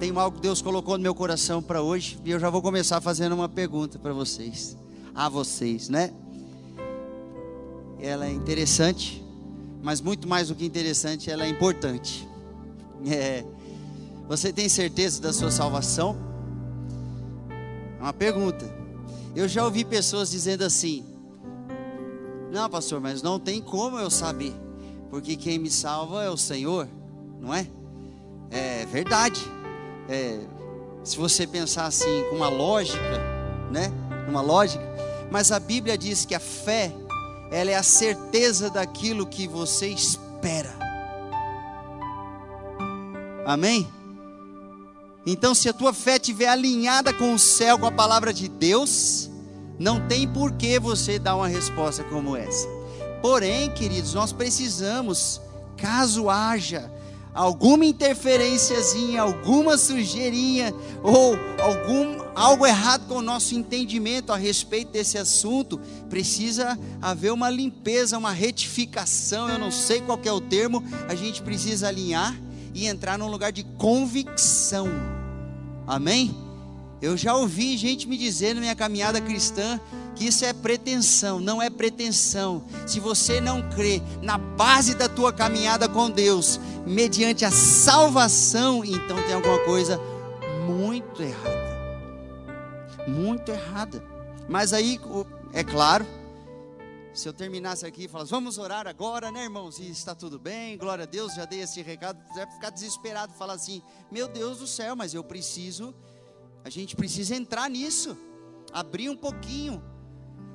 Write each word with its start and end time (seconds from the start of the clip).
tenho 0.00 0.18
algo 0.18 0.38
que 0.38 0.42
Deus 0.42 0.62
colocou 0.62 0.96
no 0.96 1.02
meu 1.02 1.14
coração 1.14 1.62
para 1.62 1.82
hoje 1.82 2.18
e 2.24 2.30
eu 2.30 2.40
já 2.40 2.48
vou 2.48 2.62
começar 2.62 3.02
fazendo 3.02 3.34
uma 3.34 3.50
pergunta 3.50 3.98
para 3.98 4.14
vocês, 4.14 4.74
a 5.14 5.28
vocês, 5.28 5.90
né? 5.90 6.10
Ela 8.00 8.24
é 8.24 8.32
interessante, 8.32 9.22
mas 9.82 10.00
muito 10.00 10.26
mais 10.26 10.48
do 10.48 10.54
que 10.54 10.64
interessante, 10.64 11.30
ela 11.30 11.44
é 11.44 11.50
importante. 11.50 12.26
É, 13.06 13.44
você 14.26 14.50
tem 14.50 14.70
certeza 14.70 15.20
da 15.20 15.34
sua 15.34 15.50
salvação? 15.50 16.16
É 17.98 18.02
uma 18.02 18.12
pergunta. 18.14 18.74
Eu 19.36 19.46
já 19.46 19.62
ouvi 19.62 19.84
pessoas 19.84 20.30
dizendo 20.30 20.62
assim: 20.62 21.04
Não, 22.50 22.70
pastor, 22.70 23.00
mas 23.00 23.20
não 23.20 23.38
tem 23.38 23.60
como 23.60 23.98
eu 23.98 24.10
saber, 24.10 24.54
porque 25.10 25.36
quem 25.36 25.58
me 25.58 25.70
salva 25.70 26.24
é 26.24 26.30
o 26.30 26.38
Senhor, 26.38 26.88
não 27.38 27.52
é? 27.52 27.66
É 28.50 28.86
verdade. 28.86 29.59
É, 30.10 30.40
se 31.04 31.16
você 31.16 31.46
pensar 31.46 31.86
assim 31.86 32.24
com 32.28 32.34
uma 32.34 32.48
lógica, 32.48 32.98
né? 33.70 33.92
Uma 34.28 34.40
lógica, 34.40 34.82
mas 35.30 35.52
a 35.52 35.60
Bíblia 35.60 35.96
diz 35.96 36.24
que 36.24 36.34
a 36.34 36.40
fé, 36.40 36.92
ela 37.52 37.70
é 37.70 37.76
a 37.76 37.82
certeza 37.84 38.68
daquilo 38.68 39.24
que 39.24 39.46
você 39.46 39.86
espera. 39.86 40.74
Amém? 43.46 43.86
Então, 45.24 45.54
se 45.54 45.68
a 45.68 45.72
tua 45.72 45.92
fé 45.92 46.16
estiver 46.16 46.48
alinhada 46.48 47.14
com 47.14 47.32
o 47.32 47.38
céu, 47.38 47.78
com 47.78 47.86
a 47.86 47.92
palavra 47.92 48.34
de 48.34 48.48
Deus, 48.48 49.30
não 49.78 50.08
tem 50.08 50.26
por 50.26 50.52
que 50.52 50.80
você 50.80 51.20
dar 51.20 51.36
uma 51.36 51.46
resposta 51.46 52.02
como 52.02 52.36
essa. 52.36 52.66
Porém, 53.22 53.70
queridos, 53.74 54.12
nós 54.14 54.32
precisamos, 54.32 55.40
caso 55.76 56.28
haja 56.28 56.90
alguma 57.34 57.84
interferênciazinha, 57.84 59.22
alguma 59.22 59.78
sujeirinha 59.78 60.74
ou 61.02 61.36
algum 61.60 62.20
algo 62.34 62.66
errado 62.66 63.06
com 63.06 63.16
o 63.16 63.22
nosso 63.22 63.54
entendimento 63.54 64.32
a 64.32 64.36
respeito 64.36 64.92
desse 64.92 65.18
assunto, 65.18 65.78
precisa 66.08 66.78
haver 67.00 67.32
uma 67.32 67.50
limpeza, 67.50 68.16
uma 68.16 68.32
retificação, 68.32 69.48
eu 69.48 69.58
não 69.58 69.70
sei 69.70 70.00
qual 70.00 70.18
é 70.24 70.32
o 70.32 70.40
termo, 70.40 70.82
a 71.08 71.14
gente 71.14 71.42
precisa 71.42 71.88
alinhar 71.88 72.34
e 72.74 72.86
entrar 72.86 73.18
num 73.18 73.28
lugar 73.28 73.52
de 73.52 73.62
convicção. 73.62 74.88
Amém? 75.86 76.34
Eu 77.02 77.16
já 77.16 77.34
ouvi 77.34 77.76
gente 77.76 78.06
me 78.06 78.16
dizer 78.16 78.54
na 78.54 78.60
minha 78.60 78.76
caminhada 78.76 79.20
cristã 79.20 79.80
que 80.14 80.26
isso 80.26 80.44
é 80.44 80.52
pretensão, 80.52 81.40
não 81.40 81.60
é 81.60 81.70
pretensão. 81.70 82.64
Se 82.86 83.00
você 83.00 83.40
não 83.40 83.68
crê 83.70 84.02
na 84.22 84.36
base 84.36 84.94
da 84.94 85.08
tua 85.08 85.32
caminhada 85.32 85.88
com 85.88 86.10
Deus, 86.10 86.60
mediante 86.86 87.44
a 87.44 87.50
salvação, 87.50 88.84
então 88.84 89.22
tem 89.24 89.34
alguma 89.34 89.58
coisa 89.64 90.00
muito 90.66 91.22
errada. 91.22 91.70
Muito 93.06 93.50
errada. 93.50 94.02
Mas 94.48 94.72
aí, 94.72 95.00
é 95.52 95.64
claro, 95.64 96.06
se 97.12 97.28
eu 97.28 97.32
terminasse 97.32 97.84
aqui 97.84 98.04
e 98.04 98.08
falasse, 98.08 98.30
vamos 98.30 98.56
orar 98.56 98.86
agora, 98.86 99.30
né, 99.30 99.44
irmãos? 99.44 99.78
E 99.78 99.90
está 99.90 100.14
tudo 100.14 100.38
bem, 100.38 100.78
glória 100.78 101.02
a 101.02 101.06
Deus, 101.06 101.34
já 101.34 101.44
dei 101.44 101.60
esse 101.60 101.82
recado. 101.82 102.20
Você 102.28 102.44
vai 102.44 102.50
ficar 102.50 102.70
desesperado, 102.70 103.32
falar 103.34 103.54
assim: 103.54 103.82
meu 104.10 104.28
Deus 104.28 104.58
do 104.58 104.66
céu, 104.66 104.94
mas 104.94 105.12
eu 105.12 105.24
preciso, 105.24 105.94
a 106.64 106.70
gente 106.70 106.94
precisa 106.94 107.34
entrar 107.34 107.68
nisso, 107.68 108.16
abrir 108.72 109.08
um 109.10 109.16
pouquinho. 109.16 109.82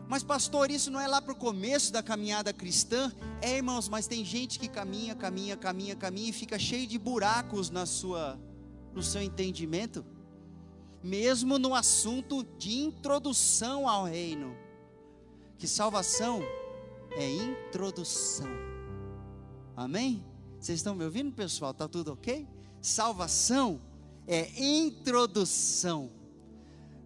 Mas, 0.08 0.24
pastor, 0.24 0.70
isso 0.70 0.92
não 0.92 1.00
é 1.00 1.08
lá 1.08 1.22
para 1.22 1.34
o 1.34 1.36
começo 1.36 1.92
da 1.92 2.04
caminhada 2.04 2.54
cristã? 2.54 3.12
É, 3.42 3.58
irmãos, 3.58 3.90
mas 3.90 4.08
tem 4.08 4.24
gente 4.24 4.60
que 4.60 4.68
caminha, 4.68 5.16
caminha, 5.16 5.58
caminha, 5.58 5.96
caminha 5.96 6.30
e 6.30 6.34
fica 6.34 6.60
cheio 6.60 6.86
de 6.86 6.98
buracos 6.98 7.70
na 7.70 7.86
sua, 7.86 8.40
no 8.94 9.02
seu 9.02 9.22
entendimento, 9.22 10.06
mesmo 11.04 11.58
no 11.58 11.74
assunto 11.74 12.44
de 12.58 12.78
introdução 12.78 13.90
ao 13.90 14.06
reino 14.06 14.66
que 15.58 15.68
salvação 15.68 16.42
é 17.12 17.30
introdução. 17.30 18.50
Amém? 19.76 20.24
Vocês 20.60 20.80
estão 20.80 20.96
me 20.96 21.04
ouvindo, 21.04 21.32
pessoal? 21.32 21.74
Tá 21.74 21.88
tudo 21.88 22.14
ok? 22.14 22.48
Salvação 22.82 23.80
é 24.28 24.50
introdução. 24.62 26.10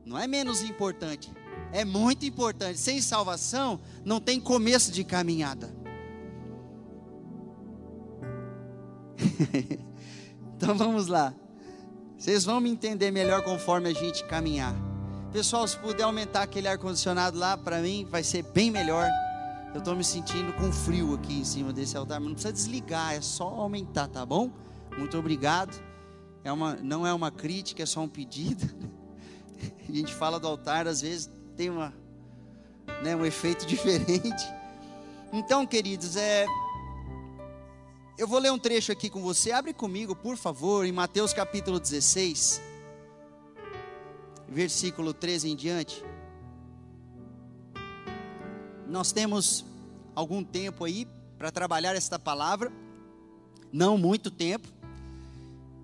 Não 0.05 0.17
é 0.17 0.27
menos 0.27 0.61
importante, 0.61 1.31
é 1.71 1.85
muito 1.85 2.25
importante. 2.25 2.79
Sem 2.79 3.01
salvação 3.01 3.79
não 4.03 4.19
tem 4.19 4.39
começo 4.39 4.91
de 4.91 5.03
caminhada. 5.03 5.73
então 10.55 10.75
vamos 10.77 11.07
lá. 11.07 11.33
Vocês 12.17 12.43
vão 12.43 12.59
me 12.59 12.69
entender 12.69 13.11
melhor 13.11 13.43
conforme 13.43 13.89
a 13.89 13.93
gente 13.93 14.23
caminhar. 14.25 14.75
Pessoal, 15.31 15.67
se 15.67 15.77
puder 15.77 16.03
aumentar 16.03 16.41
aquele 16.41 16.67
ar-condicionado 16.67 17.38
lá, 17.38 17.55
para 17.55 17.79
mim 17.79 18.05
vai 18.09 18.23
ser 18.23 18.43
bem 18.43 18.71
melhor. 18.71 19.07
Eu 19.73 19.79
estou 19.79 19.95
me 19.95 20.03
sentindo 20.03 20.51
com 20.53 20.71
frio 20.71 21.13
aqui 21.13 21.39
em 21.39 21.45
cima 21.45 21.71
desse 21.71 21.95
altar, 21.95 22.19
mas 22.19 22.27
não 22.27 22.33
precisa 22.33 22.51
desligar, 22.51 23.13
é 23.13 23.21
só 23.21 23.47
aumentar, 23.47 24.07
tá 24.07 24.25
bom? 24.25 24.51
Muito 24.97 25.17
obrigado. 25.17 25.79
É 26.43 26.51
uma, 26.51 26.75
não 26.75 27.05
é 27.05 27.13
uma 27.13 27.29
crítica, 27.29 27.83
é 27.83 27.85
só 27.85 28.01
um 28.01 28.09
pedido. 28.09 28.67
A 29.88 29.91
gente 29.91 30.13
fala 30.13 30.39
do 30.39 30.47
altar, 30.47 30.88
às 30.88 31.01
vezes 31.01 31.29
tem 31.59 31.69
uma, 31.69 31.93
né, 33.03 33.13
um 33.17 33.25
efeito 33.25 33.65
diferente. 33.67 34.45
Então, 35.33 35.67
queridos, 35.67 36.15
é, 36.15 36.45
eu 38.17 38.25
vou 38.25 38.39
ler 38.39 38.49
um 38.49 38.57
trecho 38.57 38.93
aqui 38.93 39.09
com 39.09 39.21
você. 39.21 39.51
Abre 39.51 39.73
comigo, 39.73 40.15
por 40.15 40.37
favor, 40.37 40.85
em 40.85 40.93
Mateus 40.93 41.33
capítulo 41.33 41.77
16 41.77 42.61
versículo 44.47 45.13
13 45.13 45.49
em 45.49 45.55
diante. 45.55 46.01
Nós 48.87 49.11
temos 49.11 49.65
algum 50.15 50.41
tempo 50.41 50.85
aí 50.85 51.05
para 51.37 51.51
trabalhar 51.51 51.93
esta 51.93 52.17
palavra, 52.17 52.71
não 53.69 53.97
muito 53.97 54.31
tempo. 54.31 54.69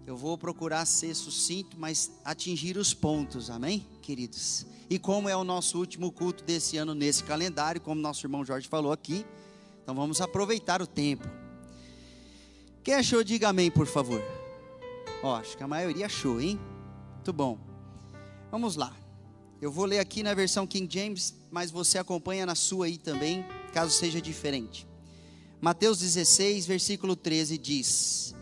Eu 0.07 0.15
vou 0.15 0.37
procurar 0.37 0.85
ser 0.85 1.13
sucinto, 1.15 1.77
mas 1.77 2.11
atingir 2.23 2.77
os 2.77 2.93
pontos, 2.93 3.49
amém, 3.49 3.85
queridos? 4.01 4.65
E 4.89 4.99
como 4.99 5.27
é 5.27 5.35
o 5.35 5.43
nosso 5.43 5.79
último 5.79 6.11
culto 6.11 6.43
desse 6.43 6.77
ano 6.77 6.93
nesse 6.93 7.23
calendário, 7.23 7.81
como 7.81 7.99
nosso 7.99 8.25
irmão 8.25 8.45
Jorge 8.45 8.67
falou 8.67 8.91
aqui, 8.91 9.25
então 9.81 9.95
vamos 9.95 10.21
aproveitar 10.21 10.81
o 10.81 10.87
tempo. 10.87 11.27
Quem 12.83 12.93
achou, 12.93 13.23
diga 13.23 13.49
amém, 13.49 13.71
por 13.71 13.87
favor. 13.87 14.21
Ó, 15.23 15.35
acho 15.35 15.57
que 15.57 15.63
a 15.63 15.67
maioria 15.67 16.05
achou, 16.05 16.39
hein? 16.39 16.59
Muito 17.15 17.33
bom. 17.33 17.57
Vamos 18.51 18.75
lá. 18.75 18.95
Eu 19.59 19.71
vou 19.71 19.85
ler 19.85 19.99
aqui 19.99 20.21
na 20.21 20.33
versão 20.35 20.67
King 20.67 20.87
James, 20.93 21.33
mas 21.49 21.71
você 21.71 21.97
acompanha 21.97 22.45
na 22.45 22.53
sua 22.53 22.85
aí 22.85 22.97
também, 22.97 23.43
caso 23.73 23.91
seja 23.91 24.21
diferente. 24.21 24.87
Mateus 25.59 25.99
16, 25.99 26.67
versículo 26.67 27.15
13 27.15 27.57
diz: 27.57 28.35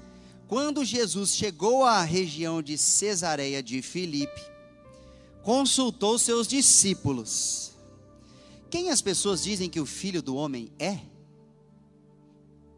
Quando 0.47 0.83
Jesus 0.83 1.29
chegou 1.29 1.85
à 1.85 2.01
região 2.01 2.61
de 2.61 2.77
Cesareia 2.77 3.63
de 3.63 3.81
Filipe, 3.81 4.41
consultou 5.43 6.17
seus 6.17 6.47
discípulos. 6.47 7.73
Quem 8.69 8.89
as 8.89 9.01
pessoas 9.01 9.43
dizem 9.43 9.69
que 9.69 9.79
o 9.79 9.85
filho 9.85 10.21
do 10.21 10.35
homem 10.35 10.71
é? 10.79 10.99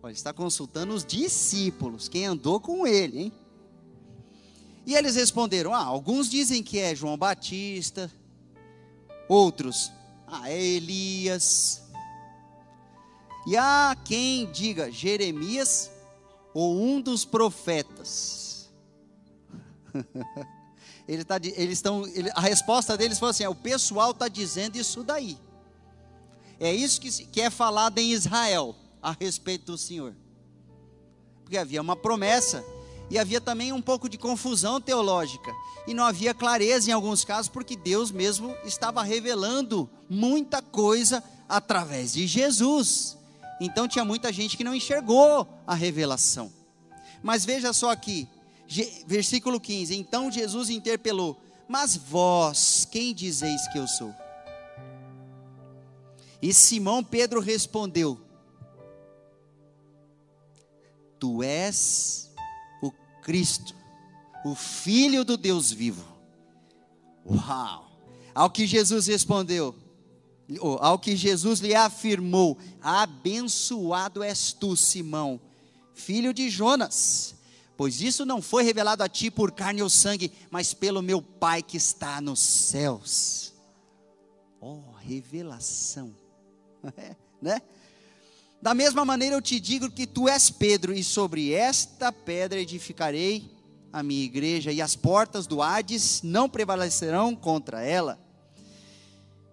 Olha, 0.03 0.11
está 0.11 0.33
consultando 0.33 0.93
os 0.93 1.05
discípulos, 1.05 2.09
quem 2.09 2.25
andou 2.25 2.59
com 2.59 2.85
ele, 2.85 3.19
hein? 3.21 3.33
E 4.85 4.93
eles 4.93 5.15
responderam: 5.15 5.73
Ah, 5.73 5.83
alguns 5.83 6.29
dizem 6.29 6.61
que 6.61 6.77
é 6.77 6.93
João 6.93 7.17
Batista, 7.17 8.11
outros, 9.27 9.91
ah, 10.27 10.49
é 10.49 10.61
Elias. 10.61 11.81
E 13.47 13.55
há 13.55 13.95
quem 14.03 14.51
diga 14.51 14.91
Jeremias 14.91 15.91
ou 16.53 16.79
um 16.79 16.99
dos 16.99 17.25
profetas. 17.25 18.69
ele 21.07 21.23
tá, 21.23 21.35
eles 21.35 21.77
estão, 21.77 22.05
ele, 22.07 22.31
a 22.33 22.41
resposta 22.41 22.97
deles 22.97 23.19
foi 23.19 23.29
assim: 23.29 23.43
é, 23.43 23.49
o 23.49 23.55
pessoal 23.55 24.11
está 24.11 24.27
dizendo 24.27 24.75
isso 24.75 25.03
daí. 25.03 25.37
É 26.59 26.73
isso 26.73 26.99
que, 27.01 27.09
que 27.25 27.41
é 27.41 27.49
falado 27.49 27.97
em 27.97 28.11
Israel 28.11 28.75
a 29.01 29.15
respeito 29.19 29.71
do 29.71 29.77
Senhor. 29.77 30.15
Porque 31.43 31.57
havia 31.57 31.81
uma 31.81 31.95
promessa 31.95 32.63
E 33.09 33.19
havia 33.19 33.39
também 33.39 33.71
um 33.71 33.81
pouco 33.81 34.09
de 34.09 34.17
confusão 34.17 34.81
teológica. 34.81 35.53
E 35.85 35.93
não 35.93 36.03
havia 36.03 36.33
clareza 36.33 36.89
em 36.89 36.93
alguns 36.93 37.23
casos, 37.23 37.49
porque 37.49 37.75
Deus 37.75 38.09
mesmo 38.09 38.55
estava 38.65 39.03
revelando 39.03 39.87
muita 40.09 40.61
coisa 40.61 41.23
através 41.47 42.13
de 42.13 42.25
Jesus. 42.25 43.15
Então 43.61 43.87
tinha 43.87 44.03
muita 44.03 44.33
gente 44.33 44.57
que 44.57 44.63
não 44.63 44.73
enxergou 44.73 45.47
a 45.67 45.75
revelação. 45.75 46.51
Mas 47.21 47.45
veja 47.45 47.71
só 47.73 47.91
aqui, 47.91 48.27
versículo 49.05 49.59
15: 49.59 49.95
Então 49.95 50.31
Jesus 50.31 50.69
interpelou: 50.69 51.41
Mas 51.67 51.95
vós, 51.95 52.87
quem 52.89 53.13
dizeis 53.13 53.67
que 53.69 53.77
eu 53.77 53.87
sou? 53.87 54.13
E 56.41 56.53
Simão 56.53 57.03
Pedro 57.03 57.39
respondeu: 57.39 58.19
Tu 61.19 61.43
és 61.43 62.31
o 62.81 62.91
Cristo, 63.21 63.75
o 64.43 64.55
Filho 64.55 65.23
do 65.23 65.37
Deus 65.37 65.71
vivo. 65.71 66.05
Uau! 67.25 67.85
Ao 68.33 68.49
que 68.49 68.67
Jesus 68.67 69.07
respondeu, 69.07 69.73
ao 70.79 70.99
que 70.99 71.15
Jesus 71.15 71.59
lhe 71.59 71.73
afirmou: 71.73 72.57
Abençoado 72.81 74.21
és 74.21 74.53
tu, 74.53 74.75
Simão, 74.75 75.39
filho 75.93 76.33
de 76.33 76.49
Jonas, 76.49 77.34
pois 77.77 78.01
isso 78.01 78.25
não 78.25 78.41
foi 78.41 78.63
revelado 78.63 79.03
a 79.03 79.09
ti 79.09 79.29
por 79.29 79.51
carne 79.51 79.81
ou 79.81 79.89
sangue, 79.89 80.31
mas 80.49 80.73
pelo 80.73 81.01
meu 81.01 81.21
Pai 81.21 81.61
que 81.61 81.77
está 81.77 82.21
nos 82.21 82.39
céus. 82.39 83.53
Oh, 84.59 84.81
revelação, 84.99 86.15
né? 87.41 87.61
Da 88.61 88.73
mesma 88.73 89.05
maneira 89.05 89.35
eu 89.35 89.41
te 89.41 89.59
digo 89.59 89.91
que 89.91 90.07
tu 90.07 90.27
és 90.27 90.49
Pedro, 90.49 90.93
e 90.93 91.03
sobre 91.03 91.53
esta 91.53 92.11
pedra 92.11 92.59
edificarei 92.59 93.51
a 93.93 94.01
minha 94.01 94.23
igreja, 94.23 94.71
e 94.71 94.81
as 94.81 94.95
portas 94.95 95.45
do 95.45 95.61
Hades 95.61 96.21
não 96.23 96.49
prevalecerão 96.49 97.35
contra 97.35 97.83
ela. 97.83 98.19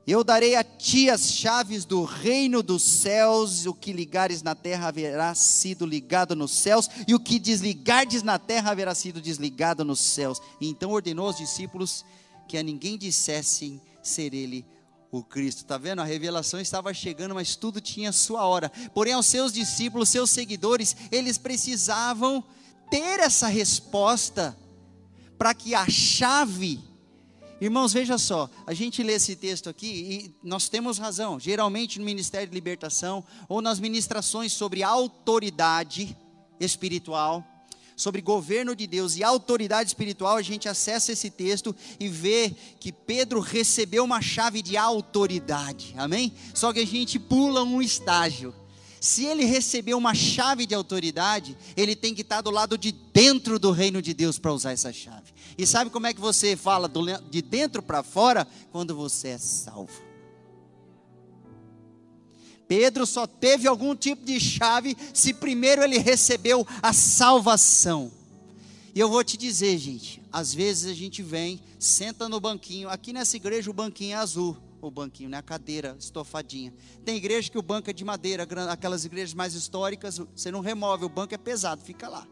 Eu 0.06 0.24
darei 0.24 0.56
a 0.56 0.64
ti 0.64 1.08
as 1.08 1.32
chaves 1.32 1.84
do 1.84 2.02
reino 2.02 2.62
dos 2.62 2.82
céus, 2.82 3.66
o 3.66 3.74
que 3.74 3.92
ligares 3.92 4.42
na 4.42 4.54
terra 4.54 4.88
haverá 4.88 5.32
sido 5.34 5.86
ligado 5.86 6.34
nos 6.34 6.50
céus, 6.50 6.88
e 7.06 7.14
o 7.14 7.20
que 7.20 7.38
desligardes 7.38 8.22
na 8.22 8.38
terra 8.38 8.72
haverá 8.72 8.94
sido 8.94 9.20
desligado 9.20 9.84
nos 9.84 10.00
céus. 10.00 10.40
E 10.60 10.68
então 10.68 10.90
ordenou 10.90 11.26
aos 11.26 11.36
discípulos 11.36 12.04
que 12.48 12.58
a 12.58 12.62
ninguém 12.62 12.98
dissessem 12.98 13.80
ser 14.02 14.34
ele 14.34 14.66
o 15.12 15.22
Cristo. 15.22 15.58
Está 15.58 15.78
vendo? 15.78 16.00
A 16.00 16.04
revelação 16.04 16.58
estava 16.58 16.92
chegando, 16.92 17.34
mas 17.34 17.54
tudo 17.54 17.80
tinha 17.80 18.10
sua 18.10 18.44
hora. 18.44 18.70
Porém, 18.92 19.12
aos 19.12 19.26
seus 19.26 19.52
discípulos, 19.52 20.08
seus 20.08 20.30
seguidores, 20.30 20.96
eles 21.12 21.38
precisavam 21.38 22.42
ter 22.90 23.20
essa 23.20 23.46
resposta 23.46 24.56
para 25.38 25.54
que 25.54 25.74
a 25.74 25.88
chave 25.88 26.80
Irmãos, 27.62 27.92
veja 27.92 28.18
só, 28.18 28.50
a 28.66 28.74
gente 28.74 29.04
lê 29.04 29.12
esse 29.12 29.36
texto 29.36 29.70
aqui 29.70 29.86
e 29.86 30.34
nós 30.42 30.68
temos 30.68 30.98
razão. 30.98 31.38
Geralmente 31.38 31.96
no 32.00 32.04
Ministério 32.04 32.48
de 32.48 32.54
Libertação 32.54 33.22
ou 33.48 33.62
nas 33.62 33.78
ministrações 33.78 34.52
sobre 34.52 34.82
autoridade 34.82 36.16
espiritual, 36.58 37.46
sobre 37.94 38.20
governo 38.20 38.74
de 38.74 38.88
Deus 38.88 39.14
e 39.14 39.22
autoridade 39.22 39.90
espiritual, 39.90 40.38
a 40.38 40.42
gente 40.42 40.68
acessa 40.68 41.12
esse 41.12 41.30
texto 41.30 41.72
e 42.00 42.08
vê 42.08 42.52
que 42.80 42.90
Pedro 42.90 43.38
recebeu 43.38 44.02
uma 44.02 44.20
chave 44.20 44.60
de 44.60 44.76
autoridade. 44.76 45.94
Amém? 45.96 46.32
Só 46.52 46.72
que 46.72 46.80
a 46.80 46.86
gente 46.86 47.16
pula 47.16 47.62
um 47.62 47.80
estágio. 47.80 48.52
Se 49.02 49.24
ele 49.24 49.44
recebeu 49.44 49.98
uma 49.98 50.14
chave 50.14 50.64
de 50.64 50.76
autoridade, 50.76 51.58
ele 51.76 51.96
tem 51.96 52.14
que 52.14 52.20
estar 52.20 52.40
do 52.40 52.52
lado 52.52 52.78
de 52.78 52.92
dentro 52.92 53.58
do 53.58 53.72
reino 53.72 54.00
de 54.00 54.14
Deus 54.14 54.38
para 54.38 54.52
usar 54.52 54.70
essa 54.70 54.92
chave. 54.92 55.32
E 55.58 55.66
sabe 55.66 55.90
como 55.90 56.06
é 56.06 56.14
que 56.14 56.20
você 56.20 56.54
fala 56.54 56.88
de 57.28 57.42
dentro 57.42 57.82
para 57.82 58.04
fora? 58.04 58.46
Quando 58.70 58.94
você 58.94 59.30
é 59.30 59.38
salvo. 59.38 59.90
Pedro 62.68 63.04
só 63.04 63.26
teve 63.26 63.66
algum 63.66 63.96
tipo 63.96 64.24
de 64.24 64.38
chave 64.38 64.96
se 65.12 65.34
primeiro 65.34 65.82
ele 65.82 65.98
recebeu 65.98 66.64
a 66.80 66.92
salvação. 66.92 68.12
E 68.94 69.00
eu 69.00 69.08
vou 69.08 69.24
te 69.24 69.36
dizer, 69.36 69.78
gente, 69.78 70.22
às 70.32 70.54
vezes 70.54 70.88
a 70.88 70.94
gente 70.94 71.24
vem, 71.24 71.60
senta 71.76 72.28
no 72.28 72.38
banquinho, 72.38 72.88
aqui 72.88 73.12
nessa 73.12 73.34
igreja 73.34 73.68
o 73.68 73.74
banquinho 73.74 74.12
é 74.12 74.18
azul 74.18 74.56
o 74.88 74.90
banquinho, 74.90 75.28
né? 75.28 75.38
A 75.38 75.42
cadeira 75.42 75.96
estofadinha. 75.98 76.72
Tem 77.04 77.16
igreja 77.16 77.50
que 77.50 77.58
o 77.58 77.62
banco 77.62 77.90
é 77.90 77.92
de 77.92 78.04
madeira, 78.04 78.46
aquelas 78.70 79.04
igrejas 79.04 79.34
mais 79.34 79.54
históricas, 79.54 80.18
você 80.18 80.50
não 80.50 80.60
remove, 80.60 81.04
o 81.04 81.08
banco 81.08 81.34
é 81.34 81.38
pesado, 81.38 81.82
fica 81.82 82.08
lá. 82.08 82.26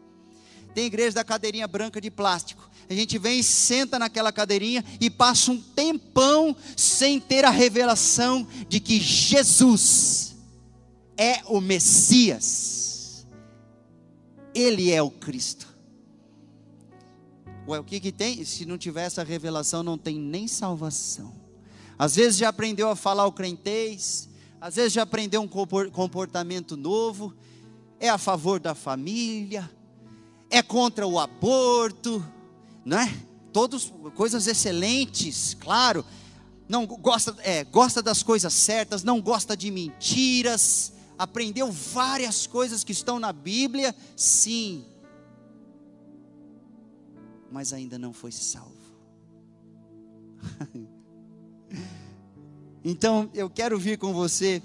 Tem 0.73 0.85
igreja 0.85 1.15
da 1.15 1.23
cadeirinha 1.23 1.67
branca 1.67 1.99
de 1.99 2.09
plástico. 2.09 2.69
A 2.89 2.93
gente 2.93 3.17
vem 3.17 3.39
e 3.39 3.43
senta 3.43 3.99
naquela 3.99 4.31
cadeirinha 4.31 4.83
e 4.99 5.09
passa 5.09 5.51
um 5.51 5.61
tempão 5.61 6.55
sem 6.75 7.19
ter 7.19 7.45
a 7.45 7.49
revelação 7.49 8.47
de 8.67 8.79
que 8.79 8.99
Jesus 8.99 10.35
é 11.17 11.41
o 11.47 11.59
Messias. 11.61 13.27
Ele 14.53 14.91
é 14.91 15.01
o 15.01 15.09
Cristo. 15.09 15.67
Ué, 17.67 17.79
o 17.79 17.83
que, 17.83 17.99
que 17.99 18.11
tem? 18.11 18.43
Se 18.43 18.65
não 18.65 18.77
tiver 18.77 19.03
essa 19.03 19.23
revelação, 19.23 19.83
não 19.83 19.97
tem 19.97 20.17
nem 20.19 20.47
salvação. 20.47 21.33
Às 22.01 22.15
vezes 22.15 22.39
já 22.39 22.49
aprendeu 22.49 22.89
a 22.89 22.95
falar 22.95 23.27
o 23.27 23.31
crentez, 23.31 24.27
às 24.59 24.75
vezes 24.75 24.91
já 24.91 25.03
aprendeu 25.03 25.39
um 25.39 25.47
comportamento 25.47 26.75
novo, 26.75 27.31
é 27.99 28.09
a 28.09 28.17
favor 28.17 28.59
da 28.59 28.73
família, 28.73 29.69
é 30.49 30.63
contra 30.63 31.05
o 31.05 31.19
aborto, 31.19 32.25
não 32.83 32.97
é? 32.97 33.07
Todos 33.53 33.93
coisas 34.15 34.47
excelentes, 34.47 35.53
claro. 35.53 36.03
Não 36.67 36.87
gosta, 36.87 37.35
é, 37.43 37.63
gosta 37.65 38.01
das 38.01 38.23
coisas 38.23 38.51
certas, 38.51 39.03
não 39.03 39.21
gosta 39.21 39.55
de 39.55 39.69
mentiras, 39.69 40.93
aprendeu 41.19 41.71
várias 41.71 42.47
coisas 42.47 42.83
que 42.83 42.93
estão 42.93 43.19
na 43.19 43.31
Bíblia, 43.31 43.95
sim. 44.15 44.83
Mas 47.51 47.71
ainda 47.71 47.99
não 47.99 48.11
foi 48.11 48.31
salvo. 48.31 48.73
Então, 52.83 53.29
eu 53.33 53.49
quero 53.49 53.77
vir 53.77 53.97
com 53.97 54.13
você. 54.13 54.61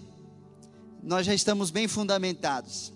Nós 1.03 1.27
já 1.27 1.35
estamos 1.35 1.71
bem 1.71 1.87
fundamentados. 1.87 2.93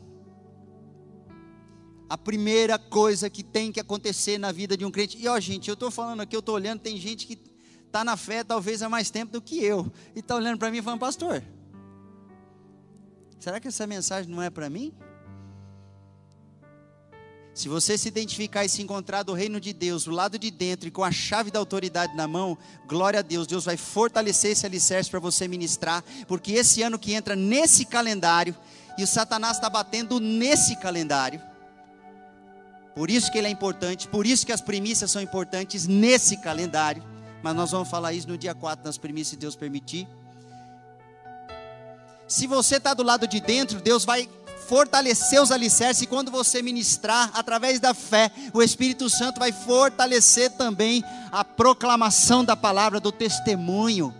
A 2.08 2.18
primeira 2.18 2.78
coisa 2.78 3.30
que 3.30 3.42
tem 3.42 3.70
que 3.70 3.78
acontecer 3.78 4.38
na 4.38 4.50
vida 4.50 4.76
de 4.76 4.84
um 4.84 4.90
crente. 4.90 5.18
E 5.18 5.28
ó, 5.28 5.38
gente, 5.38 5.68
eu 5.68 5.74
estou 5.74 5.90
falando 5.90 6.20
aqui, 6.20 6.34
eu 6.34 6.40
estou 6.40 6.54
olhando, 6.54 6.80
tem 6.80 6.96
gente 6.96 7.26
que 7.26 7.38
está 7.87 8.02
na 8.02 8.16
fé 8.16 8.42
talvez 8.42 8.82
há 8.82 8.88
mais 8.88 9.11
tempo 9.11 9.32
do 9.32 9.42
que 9.42 9.62
eu. 9.62 9.92
E 10.14 10.20
está 10.20 10.35
olhando 10.37 10.58
para 10.58 10.70
mim 10.70 10.78
e 10.78 10.82
falando, 10.82 11.00
pastor, 11.00 11.42
será 13.38 13.61
que 13.61 13.68
essa 13.68 13.87
mensagem 13.87 14.30
não 14.30 14.42
é 14.42 14.50
para 14.50 14.70
mim? 14.70 14.92
Se 17.61 17.69
você 17.69 17.99
se 17.99 18.09
identificar 18.09 18.64
e 18.64 18.71
se 18.71 18.81
encontrar 18.81 19.23
do 19.23 19.35
reino 19.35 19.61
de 19.61 19.75
Deus, 19.75 20.05
do 20.05 20.11
lado 20.12 20.38
de 20.38 20.50
dentro 20.50 20.88
e 20.88 20.90
com 20.90 21.05
a 21.05 21.12
chave 21.12 21.50
da 21.50 21.59
autoridade 21.59 22.17
na 22.17 22.26
mão, 22.26 22.57
glória 22.87 23.19
a 23.19 23.23
Deus, 23.23 23.47
Deus 23.47 23.67
vai 23.67 23.76
fortalecer 23.76 24.52
esse 24.52 24.64
alicerce 24.64 25.11
para 25.11 25.21
você 25.21 25.47
ministrar, 25.47 26.02
porque 26.26 26.52
esse 26.52 26.81
ano 26.81 26.99
que 26.99 27.12
entra 27.12 27.37
nesse 27.37 27.85
calendário, 27.85 28.57
e 28.97 29.05
o 29.05 29.07
Satanás 29.07 29.59
está 29.59 29.69
batendo 29.69 30.19
nesse 30.19 30.75
calendário, 30.76 31.38
por 32.95 33.11
isso 33.11 33.31
que 33.31 33.37
ele 33.37 33.49
é 33.49 33.50
importante, 33.50 34.09
por 34.09 34.25
isso 34.26 34.47
que 34.47 34.52
as 34.52 34.62
primícias 34.62 35.11
são 35.11 35.21
importantes 35.21 35.87
nesse 35.87 36.38
calendário, 36.38 37.05
mas 37.43 37.55
nós 37.55 37.73
vamos 37.73 37.90
falar 37.90 38.14
isso 38.14 38.26
no 38.26 38.38
dia 38.38 38.55
4, 38.55 38.87
nas 38.87 38.97
primícias, 38.97 39.33
se 39.33 39.37
Deus 39.37 39.55
permitir. 39.55 40.09
Se 42.26 42.47
você 42.47 42.76
está 42.76 42.95
do 42.95 43.02
lado 43.02 43.26
de 43.26 43.38
dentro, 43.38 43.83
Deus 43.83 44.07
vai 44.07 44.26
fortalecer 44.70 45.42
os 45.42 45.50
alicerces, 45.50 46.04
e 46.04 46.06
quando 46.06 46.30
você 46.30 46.62
ministrar, 46.62 47.28
através 47.34 47.80
da 47.80 47.92
fé, 47.92 48.30
o 48.54 48.62
Espírito 48.62 49.10
Santo 49.10 49.40
vai 49.40 49.50
fortalecer 49.50 50.52
também 50.52 51.02
a 51.32 51.44
proclamação 51.44 52.44
da 52.44 52.54
palavra, 52.54 53.00
do 53.00 53.10
testemunho. 53.10 54.14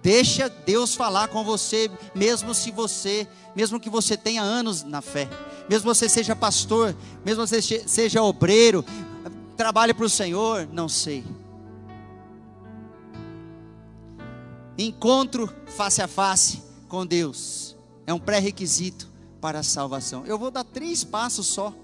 Deixa 0.00 0.48
Deus 0.48 0.94
falar 0.94 1.26
com 1.26 1.42
você, 1.42 1.90
mesmo 2.14 2.54
se 2.54 2.70
você, 2.70 3.26
mesmo 3.56 3.80
que 3.80 3.90
você 3.90 4.16
tenha 4.16 4.40
anos 4.40 4.84
na 4.84 5.02
fé, 5.02 5.28
mesmo 5.68 5.92
você 5.92 6.08
seja 6.08 6.36
pastor, 6.36 6.94
mesmo 7.24 7.44
você 7.44 7.60
seja 7.60 8.22
obreiro, 8.22 8.84
trabalhe 9.56 9.92
para 9.92 10.06
o 10.06 10.08
Senhor, 10.08 10.68
não 10.72 10.88
sei. 10.88 11.24
Encontro 14.78 15.52
face 15.76 16.00
a 16.00 16.06
face 16.06 16.62
com 16.88 17.04
Deus 17.04 17.76
é 18.06 18.14
um 18.14 18.20
pré-requisito 18.20 19.07
para 19.40 19.60
a 19.60 19.62
salvação. 19.62 20.26
Eu 20.26 20.38
vou 20.38 20.50
dar 20.50 20.64
três 20.64 21.04
passos 21.04 21.46
só. 21.46 21.74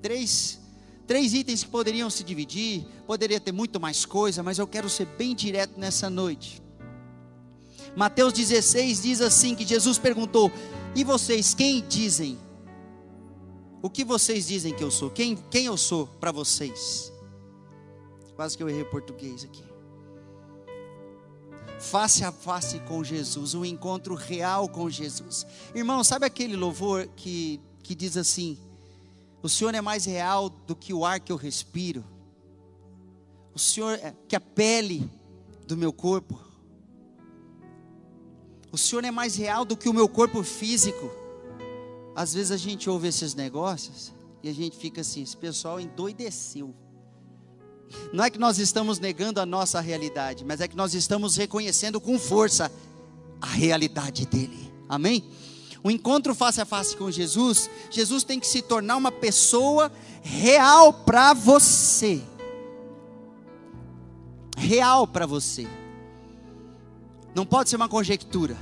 Três, 0.00 0.58
três 1.06 1.32
itens 1.32 1.62
que 1.62 1.70
poderiam 1.70 2.10
se 2.10 2.24
dividir, 2.24 2.84
poderia 3.06 3.38
ter 3.38 3.52
muito 3.52 3.78
mais 3.80 4.04
coisa, 4.04 4.42
mas 4.42 4.58
eu 4.58 4.66
quero 4.66 4.88
ser 4.88 5.06
bem 5.06 5.34
direto 5.34 5.78
nessa 5.78 6.10
noite. 6.10 6.62
Mateus 7.94 8.32
16 8.32 9.02
diz 9.02 9.20
assim: 9.20 9.54
que 9.54 9.66
Jesus 9.66 9.98
perguntou: 9.98 10.50
E 10.94 11.04
vocês 11.04 11.54
quem 11.54 11.86
dizem? 11.86 12.38
O 13.82 13.90
que 13.90 14.04
vocês 14.04 14.46
dizem 14.46 14.74
que 14.74 14.82
eu 14.82 14.90
sou? 14.90 15.10
Quem, 15.10 15.36
quem 15.50 15.66
eu 15.66 15.76
sou 15.76 16.06
para 16.06 16.32
vocês? 16.32 17.12
Quase 18.34 18.56
que 18.56 18.62
eu 18.62 18.68
errei 18.68 18.82
o 18.82 18.90
português 18.90 19.44
aqui. 19.44 19.71
Face 21.82 22.24
a 22.24 22.30
face 22.30 22.78
com 22.78 23.02
Jesus, 23.02 23.54
um 23.54 23.64
encontro 23.64 24.14
real 24.14 24.68
com 24.68 24.88
Jesus. 24.88 25.44
Irmão, 25.74 26.04
sabe 26.04 26.24
aquele 26.24 26.54
louvor 26.54 27.08
que, 27.16 27.60
que 27.82 27.92
diz 27.92 28.16
assim: 28.16 28.56
O 29.42 29.48
Senhor 29.48 29.74
é 29.74 29.80
mais 29.80 30.04
real 30.04 30.48
do 30.48 30.76
que 30.76 30.94
o 30.94 31.04
ar 31.04 31.18
que 31.18 31.32
eu 31.32 31.36
respiro? 31.36 32.04
O 33.52 33.58
Senhor 33.58 33.94
é 33.94 34.14
que 34.28 34.36
a 34.36 34.40
pele 34.40 35.10
do 35.66 35.76
meu 35.76 35.92
corpo? 35.92 36.38
O 38.70 38.78
Senhor 38.78 39.04
é 39.04 39.10
mais 39.10 39.34
real 39.34 39.64
do 39.64 39.76
que 39.76 39.88
o 39.88 39.92
meu 39.92 40.08
corpo 40.08 40.40
físico? 40.44 41.10
Às 42.14 42.32
vezes 42.32 42.52
a 42.52 42.56
gente 42.56 42.88
ouve 42.88 43.08
esses 43.08 43.34
negócios 43.34 44.12
e 44.40 44.48
a 44.48 44.54
gente 44.54 44.76
fica 44.76 45.00
assim: 45.00 45.22
esse 45.22 45.36
pessoal 45.36 45.80
endoideceu. 45.80 46.72
Não 48.12 48.24
é 48.24 48.30
que 48.30 48.38
nós 48.38 48.58
estamos 48.58 48.98
negando 48.98 49.40
a 49.40 49.46
nossa 49.46 49.80
realidade, 49.80 50.44
mas 50.44 50.60
é 50.60 50.68
que 50.68 50.76
nós 50.76 50.94
estamos 50.94 51.36
reconhecendo 51.36 52.00
com 52.00 52.18
força 52.18 52.70
a 53.40 53.46
realidade 53.46 54.26
dele. 54.26 54.72
Amém? 54.88 55.24
O 55.82 55.90
encontro 55.90 56.34
face 56.34 56.60
a 56.60 56.64
face 56.64 56.96
com 56.96 57.10
Jesus, 57.10 57.68
Jesus 57.90 58.22
tem 58.22 58.38
que 58.38 58.46
se 58.46 58.62
tornar 58.62 58.96
uma 58.96 59.10
pessoa 59.10 59.90
real 60.22 60.92
para 60.92 61.32
você. 61.34 62.22
Real 64.56 65.06
para 65.06 65.26
você. 65.26 65.66
Não 67.34 67.44
pode 67.44 67.70
ser 67.70 67.76
uma 67.76 67.88
conjectura. 67.88 68.56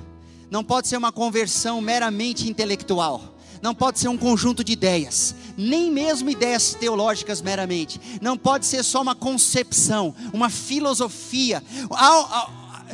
Não 0.50 0.64
pode 0.64 0.88
ser 0.88 0.96
uma 0.96 1.12
conversão 1.12 1.80
meramente 1.80 2.48
intelectual 2.48 3.36
não 3.62 3.74
pode 3.74 3.98
ser 3.98 4.08
um 4.08 4.16
conjunto 4.16 4.64
de 4.64 4.72
ideias, 4.72 5.34
nem 5.56 5.90
mesmo 5.90 6.30
ideias 6.30 6.74
teológicas 6.74 7.42
meramente, 7.42 8.00
não 8.20 8.36
pode 8.36 8.66
ser 8.66 8.82
só 8.82 9.02
uma 9.02 9.14
concepção, 9.14 10.14
uma 10.32 10.48
filosofia, 10.48 11.62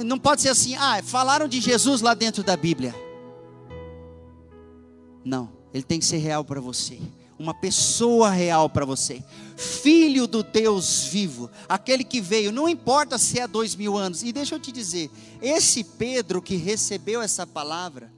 não 0.04 0.18
pode 0.18 0.42
ser 0.42 0.48
assim, 0.48 0.74
ah, 0.74 1.00
falaram 1.04 1.46
de 1.46 1.60
Jesus 1.60 2.00
lá 2.00 2.14
dentro 2.14 2.42
da 2.42 2.56
Bíblia. 2.56 2.94
Não, 5.24 5.50
ele 5.72 5.84
tem 5.84 5.98
que 5.98 6.04
ser 6.04 6.18
real 6.18 6.44
para 6.44 6.60
você, 6.60 7.00
uma 7.38 7.52
pessoa 7.54 8.30
real 8.30 8.68
para 8.68 8.84
você, 8.84 9.22
filho 9.56 10.26
do 10.26 10.42
Deus 10.42 11.04
vivo, 11.04 11.50
aquele 11.68 12.04
que 12.04 12.20
veio, 12.20 12.52
não 12.52 12.68
importa 12.68 13.18
se 13.18 13.38
é 13.38 13.46
dois 13.46 13.74
mil 13.74 13.96
anos, 13.96 14.22
e 14.22 14.32
deixa 14.32 14.54
eu 14.54 14.60
te 14.60 14.72
dizer, 14.72 15.10
esse 15.40 15.84
Pedro 15.84 16.42
que 16.42 16.56
recebeu 16.56 17.22
essa 17.22 17.46
palavra, 17.46 18.12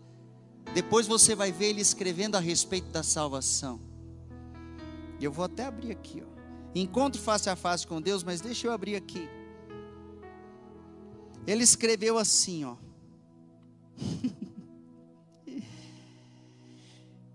depois 0.75 1.07
você 1.07 1.35
vai 1.35 1.51
ver 1.51 1.67
ele 1.67 1.81
escrevendo 1.81 2.37
a 2.37 2.41
respeito 2.41 2.89
da 2.89 3.03
salvação. 3.03 3.81
Eu 5.21 5.33
vou 5.33 5.45
até 5.45 5.65
abrir 5.65 5.91
aqui, 5.91 6.23
ó. 6.25 6.39
Encontro 6.75 7.21
face 7.21 7.51
a 7.51 7.57
face 7.57 7.87
com 7.87 8.01
Deus, 8.01 8.23
mas 8.23 8.41
deixa 8.41 8.67
eu 8.67 8.73
abrir 8.73 8.95
aqui. 8.95 9.29
Ele 11.47 11.65
escreveu 11.65 12.19
assim, 12.19 12.65
ó. 12.65 12.77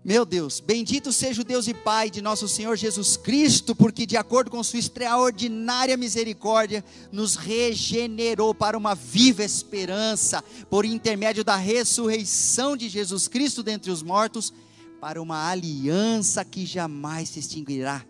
Meu 0.04 0.26
Deus, 0.26 0.60
bendito 0.60 1.10
seja 1.10 1.40
o 1.40 1.44
Deus 1.44 1.66
e 1.66 1.72
Pai 1.72 2.10
de 2.10 2.20
nosso 2.20 2.46
Senhor 2.46 2.76
Jesus 2.76 3.16
Cristo, 3.16 3.74
porque 3.74 4.04
de 4.04 4.18
acordo 4.18 4.50
com 4.50 4.62
sua 4.62 4.78
extraordinária 4.78 5.96
misericórdia, 5.96 6.84
nos 7.10 7.36
regenerou 7.36 8.54
para 8.54 8.76
uma 8.76 8.94
viva 8.94 9.42
esperança, 9.42 10.44
por 10.68 10.84
intermédio 10.84 11.42
da 11.42 11.56
ressurreição 11.56 12.76
de 12.76 12.90
Jesus 12.90 13.28
Cristo 13.28 13.62
dentre 13.62 13.90
os 13.90 14.02
mortos, 14.02 14.52
para 15.00 15.22
uma 15.22 15.48
aliança 15.48 16.44
que 16.44 16.66
jamais 16.66 17.30
se 17.30 17.38
extinguirá, 17.38 18.04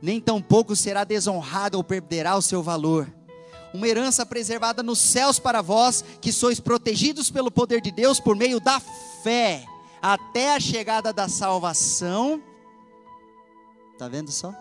nem 0.00 0.18
tampouco 0.18 0.74
será 0.74 1.04
desonrada 1.04 1.76
ou 1.76 1.84
perderá 1.84 2.34
o 2.34 2.40
seu 2.42 2.62
valor. 2.62 3.12
Uma 3.74 3.86
herança 3.86 4.24
preservada 4.24 4.82
nos 4.82 5.00
céus 5.00 5.38
para 5.38 5.60
vós, 5.60 6.02
que 6.18 6.32
sois 6.32 6.60
protegidos 6.60 7.30
pelo 7.30 7.50
poder 7.50 7.82
de 7.82 7.90
Deus 7.90 8.18
por 8.18 8.34
meio 8.34 8.58
da 8.58 8.80
fé 9.22 9.66
até 10.12 10.54
a 10.54 10.60
chegada 10.60 11.12
da 11.12 11.28
salvação. 11.28 12.40
Está 13.92 14.08
vendo 14.08 14.30
só? 14.30 14.54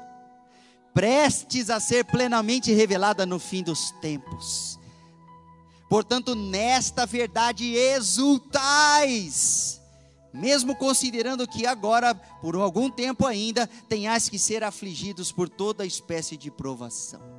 Prestes 0.93 1.69
a 1.69 1.79
ser 1.79 2.03
plenamente 2.05 2.73
revelada 2.73 3.25
no 3.25 3.37
fim 3.37 3.61
dos 3.61 3.91
tempos. 4.01 4.79
Portanto, 5.87 6.33
nesta 6.33 7.05
verdade 7.05 7.75
exultais, 7.75 8.19
mesmo 10.33 10.75
considerando 10.75 11.47
que 11.47 11.67
agora, 11.67 12.15
por 12.15 12.55
algum 12.55 12.89
tempo 12.89 13.27
ainda, 13.27 13.67
tenhais 13.87 14.27
que 14.27 14.39
ser 14.39 14.63
afligidos 14.63 15.31
por 15.31 15.47
toda 15.47 15.85
espécie 15.85 16.35
de 16.37 16.49
provação 16.49 17.34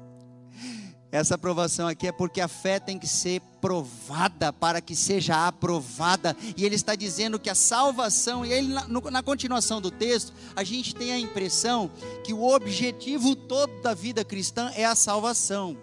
essa 1.16 1.34
aprovação 1.34 1.88
aqui 1.88 2.06
é 2.06 2.12
porque 2.12 2.40
a 2.40 2.48
fé 2.48 2.78
tem 2.78 2.98
que 2.98 3.06
ser 3.06 3.40
provada 3.60 4.52
para 4.52 4.82
que 4.82 4.94
seja 4.94 5.46
aprovada. 5.46 6.36
E 6.56 6.64
ele 6.64 6.74
está 6.74 6.94
dizendo 6.94 7.38
que 7.38 7.48
a 7.48 7.54
salvação, 7.54 8.44
e 8.44 8.52
ele, 8.52 8.68
na, 8.68 8.86
na 9.10 9.22
continuação 9.22 9.80
do 9.80 9.90
texto, 9.90 10.32
a 10.54 10.62
gente 10.62 10.94
tem 10.94 11.12
a 11.12 11.18
impressão 11.18 11.90
que 12.22 12.34
o 12.34 12.44
objetivo 12.44 13.34
todo 13.34 13.80
da 13.80 13.94
vida 13.94 14.24
cristã 14.24 14.70
é 14.74 14.84
a 14.84 14.94
salvação. 14.94 15.76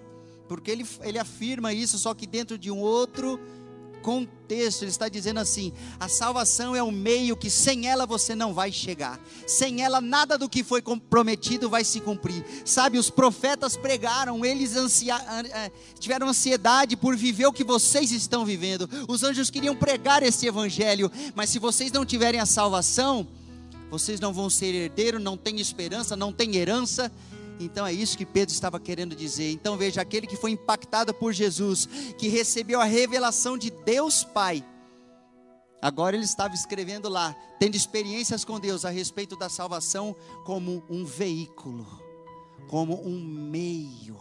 Porque 0.47 0.69
ele, 0.69 0.85
ele 1.01 1.17
afirma 1.17 1.73
isso, 1.73 1.97
só 1.97 2.13
que 2.13 2.27
dentro 2.27 2.57
de 2.57 2.69
um 2.69 2.77
outro 2.77 3.39
contexto, 4.03 4.83
ele 4.83 4.91
está 4.91 5.07
dizendo 5.07 5.39
assim: 5.39 5.73
a 5.99 6.07
salvação 6.07 6.75
é 6.75 6.83
um 6.83 6.91
meio 6.91 7.35
que 7.35 7.49
sem 7.49 7.87
ela 7.87 8.05
você 8.05 8.35
não 8.35 8.53
vai 8.53 8.71
chegar, 8.71 9.19
sem 9.47 9.81
ela 9.81 10.01
nada 10.01 10.37
do 10.37 10.49
que 10.49 10.63
foi 10.63 10.81
prometido 11.09 11.69
vai 11.69 11.83
se 11.83 11.99
cumprir. 12.01 12.43
Sabe, 12.65 12.99
os 12.99 13.09
profetas 13.09 13.75
pregaram, 13.77 14.45
eles 14.45 14.75
ansia, 14.75 15.15
eh, 15.15 15.71
tiveram 15.97 16.27
ansiedade 16.27 16.95
por 16.97 17.15
viver 17.15 17.47
o 17.47 17.53
que 17.53 17.63
vocês 17.63 18.11
estão 18.11 18.45
vivendo, 18.45 18.87
os 19.07 19.23
anjos 19.23 19.49
queriam 19.49 19.75
pregar 19.75 20.21
esse 20.21 20.45
evangelho, 20.45 21.09
mas 21.33 21.49
se 21.49 21.57
vocês 21.57 21.91
não 21.91 22.05
tiverem 22.05 22.39
a 22.39 22.45
salvação, 22.45 23.25
vocês 23.89 24.19
não 24.19 24.33
vão 24.33 24.49
ser 24.49 24.73
herdeiro, 24.75 25.19
não 25.19 25.37
tem 25.37 25.59
esperança, 25.59 26.15
não 26.15 26.33
tem 26.33 26.55
herança 26.57 27.11
então 27.59 27.85
é 27.85 27.93
isso 27.93 28.17
que 28.17 28.25
Pedro 28.25 28.53
estava 28.53 28.79
querendo 28.79 29.15
dizer. 29.15 29.51
Então 29.51 29.77
veja, 29.77 30.01
aquele 30.01 30.27
que 30.27 30.35
foi 30.35 30.51
impactado 30.51 31.13
por 31.13 31.33
Jesus, 31.33 31.87
que 32.17 32.27
recebeu 32.27 32.81
a 32.81 32.85
revelação 32.85 33.57
de 33.57 33.69
Deus 33.69 34.23
Pai, 34.23 34.63
agora 35.81 36.15
ele 36.15 36.25
estava 36.25 36.53
escrevendo 36.53 37.09
lá, 37.09 37.35
tendo 37.59 37.75
experiências 37.75 38.43
com 38.43 38.59
Deus 38.59 38.85
a 38.85 38.89
respeito 38.89 39.35
da 39.35 39.49
salvação 39.49 40.15
como 40.45 40.83
um 40.89 41.05
veículo, 41.05 41.85
como 42.67 43.01
um 43.05 43.19
meio. 43.19 44.19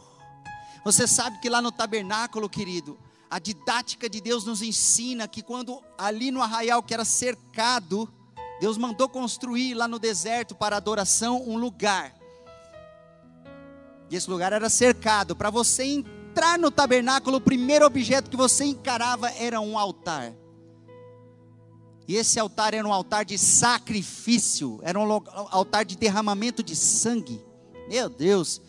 Você 0.84 1.06
sabe 1.06 1.38
que 1.40 1.48
lá 1.48 1.62
no 1.62 1.70
tabernáculo, 1.70 2.48
querido, 2.48 2.98
a 3.30 3.38
didática 3.38 4.10
de 4.10 4.20
Deus 4.20 4.44
nos 4.44 4.60
ensina 4.60 5.28
que 5.28 5.42
quando 5.42 5.82
ali 5.96 6.30
no 6.30 6.42
arraial 6.42 6.82
que 6.82 6.92
era 6.92 7.04
cercado, 7.04 8.12
Deus 8.60 8.76
mandou 8.76 9.08
construir 9.08 9.74
lá 9.74 9.88
no 9.88 9.98
deserto 9.98 10.54
para 10.54 10.76
adoração 10.76 11.42
um 11.48 11.56
lugar 11.56 12.21
e 14.12 14.16
esse 14.16 14.28
lugar 14.28 14.52
era 14.52 14.68
cercado. 14.68 15.34
Para 15.34 15.48
você 15.48 15.84
entrar 15.84 16.58
no 16.58 16.70
tabernáculo, 16.70 17.38
o 17.38 17.40
primeiro 17.40 17.86
objeto 17.86 18.28
que 18.28 18.36
você 18.36 18.62
encarava 18.64 19.30
era 19.30 19.58
um 19.58 19.78
altar. 19.78 20.34
E 22.06 22.16
esse 22.16 22.38
altar 22.38 22.74
era 22.74 22.86
um 22.86 22.92
altar 22.92 23.24
de 23.24 23.38
sacrifício, 23.38 24.78
era 24.82 25.00
um 25.00 25.10
altar 25.50 25.86
de 25.86 25.96
derramamento 25.96 26.62
de 26.62 26.76
sangue. 26.76 27.42
Meu 27.88 28.10
Deus, 28.10 28.60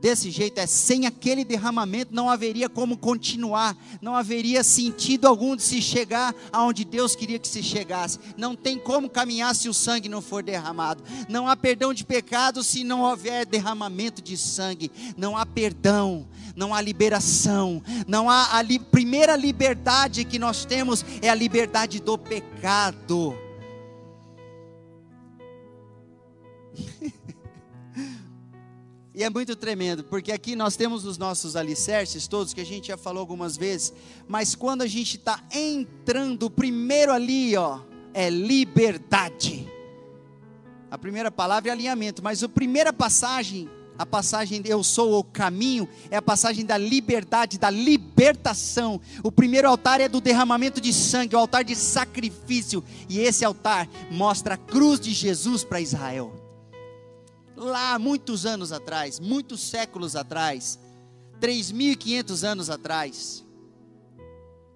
desse 0.00 0.30
jeito, 0.30 0.58
é 0.58 0.66
sem 0.66 1.06
aquele 1.06 1.44
derramamento 1.44 2.14
não 2.14 2.28
haveria 2.28 2.68
como 2.68 2.96
continuar, 2.96 3.76
não 4.00 4.14
haveria 4.14 4.62
sentido 4.62 5.26
algum 5.26 5.56
de 5.56 5.62
se 5.62 5.80
chegar 5.80 6.34
aonde 6.52 6.84
Deus 6.84 7.16
queria 7.16 7.38
que 7.38 7.48
se 7.48 7.62
chegasse. 7.62 8.18
Não 8.36 8.54
tem 8.54 8.78
como 8.78 9.08
caminhar 9.08 9.54
se 9.54 9.68
o 9.68 9.74
sangue 9.74 10.08
não 10.08 10.20
for 10.20 10.42
derramado. 10.42 11.02
Não 11.28 11.48
há 11.48 11.56
perdão 11.56 11.94
de 11.94 12.04
pecado 12.04 12.62
se 12.62 12.84
não 12.84 13.02
houver 13.02 13.46
derramamento 13.46 14.20
de 14.20 14.36
sangue. 14.36 14.90
Não 15.16 15.36
há 15.36 15.46
perdão, 15.46 16.26
não 16.54 16.74
há 16.74 16.80
liberação, 16.80 17.82
não 18.06 18.28
há 18.28 18.56
a 18.56 18.62
li 18.62 18.78
primeira 18.78 19.36
liberdade 19.36 20.24
que 20.24 20.38
nós 20.38 20.64
temos 20.64 21.04
é 21.22 21.28
a 21.28 21.34
liberdade 21.34 22.00
do 22.00 22.16
pecado. 22.18 23.45
E 29.16 29.24
é 29.24 29.30
muito 29.30 29.56
tremendo, 29.56 30.04
porque 30.04 30.30
aqui 30.30 30.54
nós 30.54 30.76
temos 30.76 31.06
os 31.06 31.16
nossos 31.16 31.56
alicerces 31.56 32.28
todos, 32.28 32.52
que 32.52 32.60
a 32.60 32.66
gente 32.66 32.88
já 32.88 32.98
falou 32.98 33.20
algumas 33.20 33.56
vezes, 33.56 33.90
mas 34.28 34.54
quando 34.54 34.82
a 34.82 34.86
gente 34.86 35.16
está 35.16 35.42
entrando, 35.50 36.50
primeiro 36.50 37.10
ali, 37.10 37.56
ó, 37.56 37.80
é 38.12 38.28
liberdade. 38.28 39.66
A 40.90 40.98
primeira 40.98 41.30
palavra 41.30 41.70
é 41.70 41.72
alinhamento, 41.72 42.22
mas 42.22 42.42
a 42.42 42.48
primeira 42.48 42.92
passagem, 42.92 43.70
a 43.96 44.04
passagem 44.04 44.60
eu 44.66 44.84
sou 44.84 45.18
o 45.18 45.24
caminho, 45.24 45.88
é 46.10 46.18
a 46.18 46.22
passagem 46.22 46.66
da 46.66 46.76
liberdade, 46.76 47.56
da 47.56 47.70
libertação. 47.70 49.00
O 49.22 49.32
primeiro 49.32 49.66
altar 49.66 49.98
é 49.98 50.10
do 50.10 50.20
derramamento 50.20 50.78
de 50.78 50.92
sangue, 50.92 51.34
o 51.34 51.38
altar 51.38 51.64
de 51.64 51.74
sacrifício, 51.74 52.84
e 53.08 53.20
esse 53.20 53.46
altar 53.46 53.88
mostra 54.10 54.56
a 54.56 54.58
cruz 54.58 55.00
de 55.00 55.14
Jesus 55.14 55.64
para 55.64 55.80
Israel. 55.80 56.45
Lá 57.56 57.98
muitos 57.98 58.44
anos 58.44 58.72
atrás, 58.72 59.18
muitos 59.18 59.60
séculos 59.60 60.14
atrás, 60.14 60.78
3.500 61.40 62.44
anos 62.44 62.70
atrás, 62.70 63.44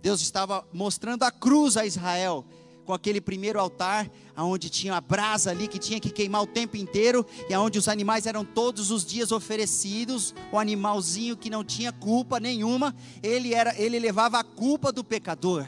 Deus 0.02 0.22
estava 0.22 0.66
mostrando 0.72 1.24
a 1.24 1.30
cruz 1.30 1.76
a 1.76 1.84
Israel, 1.84 2.44
com 2.86 2.94
aquele 2.94 3.20
primeiro 3.20 3.60
altar, 3.60 4.10
aonde 4.34 4.70
tinha 4.70 4.94
a 4.94 5.00
brasa 5.00 5.50
ali 5.50 5.68
que 5.68 5.78
tinha 5.78 6.00
que 6.00 6.10
queimar 6.10 6.42
o 6.42 6.46
tempo 6.46 6.76
inteiro, 6.76 7.24
e 7.48 7.54
aonde 7.54 7.78
os 7.78 7.86
animais 7.86 8.26
eram 8.26 8.44
todos 8.44 8.90
os 8.90 9.04
dias 9.04 9.30
oferecidos, 9.30 10.34
o 10.50 10.58
animalzinho 10.58 11.36
que 11.36 11.50
não 11.50 11.62
tinha 11.62 11.92
culpa 11.92 12.40
nenhuma, 12.40 12.94
ele 13.22 13.54
era, 13.54 13.78
ele 13.78 13.98
levava 13.98 14.40
a 14.40 14.44
culpa 14.44 14.90
do 14.90 15.04
pecador. 15.04 15.66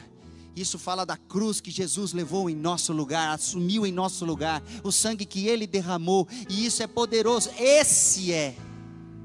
Isso 0.55 0.77
fala 0.77 1.05
da 1.05 1.17
cruz 1.17 1.59
que 1.59 1.71
Jesus 1.71 2.13
levou 2.13 2.49
em 2.49 2.55
nosso 2.55 2.93
lugar, 2.93 3.33
assumiu 3.33 3.85
em 3.85 3.91
nosso 3.91 4.23
lugar, 4.23 4.61
o 4.83 4.91
sangue 4.91 5.25
que 5.25 5.47
ele 5.47 5.65
derramou, 5.65 6.27
e 6.47 6.65
isso 6.65 6.83
é 6.83 6.87
poderoso. 6.87 7.49
Esse 7.57 8.31
é 8.31 8.55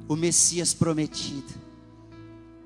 o 0.08 0.16
Messias 0.16 0.72
prometido. 0.72 1.52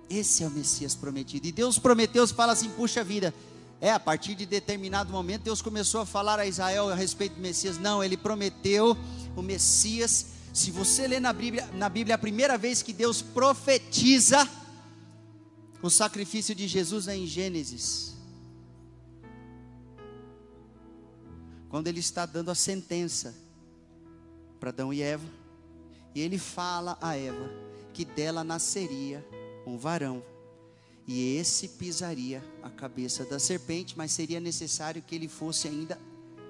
Esse 0.09 0.45
é 0.45 0.47
o 0.47 0.51
Messias 0.51 0.95
prometido. 0.95 1.47
E 1.47 1.53
Deus 1.53 1.79
prometeu, 1.79 2.27
fala 2.29 2.53
assim: 2.53 2.69
puxa 2.71 3.03
vida. 3.03 3.35
É, 3.81 3.91
a 3.91 3.99
partir 3.99 4.37
de 4.37 4.47
determinado 4.47 5.11
momento, 5.11 5.43
Deus 5.43 5.61
começou 5.61 6.03
a 6.03 6.07
falar 6.07 6.39
a 6.39 6.47
Israel 6.47 6.89
a 6.89 6.95
respeito 6.95 7.35
do 7.35 7.41
Messias. 7.41 7.79
Não, 7.79 8.05
ele 8.05 8.17
prometeu 8.17 8.97
o 9.35 9.43
Messias. 9.43 10.27
Se 10.53 10.71
você 10.71 11.09
ler 11.09 11.21
na 11.21 11.33
Bíblia, 11.33 11.69
na 11.75 11.89
Bíblia, 11.89 12.15
a 12.15 12.19
primeira 12.19 12.57
vez 12.57 12.81
que 12.81 12.93
Deus 12.93 13.21
profetiza 13.23 14.49
o 15.83 15.91
sacrifício 15.91 16.55
de 16.55 16.69
Jesus 16.69 17.09
é 17.09 17.17
em 17.17 17.27
Gênesis. 17.27 18.12
Quando 21.73 21.89
ele 21.89 22.01
está 22.01 22.27
dando 22.27 22.51
a 22.51 22.55
sentença 22.55 23.35
para 24.61 24.69
Adão 24.69 24.93
e 24.93 25.01
Eva, 25.01 25.25
e 26.15 26.21
ele 26.21 26.37
fala 26.37 26.99
a 27.01 27.17
Eva 27.17 27.51
que 27.95 28.05
dela 28.05 28.45
nasceria 28.45 29.27
um 29.67 29.79
varão, 29.79 30.23
e 31.09 31.39
esse 31.39 31.69
pisaria 31.69 32.45
a 32.63 32.69
cabeça 32.69 33.25
da 33.25 33.39
serpente, 33.39 33.97
mas 33.97 34.13
seria 34.13 34.39
necessário 34.39 35.01
que 35.01 35.15
ele 35.15 35.29
fosse 35.29 35.67
ainda 35.67 35.99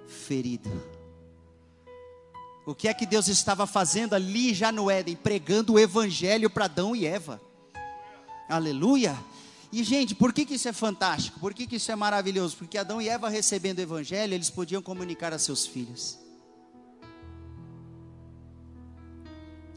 ferido. 0.09 0.69
O 2.67 2.75
que 2.75 2.89
é 2.89 2.93
que 2.93 3.07
Deus 3.07 3.29
estava 3.29 3.65
fazendo 3.65 4.15
ali 4.15 4.53
já 4.53 4.73
no 4.73 4.91
Éden? 4.91 5.15
Pregando 5.15 5.75
o 5.75 5.79
evangelho 5.79 6.51
para 6.51 6.65
Adão 6.65 6.97
e 6.97 7.07
Eva. 7.07 7.41
Aleluia. 8.49 9.17
E, 9.73 9.83
gente, 9.83 10.15
por 10.15 10.35
que, 10.35 10.45
que 10.45 10.55
isso 10.55 10.69
é 10.69 10.73
fantástico? 10.73 11.41
Por 11.41 11.55
que, 11.55 11.67
que 11.67 11.77
isso 11.77 11.91
é 11.91 11.97
maravilhoso? 11.97 12.57
Porque 12.59 12.77
Adão 12.77 13.01
e 13.01 13.09
Eva 13.09 13.31
recebendo 13.31 13.79
o 13.79 13.81
Evangelho, 13.83 14.35
eles 14.35 14.51
podiam 14.51 14.83
comunicar 14.83 15.33
a 15.33 15.39
seus 15.39 15.67
filhos. 15.67 16.19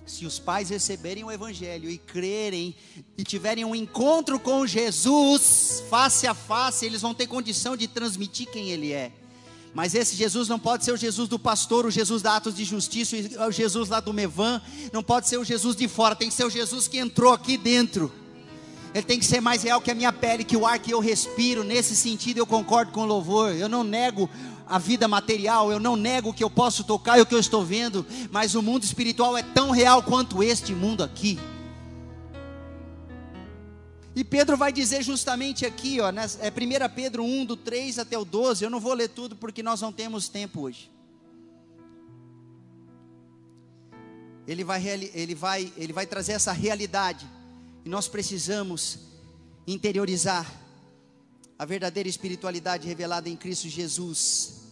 Se 0.05 0.25
os 0.25 0.37
pais 0.37 0.69
receberem 0.69 1.23
o 1.23 1.31
Evangelho 1.31 1.89
e 1.89 1.97
crerem 1.97 2.75
e 3.17 3.23
tiverem 3.23 3.63
um 3.63 3.73
encontro 3.73 4.37
com 4.37 4.67
Jesus, 4.67 5.81
face 5.89 6.27
a 6.27 6.33
face, 6.33 6.85
eles 6.85 7.01
vão 7.01 7.13
ter 7.13 7.27
condição 7.27 7.77
de 7.77 7.87
transmitir 7.87 8.47
quem 8.51 8.71
Ele 8.71 8.91
é. 8.91 9.13
Mas 9.73 9.95
esse 9.95 10.13
Jesus 10.15 10.49
não 10.49 10.59
pode 10.59 10.83
ser 10.83 10.91
o 10.91 10.97
Jesus 10.97 11.29
do 11.29 11.39
pastor, 11.39 11.85
o 11.85 11.91
Jesus 11.91 12.21
da 12.21 12.35
Atos 12.35 12.55
de 12.55 12.65
Justiça, 12.65 13.15
o 13.47 13.51
Jesus 13.51 13.89
lá 13.89 14.01
do 14.01 14.13
Mevan, 14.13 14.61
não 14.91 15.01
pode 15.01 15.29
ser 15.29 15.37
o 15.37 15.43
Jesus 15.43 15.75
de 15.75 15.87
fora, 15.87 16.15
tem 16.15 16.27
que 16.27 16.35
ser 16.35 16.45
o 16.45 16.49
Jesus 16.49 16.85
que 16.85 16.97
entrou 16.97 17.33
aqui 17.33 17.57
dentro 17.57 18.11
ele 18.95 19.03
tem 19.03 19.19
que 19.19 19.25
ser 19.25 19.41
mais 19.41 19.61
real 19.61 19.81
que 19.81 19.91
a 19.91 19.93
minha 19.93 20.13
pele, 20.13 20.45
que 20.45 20.55
o 20.55 20.65
ar 20.65 20.79
que 20.79 20.93
eu 20.93 21.01
respiro. 21.01 21.65
Nesse 21.65 21.93
sentido, 21.97 22.37
eu 22.37 22.47
concordo 22.47 22.93
com 22.93 23.01
o 23.01 23.05
louvor. 23.05 23.53
Eu 23.53 23.67
não 23.67 23.83
nego 23.83 24.29
a 24.65 24.79
vida 24.79 25.05
material, 25.05 25.69
eu 25.69 25.81
não 25.81 25.97
nego 25.97 26.29
o 26.29 26.33
que 26.33 26.41
eu 26.41 26.49
posso 26.49 26.81
tocar 26.81 27.17
e 27.17 27.21
o 27.21 27.25
que 27.25 27.35
eu 27.35 27.39
estou 27.39 27.61
vendo, 27.65 28.05
mas 28.31 28.55
o 28.55 28.61
mundo 28.61 28.85
espiritual 28.85 29.37
é 29.37 29.43
tão 29.43 29.69
real 29.69 30.01
quanto 30.01 30.41
este 30.41 30.73
mundo 30.73 31.03
aqui. 31.03 31.37
E 34.15 34.23
Pedro 34.23 34.55
vai 34.55 34.71
dizer 34.71 35.03
justamente 35.03 35.65
aqui, 35.65 36.00
ó, 36.00 36.07
é 36.07 36.50
1 36.50 36.96
Pedro 36.96 37.25
1, 37.25 37.46
do 37.48 37.57
3 37.57 38.00
até 38.00 38.17
o 38.17 38.24
12. 38.24 38.63
Eu 38.63 38.70
não 38.70 38.79
vou 38.79 38.93
ler 38.93 39.09
tudo 39.09 39.35
porque 39.35 39.61
nós 39.61 39.81
não 39.81 39.91
temos 39.91 40.29
tempo 40.29 40.61
hoje. 40.61 40.89
Ele 44.48 44.63
vai, 44.63 44.81
ele 44.87 45.35
vai, 45.35 45.74
ele 45.75 45.91
vai 45.91 46.05
trazer 46.05 46.31
essa 46.31 46.53
realidade 46.53 47.34
e 47.85 47.89
nós 47.89 48.07
precisamos 48.07 48.98
interiorizar 49.67 50.51
a 51.57 51.63
verdadeira 51.65 52.09
espiritualidade 52.09 52.87
revelada 52.87 53.29
em 53.29 53.37
Cristo 53.37 53.69
Jesus. 53.69 54.63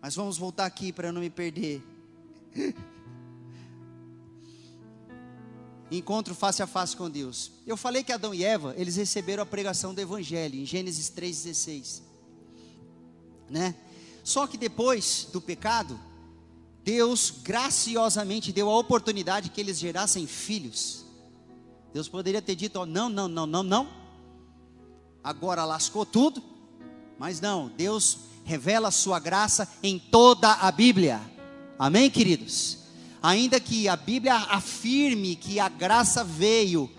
Mas 0.00 0.14
vamos 0.14 0.36
voltar 0.36 0.66
aqui 0.66 0.92
para 0.92 1.10
não 1.10 1.22
me 1.22 1.30
perder. 1.30 1.82
Encontro 5.90 6.34
face 6.34 6.62
a 6.62 6.66
face 6.66 6.96
com 6.96 7.10
Deus. 7.10 7.50
Eu 7.66 7.76
falei 7.76 8.04
que 8.04 8.12
Adão 8.12 8.34
e 8.34 8.44
Eva, 8.44 8.74
eles 8.76 8.96
receberam 8.96 9.42
a 9.42 9.46
pregação 9.46 9.94
do 9.94 10.00
evangelho 10.00 10.60
em 10.60 10.66
Gênesis 10.66 11.10
3:16. 11.10 12.02
Né? 13.48 13.74
Só 14.22 14.46
que 14.46 14.58
depois 14.58 15.28
do 15.32 15.40
pecado, 15.40 15.98
Deus 16.84 17.32
graciosamente 17.42 18.52
deu 18.52 18.68
a 18.70 18.78
oportunidade 18.78 19.50
que 19.50 19.60
eles 19.60 19.78
gerassem 19.78 20.26
filhos. 20.26 21.01
Deus 21.92 22.08
poderia 22.08 22.42
ter 22.42 22.54
dito: 22.54 22.80
oh, 22.80 22.86
não, 22.86 23.08
não, 23.08 23.28
não, 23.28 23.46
não, 23.46 23.62
não. 23.62 23.88
Agora 25.22 25.64
lascou 25.64 26.04
tudo. 26.04 26.42
Mas 27.18 27.40
não, 27.40 27.70
Deus 27.76 28.18
revela 28.44 28.90
sua 28.90 29.20
graça 29.20 29.68
em 29.82 29.98
toda 29.98 30.52
a 30.52 30.72
Bíblia. 30.72 31.20
Amém, 31.78 32.10
queridos? 32.10 32.78
Ainda 33.22 33.60
que 33.60 33.86
a 33.86 33.94
Bíblia 33.94 34.34
afirme 34.34 35.36
que 35.36 35.60
a 35.60 35.68
graça 35.68 36.24
veio, 36.24 36.90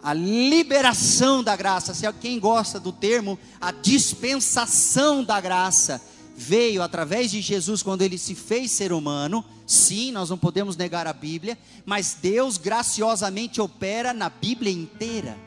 a 0.00 0.12
liberação 0.12 1.42
da 1.42 1.56
graça, 1.56 1.94
se 1.94 2.10
quem 2.14 2.38
gosta 2.38 2.78
do 2.78 2.92
termo, 2.92 3.38
a 3.60 3.72
dispensação 3.72 5.24
da 5.24 5.40
graça, 5.40 6.00
veio 6.36 6.82
através 6.82 7.30
de 7.30 7.40
Jesus 7.40 7.82
quando 7.82 8.02
ele 8.02 8.18
se 8.18 8.34
fez 8.34 8.70
ser 8.70 8.92
humano. 8.92 9.44
Sim, 9.66 10.12
nós 10.12 10.28
não 10.28 10.36
podemos 10.36 10.76
negar 10.76 11.06
a 11.06 11.12
Bíblia, 11.12 11.58
mas 11.86 12.18
Deus 12.20 12.58
graciosamente 12.58 13.60
opera 13.60 14.12
na 14.12 14.28
Bíblia 14.28 14.72
inteira. 14.72 15.38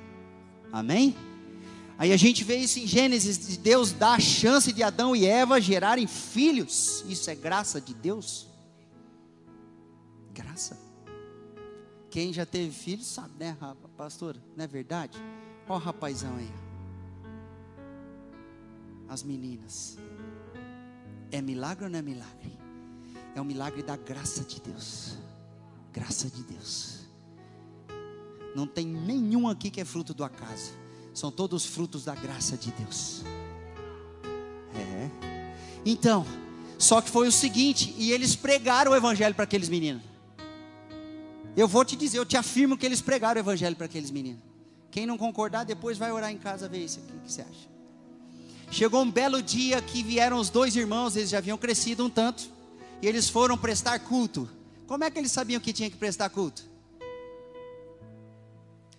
Amém? 0.71 1.15
Aí 1.97 2.11
a 2.11 2.17
gente 2.17 2.43
vê 2.43 2.57
isso 2.57 2.79
em 2.79 2.85
Gênesis, 2.85 3.57
Deus 3.57 3.91
dá 3.91 4.13
a 4.13 4.19
chance 4.19 4.71
de 4.71 4.83
Adão 4.83 5.15
e 5.15 5.25
Eva 5.25 5.59
gerarem 5.59 6.05
filhos. 6.05 7.03
Isso 7.07 7.29
é 7.29 7.35
graça 7.35 7.81
de 7.81 7.93
Deus? 7.93 8.47
Graça. 10.31 10.79
Quem 12.09 12.31
já 12.31 12.45
teve 12.45 12.71
filhos 12.71 13.07
sabe, 13.07 13.33
né, 13.39 13.57
pastora? 13.95 14.41
Não 14.55 14.63
é 14.63 14.67
verdade? 14.67 15.17
Ó 15.67 15.77
rapazão 15.77 16.35
aí. 16.37 16.51
As 19.09 19.23
meninas. 19.23 19.97
É 21.31 21.41
milagre 21.41 21.85
ou 21.85 21.91
não 21.91 21.99
é 21.99 22.01
milagre? 22.01 22.57
É 23.37 23.41
um 23.41 23.45
milagre 23.45 23.83
da 23.83 23.95
graça 23.95 24.43
de 24.43 24.59
Deus. 24.59 25.15
Graça 25.93 26.27
de 26.27 26.41
Deus. 26.41 27.01
Não 28.55 28.65
tem 28.65 28.83
nenhum 28.83 29.47
aqui 29.47 29.69
que 29.69 29.79
é 29.79 29.85
fruto 29.85 30.11
do 30.11 30.23
acaso. 30.23 30.71
São 31.13 31.29
todos 31.29 31.63
frutos 31.63 32.03
da 32.03 32.15
graça 32.15 32.57
de 32.57 32.71
Deus. 32.71 33.21
É. 34.73 35.11
Então, 35.85 36.25
só 36.79 36.99
que 36.99 37.11
foi 37.11 37.27
o 37.27 37.31
seguinte, 37.31 37.93
e 37.95 38.11
eles 38.11 38.35
pregaram 38.35 38.91
o 38.91 38.95
evangelho 38.95 39.35
para 39.35 39.43
aqueles 39.43 39.69
meninos. 39.69 40.01
Eu 41.55 41.67
vou 41.67 41.85
te 41.85 41.95
dizer, 41.95 42.17
eu 42.17 42.25
te 42.25 42.37
afirmo 42.37 42.75
que 42.75 42.87
eles 42.87 43.01
pregaram 43.01 43.39
o 43.39 43.43
evangelho 43.43 43.75
para 43.75 43.85
aqueles 43.85 44.09
meninos. 44.09 44.41
Quem 44.89 45.05
não 45.05 45.15
concordar, 45.15 45.63
depois 45.63 45.95
vai 45.95 46.11
orar 46.11 46.31
em 46.31 46.39
casa 46.39 46.67
ver 46.67 46.83
isso 46.83 46.99
aqui. 47.01 47.15
O 47.15 47.19
que 47.19 47.31
você 47.31 47.41
acha? 47.43 47.69
Chegou 48.71 49.03
um 49.03 49.11
belo 49.11 49.43
dia 49.43 49.79
que 49.79 50.01
vieram 50.01 50.39
os 50.39 50.49
dois 50.49 50.75
irmãos, 50.75 51.15
eles 51.15 51.29
já 51.29 51.37
haviam 51.37 51.55
crescido 51.55 52.03
um 52.03 52.09
tanto, 52.09 52.56
e 53.01 53.07
eles 53.07 53.29
foram 53.29 53.57
prestar 53.57 53.99
culto. 53.99 54.49
Como 54.87 55.03
é 55.03 55.11
que 55.11 55.19
eles 55.19 55.31
sabiam 55.31 55.59
que 55.59 55.73
tinha 55.73 55.89
que 55.89 55.97
prestar 55.97 56.29
culto? 56.29 56.63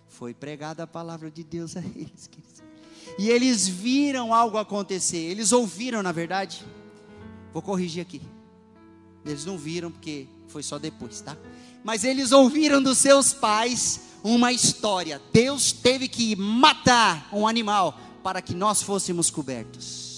Foi 0.07 0.33
pregada 0.33 0.83
a 0.83 0.87
palavra 0.87 1.31
de 1.31 1.43
Deus 1.43 1.75
a 1.75 1.79
eles, 1.79 2.27
queridos. 2.27 2.61
E 3.17 3.29
eles 3.29 3.67
viram 3.67 4.33
algo 4.33 4.57
acontecer, 4.57 5.17
eles 5.17 5.51
ouviram, 5.51 6.03
na 6.03 6.11
verdade. 6.11 6.63
Vou 7.51 7.61
corrigir 7.61 8.01
aqui. 8.01 8.21
Eles 9.25 9.45
não 9.45 9.57
viram 9.57 9.91
porque 9.91 10.27
foi 10.47 10.63
só 10.63 10.77
depois, 10.77 11.21
tá? 11.21 11.35
Mas 11.83 12.03
eles 12.03 12.31
ouviram 12.31 12.81
dos 12.81 12.97
seus 12.97 13.33
pais 13.33 14.01
uma 14.23 14.51
história. 14.51 15.21
Deus 15.31 15.71
teve 15.71 16.07
que 16.07 16.35
matar 16.35 17.29
um 17.31 17.47
animal 17.47 17.99
para 18.23 18.41
que 18.41 18.53
nós 18.53 18.81
fôssemos 18.81 19.29
cobertos. 19.29 20.08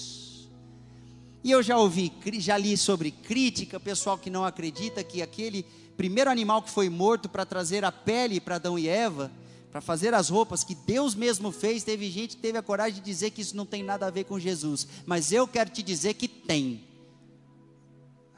E 1.44 1.50
eu 1.50 1.62
já 1.62 1.76
ouvi, 1.76 2.12
já 2.38 2.56
li 2.56 2.76
sobre 2.76 3.10
crítica, 3.10 3.80
pessoal 3.80 4.16
que 4.16 4.30
não 4.30 4.44
acredita 4.44 5.02
que 5.02 5.20
aquele 5.20 5.66
primeiro 5.96 6.30
animal 6.30 6.62
que 6.62 6.70
foi 6.70 6.88
morto 6.88 7.28
para 7.28 7.44
trazer 7.44 7.84
a 7.84 7.90
pele 7.90 8.40
para 8.40 8.56
Adão 8.56 8.78
e 8.78 8.88
Eva, 8.88 9.30
para 9.70 9.80
fazer 9.80 10.14
as 10.14 10.28
roupas 10.28 10.62
que 10.62 10.74
Deus 10.74 11.14
mesmo 11.14 11.50
fez, 11.50 11.82
teve 11.82 12.10
gente 12.10 12.36
que 12.36 12.42
teve 12.42 12.58
a 12.58 12.62
coragem 12.62 13.00
de 13.00 13.00
dizer 13.00 13.30
que 13.30 13.40
isso 13.40 13.56
não 13.56 13.66
tem 13.66 13.82
nada 13.82 14.06
a 14.06 14.10
ver 14.10 14.24
com 14.24 14.38
Jesus, 14.38 14.86
mas 15.04 15.32
eu 15.32 15.48
quero 15.48 15.70
te 15.70 15.82
dizer 15.82 16.14
que 16.14 16.28
tem. 16.28 16.84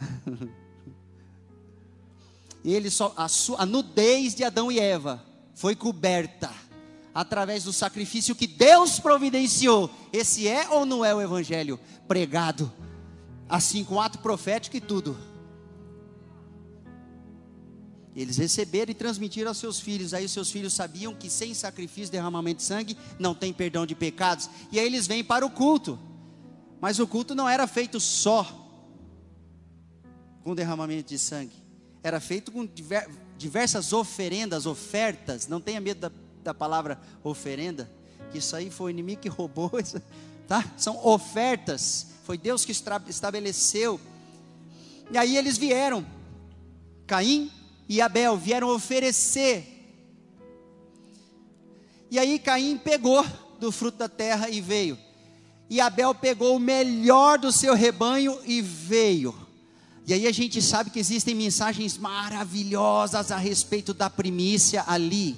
Ele 2.65 2.89
só 2.89 3.13
a, 3.17 3.27
a 3.59 3.67
nudez 3.67 4.35
de 4.35 4.45
Adão 4.45 4.73
e 4.73 4.81
Eva 4.81 5.23
foi 5.55 5.77
coberta 5.77 6.51
através 7.15 7.65
do 7.65 7.73
sacrifício 7.73 8.35
que 8.35 8.47
Deus 8.47 8.99
providenciou. 8.99 9.91
Esse 10.13 10.49
é 10.49 10.69
ou 10.71 10.87
não 10.87 11.05
é 11.05 11.15
o 11.15 11.21
evangelho 11.21 11.79
pregado? 12.09 12.73
Assim 13.49 13.85
com 13.85 14.01
ato 14.01 14.19
profético 14.19 14.77
e 14.77 14.81
tudo. 14.81 15.17
Eles 18.15 18.37
receberam 18.37 18.93
e 18.93 18.95
transmitiram 18.95 19.49
aos 19.49 19.59
seus 19.59 19.81
filhos. 19.81 20.15
Aí 20.15 20.25
os 20.25 20.33
seus 20.33 20.51
filhos 20.51 20.73
sabiam 20.73 21.15
que 21.15 21.29
sem 21.29 21.53
sacrifício, 21.53 22.13
derramamento 22.13 22.59
de 22.59 22.63
sangue, 22.63 22.97
não 23.19 23.35
tem 23.35 23.53
perdão 23.53 23.85
de 23.85 23.95
pecados. 23.95 24.49
E 24.71 24.79
aí 24.79 24.87
eles 24.87 25.07
vêm 25.07 25.25
para 25.25 25.45
o 25.45 25.51
culto. 25.51 25.99
Mas 26.81 26.99
o 26.99 27.07
culto 27.07 27.35
não 27.35 27.49
era 27.49 27.67
feito 27.67 27.99
só 27.99 28.47
com 30.45 30.55
derramamento 30.55 31.09
de 31.09 31.19
sangue. 31.19 31.57
Era 32.03 32.21
feito 32.21 32.53
com 32.53 32.69
diversas 33.37 33.93
oferendas, 33.93 34.67
ofertas. 34.67 35.49
Não 35.49 35.61
tenha 35.61 35.81
medo 35.81 36.01
da, 36.01 36.13
da 36.45 36.55
palavra 36.55 37.01
oferenda, 37.23 37.91
que 38.31 38.39
isso 38.39 38.55
aí 38.55 38.71
foi 38.71 38.87
o 38.87 38.91
inimigo 38.91 39.23
que 39.23 39.29
roubou. 39.29 39.73
Tá? 40.47 40.63
São 40.77 41.03
ofertas. 41.07 42.09
Foi 42.25 42.39
Deus 42.39 42.65
que 42.65 42.73
estabeleceu. 42.73 44.01
E 45.11 45.19
aí 45.19 45.37
eles 45.37 45.59
vieram. 45.59 46.05
Caim 47.07 47.53
e 47.87 48.01
Abel 48.01 48.35
vieram 48.39 48.71
oferecer. 48.75 49.71
E 52.11 52.19
aí 52.19 52.39
Caim 52.39 52.79
pegou 52.79 53.25
do 53.61 53.71
fruto 53.71 53.99
da 53.99 54.09
terra 54.09 54.49
e 54.49 54.59
veio. 54.59 54.99
E 55.69 55.83
Abel 55.83 56.15
pegou 56.15 56.57
o 56.57 56.61
melhor 56.61 57.39
do 57.39 57.53
seu 57.53 57.75
rebanho 57.75 58.39
e 58.47 58.63
veio. 58.63 59.35
E 60.07 60.15
aí 60.15 60.27
a 60.27 60.33
gente 60.33 60.63
sabe 60.63 60.89
que 60.89 60.99
existem 60.99 61.35
mensagens 61.35 61.99
maravilhosas 61.99 63.31
a 63.31 63.37
respeito 63.37 63.93
da 63.93 64.09
primícia 64.09 64.83
ali. 64.87 65.37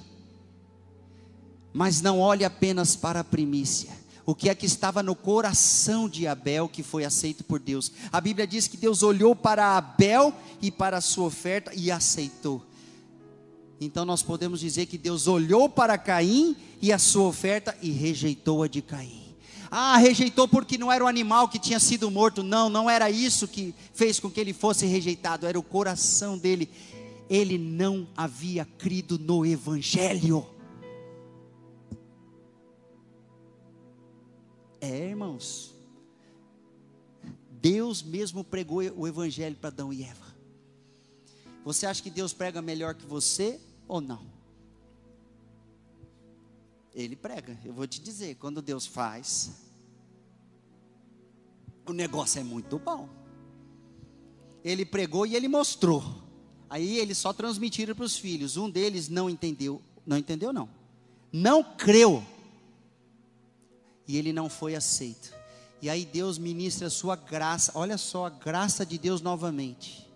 Mas 1.75 2.01
não 2.01 2.20
olhe 2.20 2.44
apenas 2.44 2.94
para 2.94 3.20
a 3.20 3.25
primícia 3.25 4.05
o 4.26 4.34
que 4.34 4.48
é 4.48 4.54
que 4.54 4.66
estava 4.66 5.04
no 5.04 5.14
coração 5.14 6.08
de 6.08 6.26
Abel 6.26 6.68
que 6.68 6.82
foi 6.82 7.04
aceito 7.04 7.44
por 7.44 7.60
Deus. 7.60 7.92
A 8.12 8.20
Bíblia 8.20 8.44
diz 8.44 8.66
que 8.66 8.76
Deus 8.76 9.04
olhou 9.04 9.36
para 9.36 9.76
Abel 9.76 10.34
e 10.60 10.68
para 10.68 10.96
a 10.96 11.00
sua 11.00 11.26
oferta 11.26 11.72
e 11.72 11.92
aceitou. 11.92 12.60
Então 13.80 14.04
nós 14.04 14.24
podemos 14.24 14.58
dizer 14.58 14.86
que 14.86 14.98
Deus 14.98 15.28
olhou 15.28 15.68
para 15.68 15.96
Caim 15.96 16.56
e 16.82 16.92
a 16.92 16.98
sua 16.98 17.28
oferta 17.28 17.76
e 17.80 17.90
rejeitou 17.90 18.64
a 18.64 18.68
de 18.68 18.82
Caim. 18.82 19.36
Ah, 19.70 19.96
rejeitou 19.96 20.48
porque 20.48 20.76
não 20.76 20.90
era 20.90 21.04
o 21.04 21.08
animal 21.08 21.48
que 21.48 21.58
tinha 21.58 21.78
sido 21.78 22.10
morto. 22.10 22.42
Não, 22.42 22.68
não 22.68 22.90
era 22.90 23.08
isso 23.08 23.46
que 23.46 23.74
fez 23.94 24.18
com 24.18 24.30
que 24.30 24.40
ele 24.40 24.52
fosse 24.52 24.86
rejeitado, 24.86 25.46
era 25.46 25.58
o 25.58 25.62
coração 25.62 26.36
dele. 26.36 26.68
Ele 27.28 27.58
não 27.58 28.08
havia 28.16 28.64
crido 28.64 29.18
no 29.18 29.44
Evangelho. 29.44 30.46
É, 34.87 35.09
irmãos. 35.09 35.75
Deus 37.51 38.05
mesmo 38.05 38.44
pregou 38.44 38.79
o 38.96 39.09
evangelho 39.09 39.57
para 39.57 39.68
Adão 39.68 39.92
e 39.92 40.05
Eva. 40.05 40.25
Você 41.64 41.87
acha 41.87 42.01
que 42.01 42.11
Deus 42.11 42.33
prega 42.33 42.62
melhor 42.62 42.94
que 42.94 43.05
você 43.05 43.61
ou 43.88 44.01
não? 44.01 44.25
Ele 46.94 47.16
prega. 47.16 47.59
Eu 47.64 47.72
vou 47.72 47.85
te 47.88 48.01
dizer, 48.01 48.37
quando 48.37 48.62
Deus 48.62 48.87
faz, 48.87 49.51
o 51.85 51.92
negócio 51.92 52.40
é 52.40 52.44
muito 52.44 52.79
bom. 52.79 53.09
Ele 54.62 54.87
pregou 54.87 55.27
e 55.27 55.35
ele 55.35 55.49
mostrou. 55.49 56.05
Aí 56.70 56.99
eles 56.99 57.18
só 57.18 57.33
transmitiram 57.33 57.96
para 57.96 58.05
os 58.05 58.16
filhos. 58.16 58.57
Um 58.57 58.70
deles 58.70 59.09
não 59.09 59.29
entendeu, 59.29 59.83
não 60.07 60.16
entendeu 60.16 60.53
não. 60.53 60.68
Não 61.33 61.64
creu 61.64 62.25
e 64.06 64.16
ele 64.16 64.32
não 64.32 64.48
foi 64.48 64.74
aceito. 64.74 65.34
E 65.80 65.90
aí 65.90 66.04
Deus 66.04 66.38
ministra 66.38 66.86
a 66.86 66.90
sua 66.90 67.16
graça, 67.16 67.72
olha 67.74 67.98
só 67.98 68.26
a 68.26 68.30
graça 68.30 68.84
de 68.84 68.98
Deus 68.98 69.20
novamente. 69.20 70.06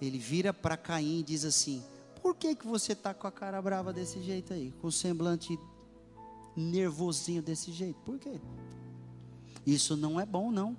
Ele 0.00 0.18
vira 0.18 0.52
para 0.52 0.76
Caim 0.76 1.20
e 1.20 1.22
diz 1.22 1.44
assim: 1.44 1.82
Por 2.20 2.34
que, 2.34 2.54
que 2.54 2.66
você 2.66 2.92
está 2.92 3.14
com 3.14 3.26
a 3.26 3.32
cara 3.32 3.60
brava 3.62 3.92
desse 3.92 4.22
jeito 4.22 4.52
aí? 4.52 4.72
Com 4.80 4.88
o 4.88 4.92
semblante 4.92 5.58
nervosinho 6.56 7.42
desse 7.42 7.70
jeito? 7.70 8.00
Por 8.00 8.18
quê? 8.18 8.40
Isso 9.66 9.96
não 9.96 10.18
é 10.18 10.26
bom, 10.26 10.50
não. 10.50 10.76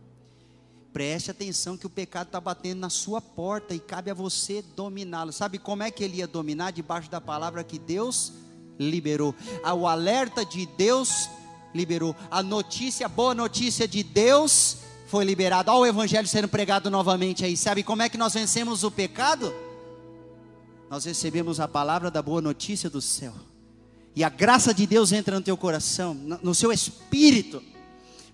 Preste 0.92 1.32
atenção 1.32 1.78
que 1.78 1.88
o 1.88 1.90
pecado 1.90 2.28
está 2.28 2.40
batendo 2.40 2.80
na 2.80 2.90
sua 2.90 3.22
porta 3.22 3.74
e 3.74 3.80
cabe 3.80 4.12
a 4.12 4.14
você 4.14 4.62
dominá-lo. 4.62 5.32
Sabe 5.32 5.58
como 5.58 5.82
é 5.82 5.90
que 5.90 6.04
ele 6.04 6.18
ia 6.18 6.28
dominar? 6.28 6.72
Debaixo 6.72 7.10
da 7.10 7.22
palavra 7.22 7.64
que 7.64 7.80
Deus 7.80 8.34
liberou. 8.80 9.36
O 9.78 9.88
alerta 9.88 10.46
de 10.46 10.66
Deus 10.66 11.30
liberou. 11.74 12.16
A 12.30 12.44
notícia, 12.44 13.06
a 13.06 13.10
boa 13.10 13.34
notícia 13.34 13.88
de 13.88 14.04
Deus 14.04 14.78
foi 15.08 15.26
liberada. 15.26 15.72
Olha 15.72 15.82
o 15.82 15.86
evangelho 15.86 16.28
sendo 16.28 16.48
pregado 16.48 16.90
novamente 16.90 17.46
aí. 17.46 17.56
Sabe 17.56 17.84
como 17.84 18.02
é 18.02 18.10
que 18.10 18.18
nós 18.18 18.34
vencemos 18.34 18.84
o 18.84 18.92
pecado? 18.92 19.54
Nós 20.90 21.06
recebemos 21.06 21.60
a 21.60 21.68
palavra 21.68 22.12
da 22.12 22.22
boa 22.22 22.42
notícia 22.42 22.90
do 22.90 23.02
céu. 23.02 23.34
E 24.16 24.24
a 24.24 24.30
graça 24.30 24.74
de 24.74 24.86
Deus 24.86 25.12
entra 25.12 25.36
no 25.36 25.44
teu 25.44 25.58
coração, 25.58 26.14
no 26.14 26.54
seu 26.54 26.72
espírito. 26.72 27.64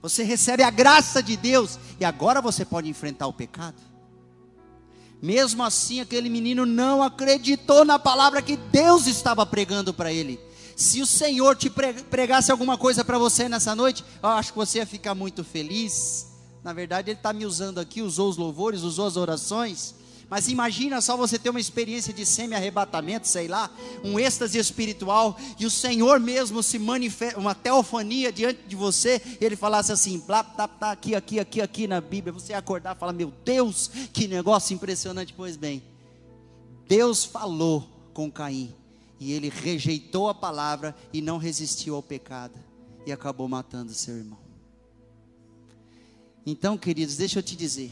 Você 0.01 0.23
recebe 0.23 0.63
a 0.63 0.69
graça 0.69 1.21
de 1.21 1.35
Deus 1.35 1.79
e 1.99 2.05
agora 2.05 2.41
você 2.41 2.65
pode 2.65 2.89
enfrentar 2.89 3.27
o 3.27 3.33
pecado. 3.33 3.88
Mesmo 5.21 5.63
assim, 5.63 5.99
aquele 5.99 6.29
menino 6.29 6.65
não 6.65 7.03
acreditou 7.03 7.83
na 7.83 7.99
palavra 7.99 8.41
que 8.41 8.55
Deus 8.55 9.05
estava 9.05 9.45
pregando 9.45 9.93
para 9.93 10.13
ele. 10.13 10.39
Se 10.75 11.01
o 11.01 11.05
Senhor 11.05 11.57
te 11.57 11.69
pregasse 11.69 12.51
alguma 12.51 12.77
coisa 12.77 13.03
para 13.03 13.17
você 13.17 13.49
nessa 13.49 13.75
noite, 13.75 14.03
eu 14.23 14.29
acho 14.29 14.53
que 14.53 14.57
você 14.57 14.77
ia 14.77 14.85
ficar 14.85 15.13
muito 15.13 15.43
feliz. 15.43 16.27
Na 16.63 16.71
verdade, 16.71 17.11
Ele 17.11 17.19
está 17.19 17.33
me 17.33 17.45
usando 17.45 17.79
aqui, 17.79 18.01
usou 18.01 18.29
os 18.29 18.37
louvores, 18.37 18.81
usou 18.81 19.05
as 19.05 19.17
orações. 19.17 19.95
Mas 20.29 20.47
imagina 20.47 21.01
só 21.01 21.17
você 21.17 21.39
ter 21.39 21.49
uma 21.49 21.59
experiência 21.59 22.13
de 22.13 22.23
semi-arrebatamento, 22.23 23.27
sei 23.27 23.47
lá, 23.47 23.71
um 24.03 24.19
êxtase 24.19 24.59
espiritual, 24.59 25.35
e 25.57 25.65
o 25.65 25.71
Senhor 25.71 26.19
mesmo 26.19 26.61
se 26.61 26.77
manifesta, 26.77 27.39
uma 27.39 27.55
teofania 27.55 28.31
diante 28.31 28.61
de 28.67 28.75
você, 28.75 29.19
e 29.41 29.43
ele 29.43 29.55
falasse 29.55 29.91
assim, 29.91 30.19
blá, 30.19 30.43
tá, 30.43 30.67
tá 30.67 30.91
aqui, 30.91 31.15
aqui, 31.15 31.39
aqui, 31.39 31.61
aqui 31.61 31.87
na 31.87 31.99
Bíblia, 31.99 32.31
você 32.31 32.53
acordar 32.53 32.95
e 32.95 32.99
falar, 32.99 33.13
meu 33.13 33.33
Deus, 33.43 33.89
que 34.13 34.27
negócio 34.27 34.75
impressionante, 34.75 35.33
pois 35.35 35.57
bem, 35.57 35.81
Deus 36.87 37.25
falou 37.25 37.87
com 38.13 38.31
Caim, 38.31 38.75
e 39.19 39.33
ele 39.33 39.49
rejeitou 39.49 40.29
a 40.29 40.35
palavra 40.35 40.95
e 41.11 41.21
não 41.21 41.39
resistiu 41.39 41.95
ao 41.95 42.03
pecado, 42.03 42.53
e 43.03 43.11
acabou 43.11 43.47
matando 43.47 43.95
seu 43.95 44.15
irmão. 44.15 44.37
Então, 46.45 46.77
queridos, 46.77 47.17
deixa 47.17 47.39
eu 47.39 47.43
te 47.43 47.55
dizer, 47.55 47.91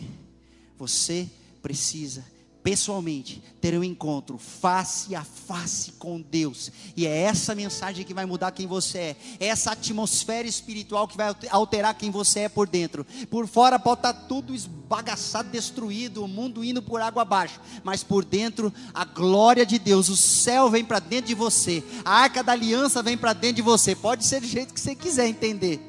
você 0.78 1.28
precisa 1.68 2.24
pessoalmente 2.64 3.42
ter 3.62 3.78
um 3.78 3.84
encontro 3.84 4.38
face 4.38 5.14
a 5.16 5.24
face 5.24 5.94
com 5.94 6.22
Deus. 6.22 6.72
E 6.96 7.06
é 7.06 7.18
essa 7.24 7.54
mensagem 7.54 8.06
que 8.06 8.14
vai 8.14 8.26
mudar 8.26 8.52
quem 8.52 8.66
você 8.66 8.98
é. 8.98 9.16
É 9.40 9.48
essa 9.48 9.72
atmosfera 9.72 10.48
espiritual 10.48 11.08
que 11.08 11.18
vai 11.18 11.34
alterar 11.50 11.94
quem 11.94 12.10
você 12.10 12.42
é 12.42 12.50
por 12.50 12.68
dentro. 12.68 13.06
Por 13.30 13.48
fora 13.48 13.78
pode 13.78 14.00
estar 14.00 14.14
tudo 14.14 14.56
esbagaçado, 14.56 15.50
destruído, 15.50 16.24
o 16.24 16.28
mundo 16.28 16.64
indo 16.64 16.82
por 16.82 17.02
água 17.02 17.22
abaixo, 17.22 17.60
mas 17.84 18.02
por 18.04 18.24
dentro 18.24 18.74
a 18.94 19.04
glória 19.04 19.66
de 19.66 19.78
Deus, 19.80 20.08
o 20.08 20.18
céu 20.18 20.70
vem 20.70 20.86
para 20.86 21.00
dentro 21.00 21.28
de 21.28 21.36
você. 21.36 21.84
A 22.04 22.22
arca 22.22 22.44
da 22.44 22.54
aliança 22.54 23.04
vem 23.04 23.18
para 23.18 23.34
dentro 23.34 23.58
de 23.58 23.62
você. 23.62 23.94
Pode 23.96 24.26
ser 24.26 24.42
do 24.42 24.48
jeito 24.48 24.74
que 24.74 24.80
você 24.80 24.96
quiser 24.96 25.28
entender. 25.28 25.80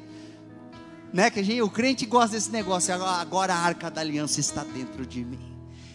Né? 1.11 1.29
Que 1.29 1.39
a 1.39 1.43
gente, 1.43 1.61
o 1.61 1.69
crente 1.69 2.05
gosta 2.05 2.35
desse 2.35 2.51
negócio. 2.51 2.93
Agora 2.93 3.53
a 3.53 3.57
arca 3.57 3.89
da 3.89 4.01
aliança 4.01 4.39
está 4.39 4.63
dentro 4.63 5.05
de 5.05 5.25
mim 5.25 5.48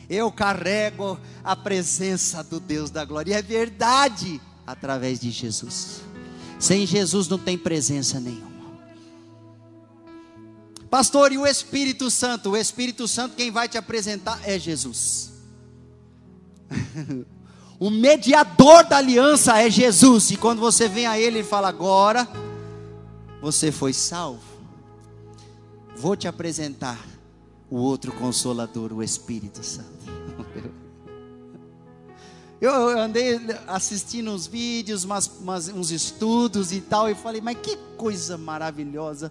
eu 0.09 0.31
carrego 0.31 1.19
a 1.43 1.57
presença 1.57 2.43
do 2.43 2.61
Deus 2.61 2.91
da 2.91 3.05
glória. 3.05 3.33
E 3.33 3.35
é 3.35 3.43
verdade 3.43 4.41
através 4.67 5.21
de 5.21 5.31
Jesus. 5.31 6.03
Sem 6.59 6.87
Jesus 6.87 7.29
não 7.29 7.39
tem 7.39 7.59
presença 7.59 8.21
nenhuma. 8.21 8.55
Pastor, 10.89 11.33
e 11.33 11.39
o 11.39 11.47
Espírito 11.47 12.11
Santo? 12.11 12.51
O 12.51 12.57
Espírito 12.57 13.09
Santo, 13.09 13.35
quem 13.35 13.51
vai 13.51 13.69
te 13.69 13.77
apresentar 13.77 14.41
é 14.45 14.59
Jesus. 14.59 15.33
o 17.81 17.91
mediador 17.91 18.85
da 18.85 18.99
aliança 18.99 19.61
é 19.61 19.69
Jesus. 19.69 20.31
E 20.31 20.37
quando 20.37 20.61
você 20.61 20.89
vem 20.89 21.07
a 21.07 21.19
Ele 21.19 21.41
e 21.41 21.45
fala, 21.45 21.69
agora 21.69 22.29
você 23.43 23.73
foi 23.73 23.93
salvo, 23.93 24.41
vou 25.97 26.17
te 26.17 26.29
apresentar 26.29 26.99
o 27.69 27.77
outro 27.77 28.13
consolador, 28.13 28.93
o 28.93 29.03
Espírito 29.03 29.65
Santo. 29.65 29.94
Eu 32.61 32.99
andei 32.99 33.39
assistindo 33.67 34.31
uns 34.31 34.47
vídeos, 34.47 35.05
umas, 35.05 35.27
umas, 35.27 35.69
uns 35.69 35.91
estudos 35.91 36.73
e 36.73 36.81
tal, 36.81 37.11
e 37.11 37.15
falei, 37.15 37.41
mas 37.41 37.59
que 37.59 37.77
coisa 37.97 38.39
maravilhosa. 38.39 39.31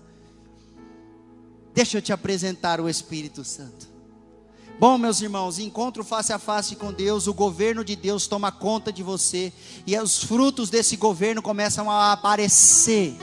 Deixa 1.74 1.98
eu 1.98 2.02
te 2.02 2.14
apresentar 2.14 2.80
o 2.80 2.88
Espírito 2.88 3.44
Santo. 3.44 3.88
Bom, 4.80 4.98
meus 4.98 5.22
irmãos, 5.22 5.60
encontro 5.60 6.04
face 6.04 6.34
a 6.34 6.38
face 6.38 6.76
com 6.76 6.92
Deus, 6.92 7.26
o 7.26 7.34
governo 7.34 7.84
de 7.84 7.96
Deus 7.96 8.28
toma 8.28 8.52
conta 8.52 8.92
de 8.92 9.02
você, 9.02 9.54
e 9.88 9.98
os 9.98 10.24
frutos 10.24 10.70
desse 10.70 10.96
governo 10.96 11.42
começam 11.42 11.90
a 11.90 12.12
aparecer. 12.12 13.16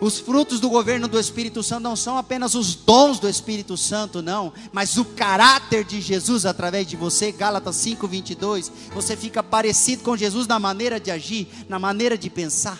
Os 0.00 0.18
frutos 0.18 0.60
do 0.60 0.68
governo 0.68 1.08
do 1.08 1.18
Espírito 1.18 1.62
Santo 1.62 1.82
não 1.82 1.96
são 1.96 2.16
apenas 2.16 2.54
os 2.54 2.74
dons 2.74 3.18
do 3.18 3.28
Espírito 3.28 3.76
Santo, 3.76 4.22
não, 4.22 4.52
mas 4.72 4.96
o 4.96 5.04
caráter 5.04 5.84
de 5.84 6.00
Jesus 6.00 6.46
através 6.46 6.86
de 6.86 6.96
você. 6.96 7.32
Gálatas 7.32 7.76
5:22. 7.76 8.70
Você 8.94 9.16
fica 9.16 9.42
parecido 9.42 10.04
com 10.04 10.16
Jesus 10.16 10.46
na 10.46 10.58
maneira 10.58 11.00
de 11.00 11.10
agir, 11.10 11.48
na 11.68 11.78
maneira 11.78 12.16
de 12.16 12.30
pensar. 12.30 12.78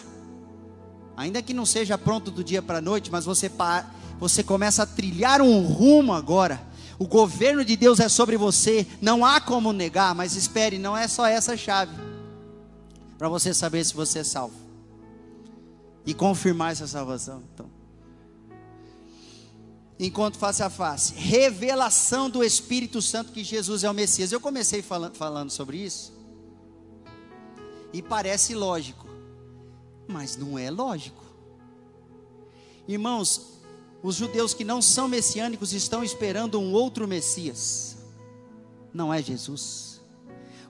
Ainda 1.16 1.42
que 1.42 1.52
não 1.52 1.66
seja 1.66 1.98
pronto 1.98 2.30
do 2.30 2.44
dia 2.44 2.62
para 2.62 2.78
a 2.78 2.82
noite, 2.82 3.10
mas 3.10 3.24
você 3.24 3.50
você 4.20 4.42
começa 4.42 4.84
a 4.84 4.86
trilhar 4.86 5.40
um 5.40 5.60
rumo 5.62 6.12
agora 6.12 6.68
o 6.98 7.06
governo 7.06 7.64
de 7.64 7.76
Deus 7.76 8.00
é 8.00 8.08
sobre 8.08 8.36
você, 8.36 8.84
não 9.00 9.24
há 9.24 9.40
como 9.40 9.72
negar, 9.72 10.14
mas 10.14 10.34
espere, 10.34 10.78
não 10.78 10.96
é 10.96 11.06
só 11.06 11.26
essa 11.26 11.56
chave 11.56 11.92
para 13.16 13.28
você 13.28 13.54
saber 13.54 13.84
se 13.84 13.94
você 13.94 14.20
é 14.20 14.24
salvo 14.24 14.67
e 16.04 16.14
confirmar 16.14 16.72
essa 16.72 16.86
salvação. 16.86 17.42
Então, 17.52 17.70
encontro 19.98 20.38
face 20.38 20.62
a 20.62 20.70
face, 20.70 21.14
revelação 21.14 22.30
do 22.30 22.42
Espírito 22.44 23.02
Santo 23.02 23.32
que 23.32 23.42
Jesus 23.42 23.84
é 23.84 23.90
o 23.90 23.94
Messias. 23.94 24.32
Eu 24.32 24.40
comecei 24.40 24.80
falando, 24.82 25.16
falando 25.16 25.50
sobre 25.50 25.78
isso 25.78 26.12
e 27.92 28.02
parece 28.02 28.54
lógico, 28.54 29.06
mas 30.06 30.36
não 30.36 30.58
é 30.58 30.70
lógico. 30.70 31.24
Irmãos, 32.86 33.58
os 34.02 34.16
judeus 34.16 34.54
que 34.54 34.64
não 34.64 34.80
são 34.80 35.08
messiânicos 35.08 35.72
estão 35.72 36.04
esperando 36.04 36.60
um 36.60 36.72
outro 36.72 37.06
Messias. 37.08 37.96
Não 38.92 39.12
é 39.12 39.22
Jesus. 39.22 40.00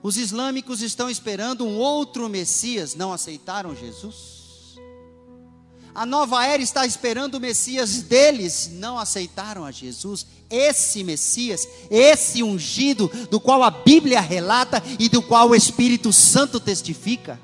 Os 0.02 0.16
islâmicos 0.16 0.80
estão 0.80 1.10
esperando 1.10 1.64
um 1.64 1.76
outro 1.76 2.28
Messias. 2.28 2.94
Não 2.94 3.12
aceitaram 3.12 3.74
Jesus. 3.74 4.37
A 5.98 6.06
nova 6.06 6.46
era 6.46 6.62
está 6.62 6.86
esperando 6.86 7.34
o 7.34 7.40
Messias 7.40 8.02
deles. 8.02 8.70
Não 8.74 8.96
aceitaram 8.96 9.64
a 9.64 9.72
Jesus. 9.72 10.24
Esse 10.48 11.02
Messias, 11.02 11.66
esse 11.90 12.40
ungido, 12.40 13.10
do 13.28 13.40
qual 13.40 13.64
a 13.64 13.70
Bíblia 13.70 14.20
relata 14.20 14.80
e 14.96 15.08
do 15.08 15.20
qual 15.20 15.48
o 15.48 15.56
Espírito 15.56 16.12
Santo 16.12 16.60
testifica 16.60 17.40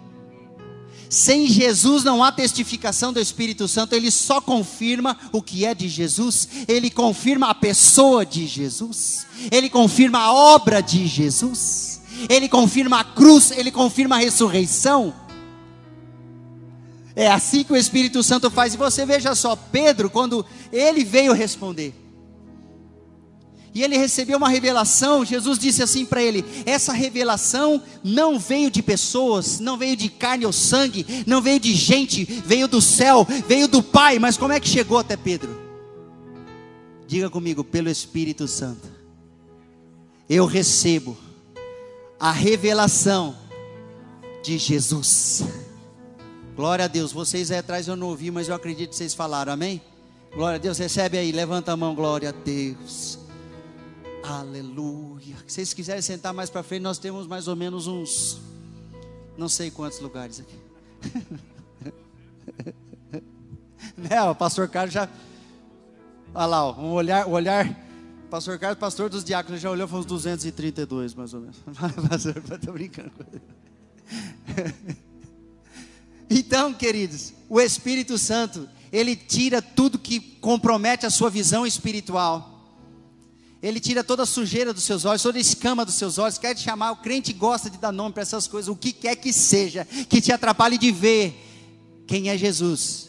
sem 1.11 1.47
Jesus 1.47 2.03
não 2.03 2.25
há 2.25 2.33
testificação 2.33 3.13
do 3.13 3.21
Espírito 3.21 3.69
Santo, 3.69 3.95
ele 3.95 4.11
só 4.11 4.41
confirma 4.41 5.17
o 5.31 5.41
que 5.41 5.65
é 5.65 5.73
de 5.73 5.89
Jesus, 5.89 6.49
ele 6.67 6.91
confirma 6.91 7.51
a 7.51 7.55
pessoa 7.55 8.27
de 8.27 8.49
Jesus, 8.49 9.25
ele 9.53 9.71
confirma 9.71 10.19
a 10.19 10.33
obra 10.33 10.81
de 10.81 11.07
Jesus, 11.07 12.01
ele 12.29 12.49
confirma 12.49 12.99
a 12.99 13.05
cruz, 13.05 13.53
ele 13.53 13.71
confirma 13.71 14.17
a 14.17 14.19
ressurreição. 14.19 15.15
É 17.17 17.29
assim 17.29 17.63
que 17.63 17.73
o 17.73 17.77
Espírito 17.77 18.23
Santo 18.23 18.51
faz. 18.51 18.75
E 18.75 18.77
você 18.77 19.07
veja 19.07 19.35
só, 19.35 19.55
Pedro, 19.55 20.11
quando 20.11 20.45
ele 20.73 21.05
veio 21.05 21.33
responder, 21.33 21.95
e 23.75 23.83
ele 23.83 23.99
recebeu 23.99 24.39
uma 24.39 24.49
revelação. 24.49 25.25
Jesus 25.25 25.59
disse 25.59 25.83
assim 25.83 26.07
para 26.07 26.23
ele: 26.23 26.45
Essa 26.65 26.93
revelação 26.93 27.83
não 28.05 28.39
veio 28.39 28.71
de 28.71 28.81
pessoas, 28.81 29.59
não 29.59 29.77
veio 29.77 29.97
de 29.97 30.09
carne 30.09 30.47
ou 30.47 30.53
sangue, 30.53 31.05
não 31.27 31.43
veio 31.43 31.59
de 31.59 31.75
gente, 31.75 32.25
veio 32.25 32.69
do 32.69 32.81
céu, 32.81 33.27
veio 33.49 33.67
do 33.67 33.83
Pai. 33.83 34.21
Mas 34.21 34.37
como 34.37 34.53
é 34.53 34.61
que 34.61 34.69
chegou 34.69 34.99
até 34.99 35.17
Pedro? 35.17 35.61
Diga 37.07 37.29
comigo, 37.29 37.65
pelo 37.65 37.91
Espírito 37.91 38.47
Santo. 38.47 38.89
Eu 40.29 40.47
recebo 40.47 41.19
a 42.19 42.31
revelação 42.31 43.37
de 44.43 44.57
Jesus. 44.57 45.43
Glória 46.55 46.85
a 46.85 46.89
Deus. 46.89 47.13
Vocês 47.13 47.51
aí 47.51 47.59
atrás 47.59 47.89
eu 47.89 47.97
não 47.97 48.09
ouvi, 48.09 48.31
mas 48.31 48.49
eu 48.49 48.55
acredito 48.55 48.91
que 48.91 48.97
vocês 48.97 49.15
falaram, 49.15 49.53
amém? 49.53 49.83
Glória 50.35 50.57
a 50.57 50.59
Deus. 50.59 50.79
Recebe 50.79 51.19
aí, 51.19 51.33
levanta 51.33 51.73
a 51.73 51.77
mão, 51.77 51.95
glória 51.95 52.29
a 52.29 52.33
Deus. 52.33 53.19
Aleluia. 54.23 55.37
Se 55.47 55.55
vocês 55.55 55.75
quiserem 55.75 56.03
sentar 56.03 56.33
mais 56.33 56.51
para 56.51 56.63
frente, 56.63 56.83
nós 56.83 56.99
temos 56.99 57.27
mais 57.27 57.49
ou 57.49 57.57
menos 57.57 57.87
uns 57.87 58.41
não 59.37 59.49
sei 59.49 59.71
quantos 59.71 60.01
lugares 60.01 60.41
aqui. 60.41 60.57
né, 63.99 64.23
o 64.23 64.35
pastor 64.35 64.69
Carlos 64.69 64.95
já 64.95 65.09
Olha 66.35 66.47
lá, 66.47 66.65
ó, 66.65 66.81
um 66.81 66.93
olhar, 66.93 67.29
o 67.29 67.33
olhar 67.33 67.85
Pastor 68.31 68.59
Carlos, 68.59 68.81
pastor 68.81 69.09
dos 69.09 69.23
diáconos, 69.23 69.61
já 69.61 69.71
olhou, 69.71 69.87
foi 69.87 70.01
uns 70.01 70.07
232 70.07 71.15
mais 71.15 71.33
ou 71.35 71.41
menos. 71.41 71.57
estou 72.51 72.73
brincando. 72.73 73.13
então, 76.39 76.73
queridos, 76.73 77.33
o 77.49 77.61
Espírito 77.61 78.19
Santo, 78.19 78.69
ele 78.93 79.15
tira 79.17 79.63
tudo 79.63 79.99
que 79.99 80.21
compromete 80.21 81.07
a 81.07 81.11
sua 81.11 81.31
visão 81.31 81.67
espiritual 81.67 82.55
ele 83.67 83.81
tira 83.81 84.05
toda 84.05 84.25
a 84.25 84.27
sujeira 84.27 84.75
dos 84.75 84.85
seus 84.85 85.07
olhos, 85.07 85.23
toda 85.23 85.39
a 85.39 85.41
escama 85.41 85.87
dos 85.87 85.95
seus 85.95 86.19
olhos. 86.19 86.37
Quer 86.37 86.55
te 86.55 86.61
chamar, 86.61 86.93
o 86.93 86.97
crente 86.97 87.33
gosta 87.33 87.71
de 87.71 87.79
dar 87.79 87.91
nome 87.91 88.13
para 88.13 88.23
essas 88.23 88.47
coisas, 88.47 88.69
o 88.69 88.77
que 88.77 88.93
quer 88.93 89.17
que 89.17 89.33
seja, 89.33 89.87
que 89.87 90.21
te 90.21 90.31
atrapalhe 90.31 90.77
de 90.77 90.93
ver 90.93 91.35
quem 92.07 92.29
é 92.29 92.37
Jesus. 92.37 93.09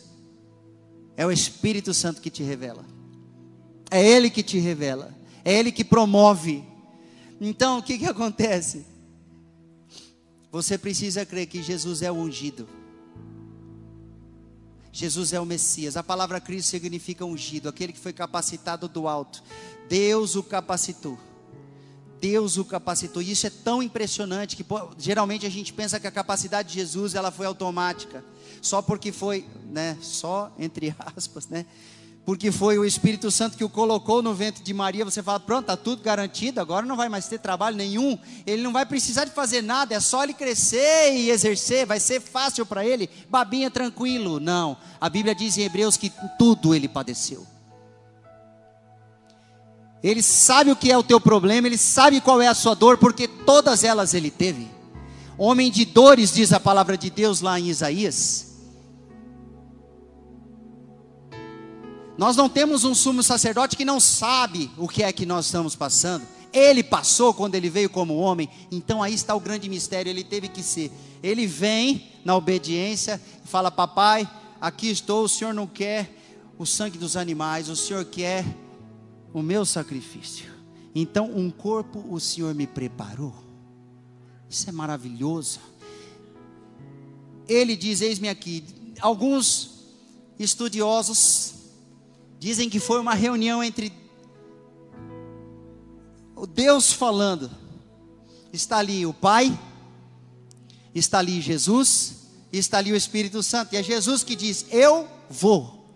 É 1.18 1.26
o 1.26 1.32
Espírito 1.32 1.94
Santo 1.94 2.22
que 2.22 2.30
te 2.30 2.42
revela. 2.42 2.86
É 3.92 4.02
Ele 4.02 4.30
que 4.30 4.42
te 4.42 4.58
revela. 4.58 5.14
É 5.44 5.54
Ele 5.54 5.74
que 5.74 5.84
promove. 5.84 6.64
Então, 7.42 7.80
o 7.80 7.84
que, 7.84 7.98
que 7.98 8.06
acontece? 8.06 8.86
Você 10.54 10.78
precisa 10.78 11.26
crer 11.26 11.48
que 11.48 11.62
Jesus 11.62 12.02
é 12.02 12.10
o 12.10 12.16
ungido. 12.16 12.66
Jesus 14.96 15.34
é 15.34 15.40
o 15.42 15.46
Messias. 15.46 15.98
A 15.98 16.04
palavra 16.04 16.40
Cristo 16.40 16.70
significa 16.70 17.26
ungido, 17.26 17.68
aquele 17.68 17.92
que 17.92 18.00
foi 18.00 18.14
capacitado 18.14 18.88
do 18.88 19.10
alto. 19.10 19.44
Deus 19.90 20.38
o 20.38 20.42
capacitou. 20.42 21.20
Deus 22.22 22.56
o 22.56 22.64
capacitou. 22.64 23.22
E 23.22 23.30
isso 23.30 23.46
é 23.46 23.50
tão 23.50 23.84
impressionante 23.84 24.56
que 24.56 24.66
geralmente 24.98 25.46
a 25.46 25.50
gente 25.50 25.74
pensa 25.74 26.00
que 26.00 26.08
a 26.08 26.12
capacidade 26.12 26.70
de 26.70 26.76
Jesus 26.76 27.14
ela 27.14 27.30
foi 27.30 27.46
automática, 27.46 28.24
só 28.62 28.82
porque 28.82 29.12
foi, 29.12 29.46
né, 29.66 29.98
só 30.02 30.50
entre 30.58 30.96
aspas, 31.14 31.50
né? 31.50 31.66
Porque 32.26 32.52
foi 32.52 32.80
o 32.80 32.84
Espírito 32.84 33.30
Santo 33.30 33.56
que 33.56 33.64
o 33.64 33.70
colocou 33.70 34.22
no 34.24 34.34
ventre 34.34 34.64
de 34.64 34.74
Maria, 34.74 35.06
você 35.06 35.22
fala, 35.22 35.40
pronto, 35.40 35.62
está 35.62 35.78
tudo 35.78 36.02
garantido, 36.02 36.60
agora 36.60 36.84
não 36.84 36.96
vai 36.96 37.08
mais 37.08 37.28
ter 37.28 37.38
trabalho 37.38 37.78
nenhum, 37.78 38.18
ele 38.48 38.64
não 38.64 38.74
vai 38.74 38.84
precisar 38.84 39.26
de 39.26 39.32
fazer 39.32 39.62
nada, 39.62 39.94
é 39.94 40.00
só 40.00 40.24
ele 40.24 40.34
crescer 40.34 41.14
e 41.14 41.30
exercer, 41.30 41.86
vai 41.86 42.00
ser 42.00 42.20
fácil 42.20 42.66
para 42.66 42.84
ele, 42.84 43.08
babinha 43.30 43.70
tranquilo. 43.70 44.40
Não, 44.40 44.76
a 45.00 45.08
Bíblia 45.08 45.36
diz 45.36 45.56
em 45.56 45.62
Hebreus 45.62 45.98
que 45.98 46.12
tudo 46.40 46.74
ele 46.74 46.88
padeceu. 46.88 47.46
Ele 50.02 50.24
sabe 50.24 50.72
o 50.72 50.76
que 50.76 50.92
é 50.92 50.98
o 50.98 51.04
teu 51.04 51.22
problema, 51.22 51.68
ele 51.68 51.78
sabe 51.78 52.22
qual 52.22 52.42
é 52.42 52.48
a 52.48 52.56
sua 52.56 52.74
dor, 52.74 52.98
porque 52.98 53.28
todas 53.28 53.84
elas 53.84 54.16
ele 54.16 54.32
teve. 54.32 54.68
Homem 55.38 55.70
de 55.70 55.86
dores, 55.86 56.34
diz 56.34 56.52
a 56.54 56.60
palavra 56.60 56.98
de 56.98 57.12
Deus 57.12 57.42
lá 57.42 57.60
em 57.60 57.70
Isaías. 57.70 58.45
Nós 62.17 62.38
não 62.38 62.47
temos 62.47 62.84
um 62.84 62.95
sumo 62.95 63.21
sacerdote 63.21 63.75
que 63.75 63.84
não 63.84 63.99
sabe 63.99 64.71
o 64.78 64.88
que 64.88 65.04
é 65.04 65.12
que 65.12 65.25
nós 65.25 65.45
estamos 65.45 65.75
passando. 65.75 66.25
Ele 66.54 66.82
passou 66.82 67.34
quando 67.34 67.56
ele 67.56 67.69
veio 67.69 67.89
como 67.89 68.15
homem. 68.15 68.49
Então 68.71 69.04
aí 69.04 69.13
está 69.13 69.36
o 69.36 69.39
grande 69.39 69.67
mistério. 69.67 70.10
Ele 70.10 70.23
teve 70.23 70.47
que 70.47 70.63
ser. 70.63 70.89
Ele 71.21 71.45
vem 71.45 72.12
na 72.23 72.36
obediência 72.36 73.21
e 73.43 73.47
fala: 73.47 73.69
Papai, 73.69 74.30
aqui 74.62 74.89
estou. 74.89 75.25
O 75.25 75.30
Senhor 75.30 75.54
não 75.54 75.67
quer 75.67 76.10
o 76.58 76.65
sangue 76.65 76.97
dos 76.97 77.17
animais. 77.17 77.67
O 77.67 77.75
Senhor 77.75 78.06
quer 78.06 78.45
o 79.34 79.41
meu 79.41 79.65
sacrifício. 79.65 80.49
Então, 80.93 81.30
um 81.30 81.51
corpo 81.51 82.06
o 82.10 82.17
Senhor 82.21 82.56
me 82.56 82.65
preparou. 82.65 83.36
Isso 84.49 84.69
é 84.69 84.71
maravilhoso. 84.71 85.60
Ele 87.49 87.75
diz: 87.75 87.99
Eis-me 87.99 88.30
aqui. 88.30 88.63
Alguns 89.01 89.71
estudiosos 90.39 91.55
dizem 92.46 92.70
que 92.70 92.80
foi 92.80 93.00
uma 93.00 93.16
reunião 93.16 93.64
entre 93.64 93.92
o 96.36 96.46
Deus 96.46 96.94
falando. 96.94 97.50
Está 98.54 98.78
ali 98.78 99.04
o 99.04 99.12
Pai, 99.12 99.60
está 100.94 101.18
ali 101.18 101.42
Jesus, 101.42 102.28
está 102.54 102.78
ali 102.78 102.94
o 102.94 102.96
Espírito 102.96 103.42
Santo. 103.42 103.74
E 103.74 103.78
é 103.78 103.82
Jesus 103.82 104.24
que 104.24 104.36
diz: 104.36 104.68
Eu 104.70 105.08
vou. 105.28 105.90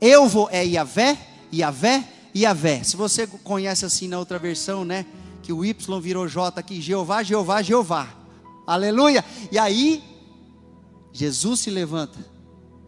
Eu 0.00 0.26
vou, 0.26 0.48
é 0.50 0.64
Yahvé, 0.64 1.18
Iavé, 1.52 2.08
Iavé. 2.34 2.82
Se 2.82 2.96
você 2.96 3.26
conhece 3.26 3.84
assim 3.84 4.08
na 4.08 4.18
outra 4.18 4.38
versão, 4.38 4.82
né? 4.82 5.04
Que 5.42 5.52
o 5.52 5.62
Y 5.62 6.00
virou 6.00 6.26
J 6.26 6.58
aqui, 6.58 6.80
Jeová, 6.80 7.22
Jeová, 7.22 7.60
Jeová. 7.60 8.08
Aleluia. 8.66 9.22
E 9.52 9.58
aí, 9.58 10.02
Jesus 11.12 11.60
se 11.60 11.70
levanta. 11.70 12.18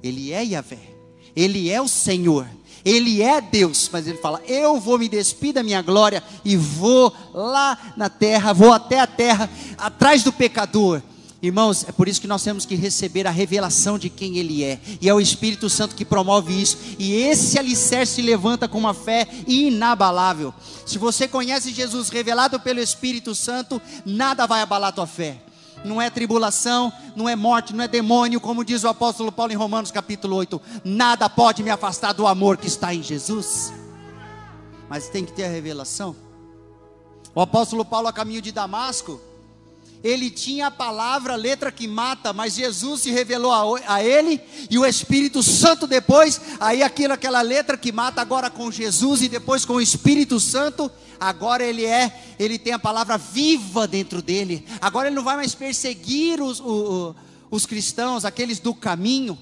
Ele 0.02 0.32
é 0.32 0.42
Iavé. 0.42 0.89
Ele 1.34 1.70
é 1.70 1.80
o 1.80 1.88
Senhor. 1.88 2.46
Ele 2.84 3.22
é 3.22 3.40
Deus, 3.40 3.88
mas 3.92 4.06
ele 4.06 4.18
fala: 4.18 4.40
Eu 4.46 4.80
vou 4.80 4.98
me 4.98 5.08
despir 5.08 5.52
da 5.52 5.62
minha 5.62 5.82
glória 5.82 6.22
e 6.44 6.56
vou 6.56 7.12
lá 7.34 7.94
na 7.96 8.08
terra, 8.08 8.52
vou 8.52 8.72
até 8.72 9.00
a 9.00 9.06
terra, 9.06 9.50
atrás 9.76 10.22
do 10.22 10.32
pecador. 10.32 11.02
Irmãos, 11.42 11.86
é 11.88 11.92
por 11.92 12.06
isso 12.06 12.20
que 12.20 12.26
nós 12.26 12.42
temos 12.42 12.66
que 12.66 12.74
receber 12.74 13.26
a 13.26 13.30
revelação 13.30 13.98
de 13.98 14.10
quem 14.10 14.36
Ele 14.36 14.62
é, 14.62 14.78
e 15.00 15.08
é 15.08 15.14
o 15.14 15.20
Espírito 15.20 15.70
Santo 15.70 15.94
que 15.94 16.04
promove 16.04 16.52
isso, 16.60 16.76
e 16.98 17.14
esse 17.14 17.58
alicerce 17.58 18.16
se 18.16 18.22
levanta 18.22 18.68
com 18.68 18.78
uma 18.78 18.92
fé 18.92 19.26
inabalável. 19.46 20.52
Se 20.84 20.98
você 20.98 21.26
conhece 21.26 21.72
Jesus 21.72 22.10
revelado 22.10 22.60
pelo 22.60 22.78
Espírito 22.78 23.34
Santo, 23.34 23.80
nada 24.04 24.46
vai 24.46 24.60
abalar 24.60 24.92
tua 24.92 25.06
fé 25.06 25.38
não 25.84 26.00
é 26.00 26.10
tribulação, 26.10 26.92
não 27.16 27.28
é 27.28 27.34
morte, 27.34 27.74
não 27.74 27.84
é 27.84 27.88
demônio, 27.88 28.40
como 28.40 28.64
diz 28.64 28.84
o 28.84 28.88
apóstolo 28.88 29.32
Paulo 29.32 29.52
em 29.52 29.56
Romanos 29.56 29.90
capítulo 29.90 30.36
8: 30.36 30.60
nada 30.84 31.28
pode 31.28 31.62
me 31.62 31.70
afastar 31.70 32.12
do 32.12 32.26
amor 32.26 32.56
que 32.56 32.66
está 32.66 32.94
em 32.94 33.02
Jesus. 33.02 33.72
Mas 34.88 35.08
tem 35.08 35.24
que 35.24 35.32
ter 35.32 35.44
a 35.44 35.48
revelação. 35.48 36.16
O 37.34 37.40
apóstolo 37.40 37.84
Paulo, 37.84 38.08
a 38.08 38.12
caminho 38.12 38.42
de 38.42 38.50
Damasco, 38.50 39.20
ele 40.02 40.30
tinha 40.30 40.68
a 40.68 40.70
palavra, 40.70 41.36
letra 41.36 41.70
que 41.70 41.86
mata, 41.86 42.32
mas 42.32 42.54
Jesus 42.54 43.02
se 43.02 43.10
revelou 43.10 43.52
a, 43.52 43.94
a, 43.94 44.02
ele 44.02 44.40
e 44.70 44.78
o 44.78 44.86
Espírito 44.86 45.42
Santo 45.42 45.86
depois, 45.86 46.40
aí 46.58 46.82
aquilo, 46.82 47.12
aquela 47.12 47.42
letra 47.42 47.76
que 47.76 47.92
mata 47.92 48.20
agora 48.20 48.48
com 48.48 48.70
Jesus 48.70 49.22
e 49.22 49.28
depois 49.28 49.64
com 49.64 49.74
o 49.74 49.80
Espírito 49.80 50.40
Santo, 50.40 50.90
agora 51.20 51.62
ele 51.62 51.84
é, 51.84 52.34
ele 52.38 52.58
tem 52.58 52.72
a 52.72 52.78
palavra 52.78 53.18
viva 53.18 53.86
dentro 53.86 54.22
dele, 54.22 54.66
agora 54.80 55.08
ele 55.08 55.16
não 55.16 55.22
vai 55.22 55.36
mais 55.36 55.54
perseguir 55.54 56.40
os, 56.40 56.58
os, 56.60 57.14
os 57.50 57.66
cristãos, 57.66 58.24
aqueles 58.24 58.58
do 58.58 58.74
caminho, 58.74 59.38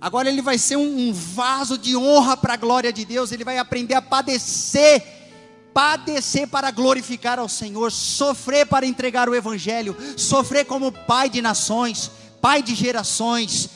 agora 0.00 0.28
ele 0.28 0.40
vai 0.40 0.56
ser 0.56 0.76
um, 0.76 1.08
um 1.08 1.12
vaso 1.12 1.76
de 1.76 1.96
honra 1.96 2.36
para 2.36 2.54
a 2.54 2.56
glória 2.56 2.92
de 2.92 3.04
Deus, 3.04 3.32
ele 3.32 3.44
vai 3.44 3.58
aprender 3.58 3.94
a 3.94 4.02
padecer 4.02 5.02
padecer 5.72 6.46
para 6.46 6.70
glorificar 6.70 7.38
ao 7.38 7.48
Senhor, 7.48 7.90
sofrer 7.90 8.66
para 8.66 8.84
entregar 8.84 9.26
o 9.26 9.34
Evangelho, 9.34 9.96
sofrer 10.18 10.66
como 10.66 10.92
pai 10.92 11.30
de 11.30 11.40
nações, 11.40 12.10
pai 12.42 12.62
de 12.62 12.74
gerações. 12.74 13.70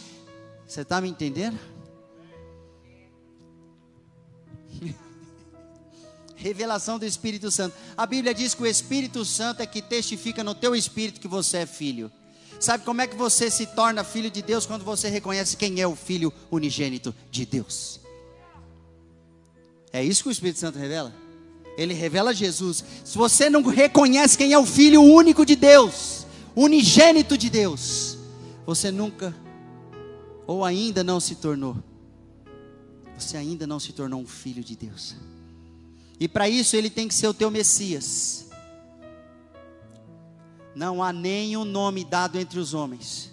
Você 0.66 0.82
está 0.82 1.00
me 1.00 1.08
entendendo? 1.08 1.58
Revelação 6.46 6.98
do 6.98 7.04
Espírito 7.04 7.50
Santo. 7.50 7.76
A 7.96 8.06
Bíblia 8.06 8.32
diz 8.32 8.54
que 8.54 8.62
o 8.62 8.66
Espírito 8.66 9.24
Santo 9.24 9.62
é 9.62 9.66
que 9.66 9.82
testifica 9.82 10.44
no 10.44 10.54
teu 10.54 10.76
espírito 10.76 11.20
que 11.20 11.26
você 11.26 11.58
é 11.58 11.66
filho. 11.66 12.10
Sabe 12.60 12.84
como 12.84 13.00
é 13.00 13.06
que 13.06 13.16
você 13.16 13.50
se 13.50 13.66
torna 13.66 14.04
filho 14.04 14.30
de 14.30 14.42
Deus 14.42 14.64
quando 14.64 14.84
você 14.84 15.08
reconhece 15.08 15.56
quem 15.56 15.80
é 15.80 15.86
o 15.86 15.96
filho 15.96 16.32
unigênito 16.50 17.14
de 17.30 17.44
Deus? 17.44 18.00
É 19.92 20.04
isso 20.04 20.22
que 20.22 20.28
o 20.28 20.32
Espírito 20.32 20.60
Santo 20.60 20.78
revela? 20.78 21.12
Ele 21.76 21.92
revela 21.92 22.32
Jesus. 22.32 22.84
Se 23.04 23.18
você 23.18 23.50
não 23.50 23.62
reconhece 23.62 24.38
quem 24.38 24.52
é 24.52 24.58
o 24.58 24.64
Filho 24.64 25.02
único 25.02 25.44
de 25.44 25.56
Deus, 25.56 26.26
unigênito 26.54 27.36
de 27.36 27.50
Deus, 27.50 28.16
você 28.64 28.90
nunca, 28.90 29.34
ou 30.46 30.64
ainda 30.64 31.04
não 31.04 31.20
se 31.20 31.34
tornou, 31.34 31.76
você 33.18 33.36
ainda 33.36 33.66
não 33.66 33.80
se 33.80 33.92
tornou 33.92 34.20
um 34.20 34.26
filho 34.26 34.62
de 34.62 34.76
Deus. 34.76 35.16
E 36.18 36.26
para 36.26 36.48
isso 36.48 36.76
ele 36.76 36.90
tem 36.90 37.08
que 37.08 37.14
ser 37.14 37.28
o 37.28 37.34
teu 37.34 37.50
Messias. 37.50 38.46
Não 40.74 41.02
há 41.02 41.12
nenhum 41.12 41.64
nome 41.64 42.04
dado 42.04 42.38
entre 42.38 42.58
os 42.58 42.74
homens. 42.74 43.32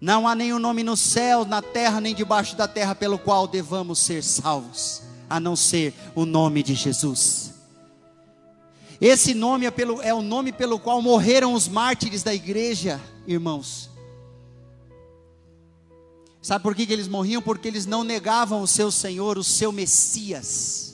Não 0.00 0.28
há 0.28 0.34
nenhum 0.34 0.58
nome 0.58 0.82
no 0.82 0.96
céu, 0.96 1.44
na 1.44 1.62
terra, 1.62 2.00
nem 2.00 2.14
debaixo 2.14 2.56
da 2.56 2.68
terra 2.68 2.94
pelo 2.94 3.18
qual 3.18 3.48
devamos 3.48 3.98
ser 3.98 4.22
salvos 4.22 5.02
a 5.28 5.40
não 5.40 5.56
ser 5.56 5.94
o 6.14 6.24
nome 6.24 6.62
de 6.62 6.74
Jesus. 6.74 7.54
Esse 9.00 9.34
nome 9.34 9.66
é, 9.66 9.70
pelo, 9.70 10.00
é 10.02 10.14
o 10.14 10.22
nome 10.22 10.52
pelo 10.52 10.78
qual 10.78 11.02
morreram 11.02 11.54
os 11.54 11.66
mártires 11.66 12.22
da 12.22 12.34
igreja, 12.34 13.00
irmãos. 13.26 13.90
Sabe 16.40 16.62
por 16.62 16.74
que, 16.74 16.86
que 16.86 16.92
eles 16.92 17.08
morriam? 17.08 17.40
Porque 17.40 17.66
eles 17.66 17.86
não 17.86 18.04
negavam 18.04 18.60
o 18.62 18.66
seu 18.66 18.90
Senhor, 18.90 19.38
o 19.38 19.44
seu 19.44 19.72
Messias. 19.72 20.93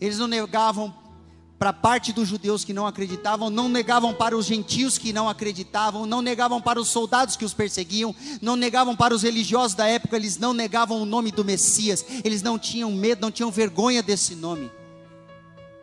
Eles 0.00 0.18
não 0.18 0.26
negavam 0.26 0.94
para 1.60 1.74
parte 1.74 2.10
dos 2.10 2.26
judeus 2.26 2.64
que 2.64 2.72
não 2.72 2.86
acreditavam, 2.86 3.50
não 3.50 3.68
negavam 3.68 4.14
para 4.14 4.34
os 4.34 4.46
gentios 4.46 4.96
que 4.96 5.12
não 5.12 5.28
acreditavam, 5.28 6.06
não 6.06 6.22
negavam 6.22 6.58
para 6.58 6.80
os 6.80 6.88
soldados 6.88 7.36
que 7.36 7.44
os 7.44 7.52
perseguiam, 7.52 8.16
não 8.40 8.56
negavam 8.56 8.96
para 8.96 9.14
os 9.14 9.22
religiosos 9.22 9.76
da 9.76 9.86
época, 9.86 10.16
eles 10.16 10.38
não 10.38 10.54
negavam 10.54 11.02
o 11.02 11.04
nome 11.04 11.30
do 11.30 11.44
Messias, 11.44 12.02
eles 12.24 12.40
não 12.40 12.58
tinham 12.58 12.90
medo, 12.90 13.20
não 13.20 13.30
tinham 13.30 13.50
vergonha 13.50 14.02
desse 14.02 14.34
nome. 14.34 14.70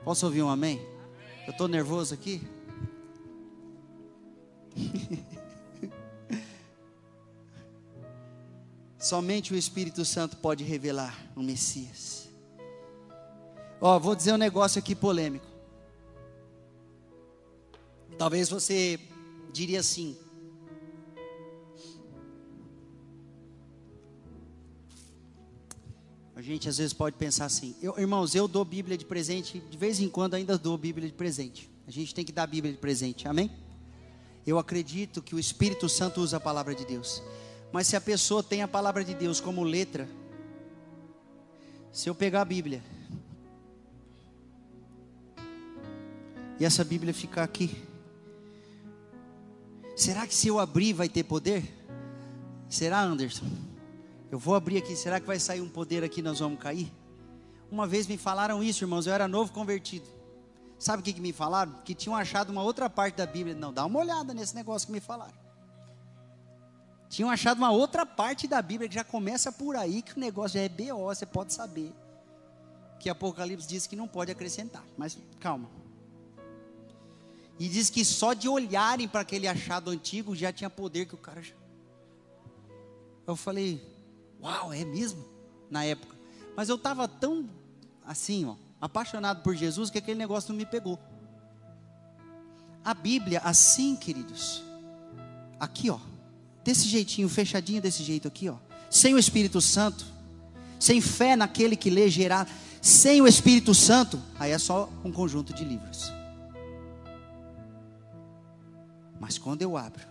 Posso 0.04 0.26
ouvir 0.26 0.42
um 0.42 0.50
amém? 0.50 0.82
Eu 1.46 1.52
estou 1.52 1.68
nervoso 1.68 2.12
aqui? 2.12 2.42
Somente 8.98 9.54
o 9.54 9.56
Espírito 9.56 10.04
Santo 10.04 10.38
pode 10.38 10.64
revelar 10.64 11.16
o 11.36 11.44
Messias. 11.44 12.27
Ó, 13.80 14.00
vou 14.00 14.16
dizer 14.16 14.34
um 14.34 14.38
negócio 14.38 14.80
aqui 14.80 14.96
polêmico. 14.96 15.46
Talvez 18.18 18.50
você 18.50 19.00
diria 19.54 19.80
assim: 19.80 20.18
A 26.36 26.42
gente 26.42 26.70
às 26.70 26.78
vezes 26.78 26.94
pode 26.94 27.16
pensar 27.16 27.46
assim, 27.46 27.76
eu, 27.82 27.98
irmãos, 27.98 28.36
eu 28.36 28.48
dou 28.48 28.64
Bíblia 28.64 28.96
de 28.96 29.06
presente, 29.06 29.60
de 29.60 29.76
vez 29.78 30.00
em 30.00 30.08
quando 30.08 30.36
ainda 30.36 30.56
dou 30.56 30.78
Bíblia 30.78 31.08
de 31.08 31.14
presente. 31.14 31.70
A 31.88 31.92
gente 31.92 32.14
tem 32.14 32.24
que 32.24 32.32
dar 32.32 32.46
Bíblia 32.46 32.72
de 32.72 32.80
presente, 32.80 33.28
amém? 33.28 33.52
Eu 34.46 34.60
acredito 34.60 35.22
que 35.22 35.34
o 35.34 35.40
Espírito 35.40 35.90
Santo 35.90 36.22
usa 36.22 36.38
a 36.38 36.40
palavra 36.40 36.76
de 36.76 36.86
Deus. 36.86 37.24
Mas 37.72 37.88
se 37.88 37.96
a 37.96 38.02
pessoa 38.02 38.44
tem 38.44 38.62
a 38.62 38.68
palavra 38.68 39.04
de 39.04 39.16
Deus 39.16 39.42
como 39.42 39.64
letra, 39.64 40.08
se 41.92 42.08
eu 42.08 42.14
pegar 42.14 42.42
a 42.42 42.46
Bíblia 42.46 42.84
e 46.60 46.66
essa 46.66 46.84
Bíblia 46.84 47.14
ficar 47.14 47.44
aqui, 47.44 47.88
Será 49.98 50.28
que 50.28 50.36
se 50.36 50.48
eu 50.48 50.60
abrir 50.60 50.94
vai 50.94 51.10
ter 51.10 51.24
poder? 51.24 51.68
Será, 52.70 53.02
Anderson? 53.02 53.48
Eu 54.30 54.38
vou 54.38 54.54
abrir 54.54 54.78
aqui, 54.78 54.96
será 54.96 55.20
que 55.20 55.26
vai 55.26 55.40
sair 55.40 55.60
um 55.60 55.68
poder 55.68 56.04
aqui 56.04 56.22
nós 56.22 56.38
vamos 56.38 56.60
cair? 56.60 56.94
Uma 57.72 57.88
vez 57.88 58.06
me 58.06 58.16
falaram 58.16 58.64
isso, 58.64 58.84
irmãos, 58.84 59.08
eu 59.08 59.14
era 59.14 59.28
novo 59.28 59.52
convertido. 59.52 60.06
Sabe 60.78 61.02
o 61.02 61.04
que, 61.04 61.14
que 61.14 61.20
me 61.20 61.34
falaram? 61.34 61.74
Que 61.84 61.96
tinham 61.96 62.16
achado 62.16 62.52
uma 62.52 62.62
outra 62.62 62.88
parte 62.88 63.16
da 63.16 63.26
Bíblia. 63.26 63.56
Não, 63.56 63.74
dá 63.74 63.84
uma 63.88 63.98
olhada 63.98 64.36
nesse 64.36 64.54
negócio 64.54 64.86
que 64.86 64.94
me 64.94 65.00
falaram. 65.00 65.34
Tinham 67.10 67.32
achado 67.32 67.58
uma 67.58 67.72
outra 67.72 68.06
parte 68.06 68.48
da 68.48 68.62
Bíblia 68.62 68.88
que 68.88 68.94
já 68.94 69.04
começa 69.04 69.52
por 69.52 69.76
aí, 69.76 70.04
que 70.04 70.16
o 70.16 70.20
negócio 70.20 70.60
já 70.60 70.64
é 70.64 70.70
BO, 70.70 71.06
você 71.06 71.26
pode 71.26 71.54
saber. 71.54 71.92
Que 73.00 73.10
Apocalipse 73.10 73.68
diz 73.68 73.88
que 73.88 73.96
não 73.96 74.08
pode 74.08 74.32
acrescentar. 74.32 74.84
Mas 74.96 75.18
calma, 75.40 75.68
e 77.60 77.68
diz 77.68 77.90
que 77.90 78.06
só 78.06 78.34
de 78.34 78.48
olharem 78.48 79.08
para 79.08 79.22
aquele 79.22 79.48
achado 79.48 79.90
antigo 79.90 80.36
já 80.36 80.54
tinha 80.54 80.70
poder 80.70 81.06
que 81.06 81.16
o 81.16 81.18
cara. 81.18 81.42
Eu 83.26 83.36
falei, 83.36 83.82
uau, 84.42 84.72
é 84.72 84.86
mesmo? 84.86 85.26
Na 85.70 85.84
época. 85.84 86.16
Mas 86.56 86.70
eu 86.70 86.76
estava 86.76 87.08
tão 87.08 87.50
assim, 88.06 88.46
ó, 88.46 88.56
apaixonado 88.80 89.44
por 89.44 89.56
Jesus 89.56 89.90
que 89.90 89.98
aquele 89.98 90.18
negócio 90.18 90.52
não 90.52 90.58
me 90.58 90.66
pegou. 90.66 90.98
A 92.84 92.94
Bíblia, 92.94 93.42
assim, 93.44 93.96
queridos, 93.96 94.64
aqui, 95.60 95.90
ó, 95.90 96.00
desse 96.64 96.88
jeitinho, 96.88 97.28
fechadinho 97.28 97.82
desse 97.82 98.02
jeito 98.02 98.28
aqui, 98.28 98.48
ó, 98.48 98.56
sem 98.90 99.14
o 99.14 99.20
Espírito 99.20 99.60
Santo, 99.60 100.06
sem 100.80 101.02
fé 101.02 101.36
naquele 101.36 101.76
que 101.76 101.90
lê 101.90 102.10
gerar, 102.10 102.48
sem 102.82 103.22
o 103.22 103.28
Espírito 103.28 103.74
Santo, 103.74 104.22
aí 104.40 104.52
é 104.52 104.58
só 104.58 104.90
um 105.04 105.12
conjunto 105.12 105.54
de 105.54 105.66
livros. 105.66 106.17
Mas 109.20 109.38
quando 109.38 109.62
eu 109.62 109.76
abro, 109.76 110.06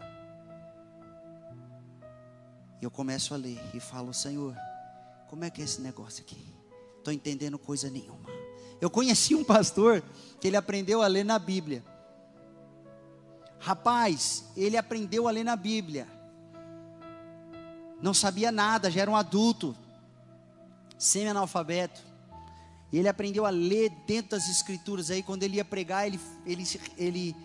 eu 2.80 2.90
começo 2.90 3.34
a 3.34 3.36
ler 3.36 3.60
e 3.74 3.80
falo, 3.80 4.12
Senhor, 4.12 4.54
como 5.28 5.44
é 5.44 5.50
que 5.50 5.60
é 5.60 5.64
esse 5.64 5.80
negócio 5.80 6.22
aqui? 6.22 6.54
Estou 6.98 7.12
entendendo 7.12 7.58
coisa 7.58 7.88
nenhuma. 7.88 8.28
Eu 8.80 8.90
conheci 8.90 9.34
um 9.34 9.44
pastor 9.44 10.02
que 10.40 10.48
ele 10.48 10.56
aprendeu 10.56 11.02
a 11.02 11.06
ler 11.06 11.24
na 11.24 11.38
Bíblia. 11.38 11.84
Rapaz, 13.58 14.44
ele 14.56 14.76
aprendeu 14.76 15.26
a 15.26 15.30
ler 15.30 15.44
na 15.44 15.56
Bíblia. 15.56 16.06
Não 18.02 18.12
sabia 18.12 18.52
nada, 18.52 18.90
já 18.90 19.02
era 19.02 19.10
um 19.10 19.16
adulto, 19.16 19.74
semi-analfabeto. 20.98 22.00
Ele 22.92 23.08
aprendeu 23.08 23.46
a 23.46 23.50
ler 23.50 23.90
dentro 24.06 24.32
das 24.32 24.48
escrituras. 24.48 25.10
Aí, 25.10 25.22
quando 25.22 25.42
ele 25.42 25.56
ia 25.56 25.64
pregar, 25.64 26.06
ele, 26.06 26.20
ele, 26.44 26.64
ele 26.96 27.36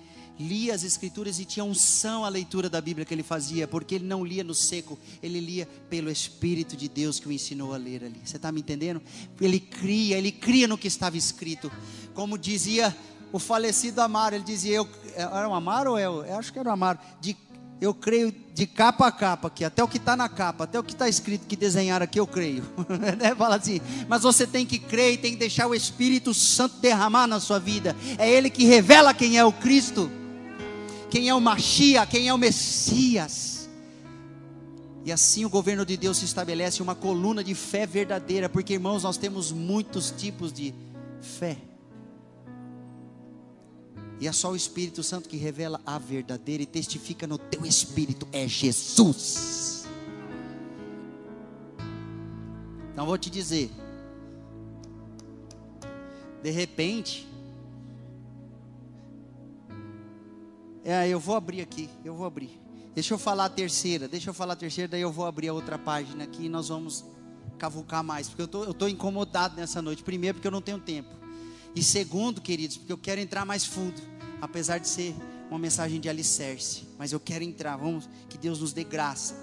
lia 0.47 0.73
as 0.73 0.83
escrituras 0.83 1.39
e 1.39 1.45
tinha 1.45 1.63
unção 1.63 2.25
a 2.25 2.29
leitura 2.29 2.69
da 2.69 2.81
Bíblia 2.81 3.05
que 3.05 3.13
ele 3.13 3.23
fazia, 3.23 3.67
porque 3.67 3.95
ele 3.95 4.05
não 4.05 4.25
lia 4.25 4.43
no 4.43 4.53
seco, 4.53 4.97
ele 5.21 5.39
lia 5.39 5.67
pelo 5.89 6.09
Espírito 6.09 6.75
de 6.75 6.89
Deus 6.89 7.19
que 7.19 7.27
o 7.27 7.31
ensinou 7.31 7.73
a 7.73 7.77
ler 7.77 8.03
ali. 8.03 8.21
Você 8.23 8.37
está 8.37 8.51
me 8.51 8.61
entendendo? 8.61 9.01
Ele 9.39 9.59
cria, 9.59 10.17
ele 10.17 10.31
cria 10.31 10.67
no 10.67 10.77
que 10.77 10.87
estava 10.87 11.17
escrito. 11.17 11.71
Como 12.13 12.37
dizia 12.37 12.95
o 13.31 13.39
falecido 13.39 14.01
Amaro, 14.01 14.35
ele 14.35 14.43
dizia, 14.43 14.75
eu, 14.75 14.87
era 15.15 15.47
o 15.47 15.53
Amaro 15.53 15.91
ou 15.91 15.99
eu? 15.99 16.25
eu 16.25 16.37
acho 16.37 16.51
que 16.51 16.59
era 16.59 16.69
o 16.69 16.73
Amaro, 16.73 16.99
de 17.19 17.35
eu 17.81 17.95
creio 17.95 18.31
de 18.53 18.67
capa 18.67 19.07
a 19.07 19.11
capa 19.11 19.47
aqui, 19.47 19.65
até 19.65 19.83
o 19.83 19.87
que 19.87 19.97
está 19.97 20.15
na 20.15 20.29
capa, 20.29 20.65
até 20.65 20.79
o 20.79 20.83
que 20.83 20.93
está 20.93 21.09
escrito 21.09 21.47
que 21.47 21.55
desenharam 21.55 22.03
aqui, 22.03 22.19
eu 22.19 22.27
creio. 22.27 22.63
Né? 23.17 23.33
Fala 23.35 23.55
assim, 23.55 23.81
mas 24.07 24.21
você 24.21 24.45
tem 24.45 24.65
que 24.67 24.77
crer 24.77 25.13
e 25.13 25.17
tem 25.17 25.31
que 25.31 25.39
deixar 25.39 25.65
o 25.65 25.73
Espírito 25.73 26.31
Santo 26.31 26.77
derramar 26.77 27.25
na 27.25 27.39
sua 27.39 27.57
vida. 27.57 27.95
É 28.19 28.29
Ele 28.29 28.51
que 28.51 28.65
revela 28.65 29.15
quem 29.15 29.37
é 29.37 29.43
o 29.43 29.51
Cristo, 29.51 30.11
quem 31.11 31.27
é 31.27 31.35
o 31.35 31.41
Machia, 31.41 32.05
quem 32.05 32.29
é 32.29 32.33
o 32.33 32.37
Messias. 32.37 33.69
E 35.03 35.11
assim 35.11 35.43
o 35.43 35.49
governo 35.49 35.85
de 35.85 35.97
Deus 35.97 36.17
se 36.17 36.25
estabelece 36.25 36.81
uma 36.81 36.95
coluna 36.95 37.43
de 37.43 37.53
fé 37.53 37.85
verdadeira, 37.85 38.47
porque 38.47 38.73
irmãos, 38.73 39.03
nós 39.03 39.17
temos 39.17 39.51
muitos 39.51 40.09
tipos 40.09 40.53
de 40.53 40.73
fé. 41.21 41.57
E 44.21 44.27
é 44.27 44.31
só 44.31 44.51
o 44.51 44.55
Espírito 44.55 45.03
Santo 45.03 45.27
que 45.27 45.35
revela 45.35 45.81
a 45.85 45.97
verdadeira 45.97 46.63
e 46.63 46.65
testifica 46.65 47.27
no 47.27 47.37
teu 47.37 47.65
espírito: 47.65 48.27
é 48.31 48.47
Jesus. 48.47 49.85
Então 52.93 53.05
vou 53.05 53.17
te 53.17 53.29
dizer. 53.29 53.69
De 56.41 56.51
repente. 56.51 57.30
É, 60.83 61.07
eu 61.07 61.19
vou 61.19 61.35
abrir 61.35 61.61
aqui, 61.61 61.89
eu 62.03 62.15
vou 62.15 62.25
abrir. 62.25 62.59
Deixa 62.93 63.13
eu 63.13 63.17
falar 63.17 63.45
a 63.45 63.49
terceira, 63.49 64.07
deixa 64.07 64.29
eu 64.29 64.33
falar 64.33 64.53
a 64.53 64.55
terceira, 64.55 64.87
daí 64.87 65.01
eu 65.01 65.11
vou 65.11 65.25
abrir 65.25 65.47
a 65.47 65.53
outra 65.53 65.77
página 65.77 66.23
aqui 66.23 66.45
e 66.45 66.49
nós 66.49 66.69
vamos 66.69 67.05
cavucar 67.57 68.03
mais, 68.03 68.27
porque 68.27 68.41
eu 68.41 68.47
tô, 68.47 68.61
estou 68.61 68.73
tô 68.73 68.87
incomodado 68.87 69.55
nessa 69.55 69.81
noite. 69.81 70.03
Primeiro, 70.03 70.35
porque 70.35 70.47
eu 70.47 70.51
não 70.51 70.61
tenho 70.61 70.79
tempo. 70.79 71.09
E 71.75 71.83
segundo, 71.83 72.41
queridos, 72.41 72.77
porque 72.77 72.91
eu 72.91 72.97
quero 72.97 73.21
entrar 73.21 73.45
mais 73.45 73.63
fundo, 73.63 74.01
apesar 74.41 74.79
de 74.79 74.87
ser 74.87 75.15
uma 75.49 75.59
mensagem 75.59 75.99
de 75.99 76.09
alicerce, 76.09 76.87
mas 76.97 77.11
eu 77.11 77.19
quero 77.19 77.43
entrar, 77.43 77.77
vamos, 77.77 78.09
que 78.29 78.37
Deus 78.37 78.59
nos 78.59 78.73
dê 78.73 78.83
graça. 78.83 79.35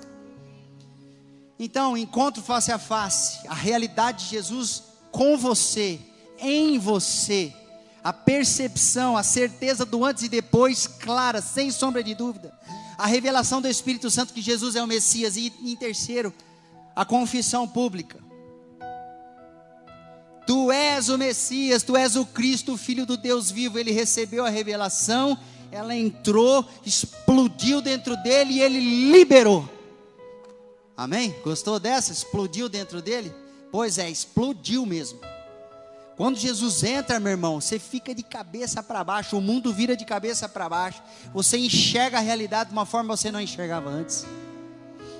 Então, 1.58 1.96
encontro 1.96 2.42
face 2.42 2.72
a 2.72 2.78
face, 2.78 3.46
a 3.46 3.54
realidade 3.54 4.24
de 4.24 4.30
Jesus 4.30 4.84
com 5.10 5.36
você, 5.36 6.00
em 6.38 6.78
você, 6.78 7.52
a 8.08 8.12
percepção, 8.12 9.18
a 9.18 9.22
certeza 9.22 9.84
do 9.84 10.02
antes 10.02 10.22
e 10.22 10.30
depois, 10.30 10.86
clara, 10.86 11.42
sem 11.42 11.70
sombra 11.70 12.02
de 12.02 12.14
dúvida, 12.14 12.58
a 12.96 13.06
revelação 13.06 13.60
do 13.60 13.68
Espírito 13.68 14.08
Santo 14.08 14.32
que 14.32 14.40
Jesus 14.40 14.76
é 14.76 14.82
o 14.82 14.86
Messias, 14.86 15.36
e 15.36 15.52
em 15.62 15.76
terceiro, 15.76 16.32
a 16.96 17.04
confissão 17.04 17.68
pública. 17.68 18.18
Tu 20.46 20.72
és 20.72 21.10
o 21.10 21.18
Messias, 21.18 21.82
tu 21.82 21.98
és 21.98 22.16
o 22.16 22.24
Cristo, 22.24 22.72
o 22.72 22.78
Filho 22.78 23.04
do 23.04 23.14
Deus 23.14 23.50
vivo. 23.50 23.78
Ele 23.78 23.92
recebeu 23.92 24.46
a 24.46 24.48
revelação, 24.48 25.38
ela 25.70 25.94
entrou, 25.94 26.66
explodiu 26.86 27.82
dentro 27.82 28.16
dele 28.22 28.54
e 28.54 28.60
ele 28.62 29.10
liberou. 29.12 29.68
Amém? 30.96 31.34
Gostou 31.44 31.78
dessa? 31.78 32.10
Explodiu 32.10 32.70
dentro 32.70 33.02
dele? 33.02 33.30
Pois 33.70 33.98
é, 33.98 34.08
explodiu 34.08 34.86
mesmo. 34.86 35.20
Quando 36.18 36.36
Jesus 36.36 36.82
entra, 36.82 37.20
meu 37.20 37.30
irmão, 37.30 37.60
você 37.60 37.78
fica 37.78 38.12
de 38.12 38.24
cabeça 38.24 38.82
para 38.82 39.04
baixo, 39.04 39.38
o 39.38 39.40
mundo 39.40 39.72
vira 39.72 39.96
de 39.96 40.04
cabeça 40.04 40.48
para 40.48 40.68
baixo. 40.68 41.00
Você 41.32 41.56
enxerga 41.56 42.18
a 42.18 42.20
realidade 42.20 42.70
de 42.70 42.74
uma 42.74 42.84
forma 42.84 43.14
que 43.14 43.20
você 43.20 43.30
não 43.30 43.40
enxergava 43.40 43.88
antes. 43.88 44.26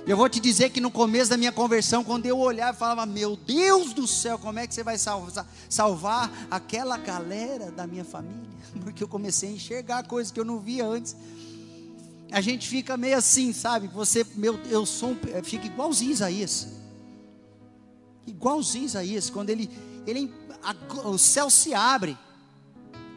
Eu 0.05 0.17
vou 0.17 0.27
te 0.27 0.41
dizer 0.41 0.71
que 0.71 0.81
no 0.81 0.91
começo 0.91 1.29
da 1.29 1.37
minha 1.37 1.53
conversão, 1.53 2.03
quando 2.03 2.25
eu 2.25 2.37
olhava 2.37 2.75
e 2.75 2.79
falava, 2.79 3.05
meu 3.05 3.37
Deus 3.37 3.93
do 3.93 4.05
céu, 4.05 4.37
como 4.37 4.59
é 4.59 4.67
que 4.67 4.73
você 4.73 4.83
vai 4.83 4.97
salvar, 4.97 5.47
salvar 5.69 6.47
aquela 6.51 6.97
galera 6.97 7.71
da 7.71 7.87
minha 7.87 8.03
família? 8.03 8.49
Porque 8.83 9.01
eu 9.01 9.07
comecei 9.07 9.47
a 9.47 9.53
enxergar 9.53 10.03
coisas 10.03 10.33
que 10.33 10.39
eu 10.41 10.43
não 10.43 10.59
via 10.59 10.85
antes. 10.85 11.15
A 12.29 12.41
gente 12.41 12.67
fica 12.67 12.97
meio 12.97 13.17
assim, 13.17 13.53
sabe? 13.53 13.87
Você, 13.87 14.27
meu, 14.35 14.59
eu 14.69 14.85
sou, 14.85 15.15
fica 15.43 15.65
igualzinho 15.65 16.11
Isaías. 16.11 16.67
Igualzinho 18.27 18.83
Isaías, 18.83 19.29
quando 19.29 19.49
ele, 19.49 19.69
ele 20.05 20.33
a, 20.63 20.75
o 21.07 21.17
céu 21.17 21.49
se 21.49 21.73
abre 21.73 22.17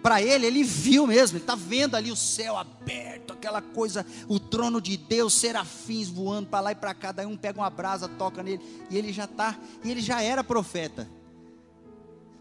para 0.03 0.20
ele, 0.20 0.47
ele 0.47 0.64
viu 0.64 1.07
mesmo, 1.07 1.37
ele 1.37 1.45
está 1.45 1.55
vendo 1.55 1.95
ali 1.95 2.11
o 2.11 2.16
céu 2.16 2.57
aberto, 2.57 3.33
aquela 3.35 3.62
coisa, 3.62 4.05
o 4.26 4.41
trono 4.41 4.80
de 4.80 4.97
Deus, 4.97 5.33
serafins 5.33 6.09
voando 6.09 6.49
para 6.49 6.61
lá 6.61 6.72
e 6.72 6.74
para 6.74 6.93
cá, 6.93 7.12
daí 7.12 7.24
um 7.24 7.37
pega 7.37 7.61
uma 7.61 7.70
brasa, 7.70 8.09
toca 8.09 8.43
nele, 8.43 8.61
e 8.91 8.99
ele 8.99 9.12
já 9.12 9.24
está, 9.24 9.57
e 9.85 9.91
ele 9.91 10.01
já 10.01 10.20
era 10.20 10.43
profeta. 10.43 11.09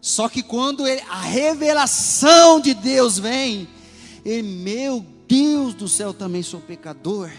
Só 0.00 0.28
que 0.28 0.42
quando 0.42 0.88
ele, 0.88 1.02
a 1.02 1.20
revelação 1.20 2.60
de 2.60 2.74
Deus 2.74 3.20
vem, 3.20 3.68
meu 4.42 5.06
Deus 5.28 5.72
do 5.74 5.88
céu, 5.88 6.12
também 6.12 6.42
sou 6.42 6.60
pecador. 6.60 7.30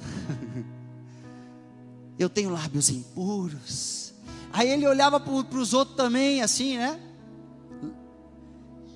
Eu 2.18 2.30
tenho 2.30 2.48
lábios 2.50 2.88
impuros. 2.88 3.99
Aí 4.52 4.68
ele 4.68 4.86
olhava 4.86 5.20
para 5.20 5.32
os 5.32 5.72
outros 5.72 5.96
também, 5.96 6.42
assim, 6.42 6.76
né? 6.76 6.98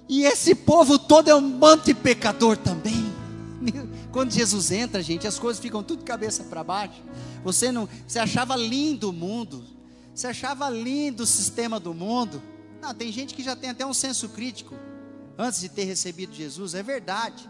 E 0.09 0.25
esse 0.25 0.55
povo 0.55 0.99
todo 0.99 1.29
é 1.29 1.35
um 1.35 1.51
bando 1.51 1.85
de 1.85 1.95
pecador 1.95 2.57
também. 2.57 3.13
Quando 4.13 4.31
Jesus 4.31 4.71
entra, 4.71 5.03
gente, 5.03 5.27
as 5.27 5.39
coisas 5.39 5.63
ficam 5.63 5.83
tudo 5.83 6.05
cabeça 6.05 6.45
para 6.45 6.63
baixo. 6.63 7.03
Você 7.43 7.73
não, 7.73 7.89
você 8.07 8.19
achava 8.19 8.55
lindo 8.57 9.11
o 9.11 9.13
mundo, 9.13 9.65
você 10.15 10.27
achava 10.27 10.69
lindo 10.69 11.23
o 11.23 11.27
sistema 11.27 11.81
do 11.81 11.95
mundo. 11.95 12.43
Não, 12.83 12.93
tem 12.93 13.11
gente 13.11 13.35
que 13.35 13.43
já 13.43 13.57
tem 13.57 13.71
até 13.71 13.87
um 13.87 13.95
senso 13.95 14.29
crítico 14.29 14.75
antes 15.39 15.61
de 15.61 15.69
ter 15.69 15.85
recebido 15.85 16.35
Jesus, 16.35 16.75
é 16.75 16.83
verdade. 16.83 17.49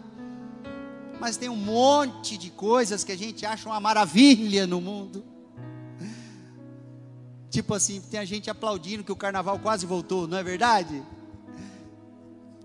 Mas 1.19 1.37
tem 1.37 1.49
um 1.49 1.55
monte 1.55 2.37
de 2.37 2.49
coisas 2.49 3.03
que 3.03 3.11
a 3.11 3.17
gente 3.17 3.45
acha 3.45 3.67
uma 3.67 3.79
maravilha 3.79 4.65
no 4.65 4.79
mundo. 4.79 5.23
Tipo 7.55 7.73
assim, 7.73 8.01
tem 8.01 8.19
a 8.19 8.25
gente 8.25 8.49
aplaudindo 8.49 9.01
que 9.01 9.13
o 9.13 9.15
carnaval 9.15 9.57
quase 9.57 9.85
voltou, 9.85 10.27
não 10.27 10.37
é 10.37 10.43
verdade? 10.43 11.01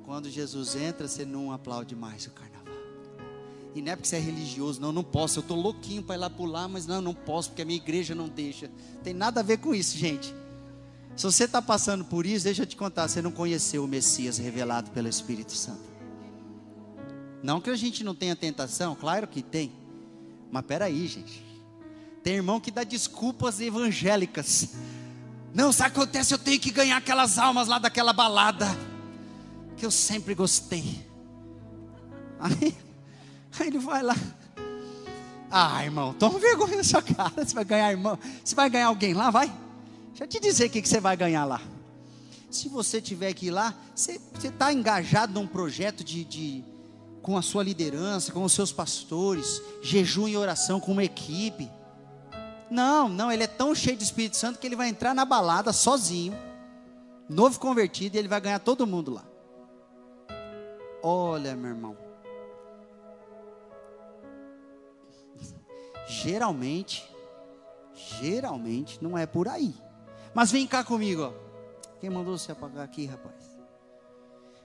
Quando 0.05 0.29
Jesus 0.29 0.75
entra, 0.75 1.07
você 1.07 1.25
não 1.25 1.53
aplaude 1.53 1.95
mais 1.95 2.27
o 2.27 2.31
carnaval. 2.33 2.75
E 3.73 3.81
não 3.81 3.93
é 3.93 3.95
porque 3.95 4.09
você 4.09 4.17
é 4.17 4.19
religioso, 4.19 4.81
não, 4.81 4.91
não 4.91 5.05
posso. 5.05 5.39
Eu 5.39 5.43
estou 5.43 5.57
louquinho 5.57 6.03
para 6.03 6.17
ir 6.17 6.19
lá 6.19 6.29
pular, 6.29 6.67
mas 6.67 6.89
não, 6.89 7.01
não 7.01 7.15
posso, 7.15 7.51
porque 7.51 7.63
a 7.63 7.65
minha 7.65 7.77
igreja 7.77 8.17
não 8.17 8.29
deixa. 8.29 8.69
Tem 9.05 9.15
nada 9.15 9.39
a 9.39 9.45
ver 9.45 9.59
com 9.59 9.73
isso, 9.73 9.97
gente. 9.97 10.35
Se 11.15 11.23
você 11.23 11.45
está 11.45 11.63
passando 11.63 12.05
por 12.05 12.27
isso, 12.27 12.47
deixa 12.47 12.63
eu 12.65 12.67
te 12.67 12.75
contar, 12.75 13.07
você 13.07 13.23
não 13.23 13.31
conheceu 13.31 13.85
o 13.85 13.87
Messias 13.87 14.39
revelado 14.39 14.91
pelo 14.91 15.07
Espírito 15.07 15.53
Santo. 15.53 15.85
Não 17.45 17.61
que 17.61 17.71
a 17.71 17.77
gente 17.77 18.03
não 18.03 18.17
tenha 18.17 18.35
tentação, 18.35 18.97
claro 18.97 19.29
que 19.29 19.41
tem. 19.41 19.71
Mas 20.51 20.65
peraí, 20.67 21.07
gente. 21.07 21.50
Tem 22.23 22.35
irmão 22.35 22.61
que 22.61 22.71
dá 22.71 22.85
desculpas 22.85 23.61
evangélicas. 23.61 24.71
Não, 25.55 25.73
sabe 25.73 25.91
o 25.91 25.93
que 25.95 26.01
acontece? 26.01 26.35
Eu 26.35 26.39
tenho 26.39 26.61
que 26.61 26.71
ganhar 26.71 26.97
aquelas 26.97 27.39
almas 27.39 27.67
lá 27.67 27.79
daquela 27.79 28.13
balada 28.13 28.67
que 29.77 29.85
eu 29.85 29.91
sempre 29.91 30.35
gostei. 30.35 31.05
Aí, 32.39 32.77
aí 33.59 33.67
ele 33.67 33.79
vai 33.79 34.03
lá. 34.03 34.17
Ah, 35.51 35.85
irmão, 35.85 36.15
toma 36.15 36.39
vergonha 36.39 36.77
na 36.77 36.85
sua 36.85 37.03
cara. 37.03 37.45
Você 37.45 37.55
vai 37.55 37.65
ganhar, 37.65 37.91
irmão. 37.91 38.19
Você 38.45 38.55
vai 38.55 38.71
ganhar 38.71 38.87
alguém 38.87 39.15
lá, 39.15 39.31
vai. 39.31 39.53
Deixa 40.09 40.25
eu 40.25 40.29
te 40.29 40.39
dizer 40.39 40.67
o 40.67 40.71
que, 40.71 40.81
que 40.81 40.89
você 40.89 41.01
vai 41.01 41.17
ganhar 41.17 41.45
lá. 41.45 41.61
Se 42.51 42.69
você 42.69 43.01
tiver 43.01 43.33
que 43.33 43.47
ir 43.47 43.51
lá, 43.51 43.75
você 43.95 44.21
está 44.43 44.73
engajado 44.73 45.33
num 45.33 45.47
projeto 45.47 46.05
de, 46.05 46.25
de, 46.25 46.65
com 47.23 47.37
a 47.37 47.43
sua 47.43 47.63
liderança, 47.63 48.33
com 48.33 48.45
os 48.45 48.53
seus 48.53 48.73
pastores, 48.73 49.63
jejum 49.83 50.29
e 50.29 50.37
oração 50.37 50.79
com 50.79 50.93
uma 50.93 51.05
equipe. 51.05 51.71
Não, 52.71 53.09
não, 53.09 53.33
ele 53.33 53.43
é 53.43 53.49
tão 53.49 53.75
cheio 53.75 53.97
de 53.97 54.05
Espírito 54.05 54.37
Santo 54.37 54.59
que 54.61 54.67
ele 54.67 54.77
vai 54.77 54.89
entrar 54.89 55.13
na 55.13 55.25
balada 55.25 55.73
sozinho, 55.73 56.39
novo 57.29 57.59
convertido, 57.59 58.15
e 58.15 58.19
ele 58.19 58.29
vai 58.29 58.41
ganhar 58.41 58.61
todo 58.61 58.87
mundo 58.87 59.13
lá. 59.13 59.25
Olha, 61.03 61.57
meu 61.57 61.71
irmão. 61.71 61.97
Geralmente, 66.07 67.11
geralmente 68.21 69.03
não 69.03 69.19
é 69.19 69.27
por 69.27 69.49
aí. 69.49 69.75
Mas 70.33 70.53
vem 70.53 70.67
cá 70.67 70.85
comigo, 70.85 71.23
ó. 71.23 71.33
Quem 72.01 72.09
mandou 72.09 72.39
você 72.39 72.53
apagar 72.53 72.85
aqui, 72.85 73.05
rapaz? 73.05 73.35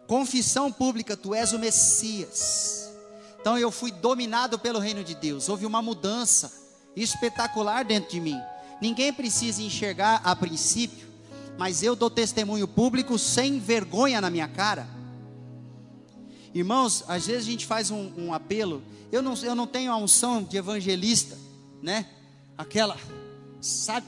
Confissão 0.05 0.71
pública, 0.71 1.17
tu 1.17 1.33
és 1.33 1.53
o 1.53 1.59
Messias. 1.59 2.93
Então 3.39 3.57
eu 3.57 3.71
fui 3.71 3.91
dominado 3.91 4.59
pelo 4.59 4.79
reino 4.79 5.03
de 5.03 5.15
Deus. 5.15 5.49
Houve 5.49 5.65
uma 5.65 5.81
mudança 5.81 6.64
espetacular 6.95 7.83
dentro 7.83 8.11
de 8.11 8.19
mim. 8.19 8.39
Ninguém 8.81 9.11
precisa 9.11 9.61
enxergar 9.61 10.21
a 10.23 10.35
princípio, 10.35 11.07
mas 11.57 11.83
eu 11.83 11.95
dou 11.95 12.09
testemunho 12.09 12.67
público 12.67 13.17
sem 13.17 13.59
vergonha 13.59 14.19
na 14.19 14.29
minha 14.29 14.47
cara 14.47 14.95
Irmãos, 16.55 17.03
às 17.09 17.27
vezes 17.27 17.45
a 17.49 17.51
gente 17.51 17.65
faz 17.65 17.91
um, 17.91 18.13
um 18.17 18.33
apelo. 18.33 18.81
Eu 19.11 19.21
não, 19.21 19.33
eu 19.33 19.53
não 19.53 19.67
tenho 19.67 19.91
a 19.91 19.97
unção 19.97 20.41
de 20.41 20.55
evangelista, 20.55 21.37
né? 21.81 22.07
Aquela, 22.57 22.97
sabe? 23.59 24.07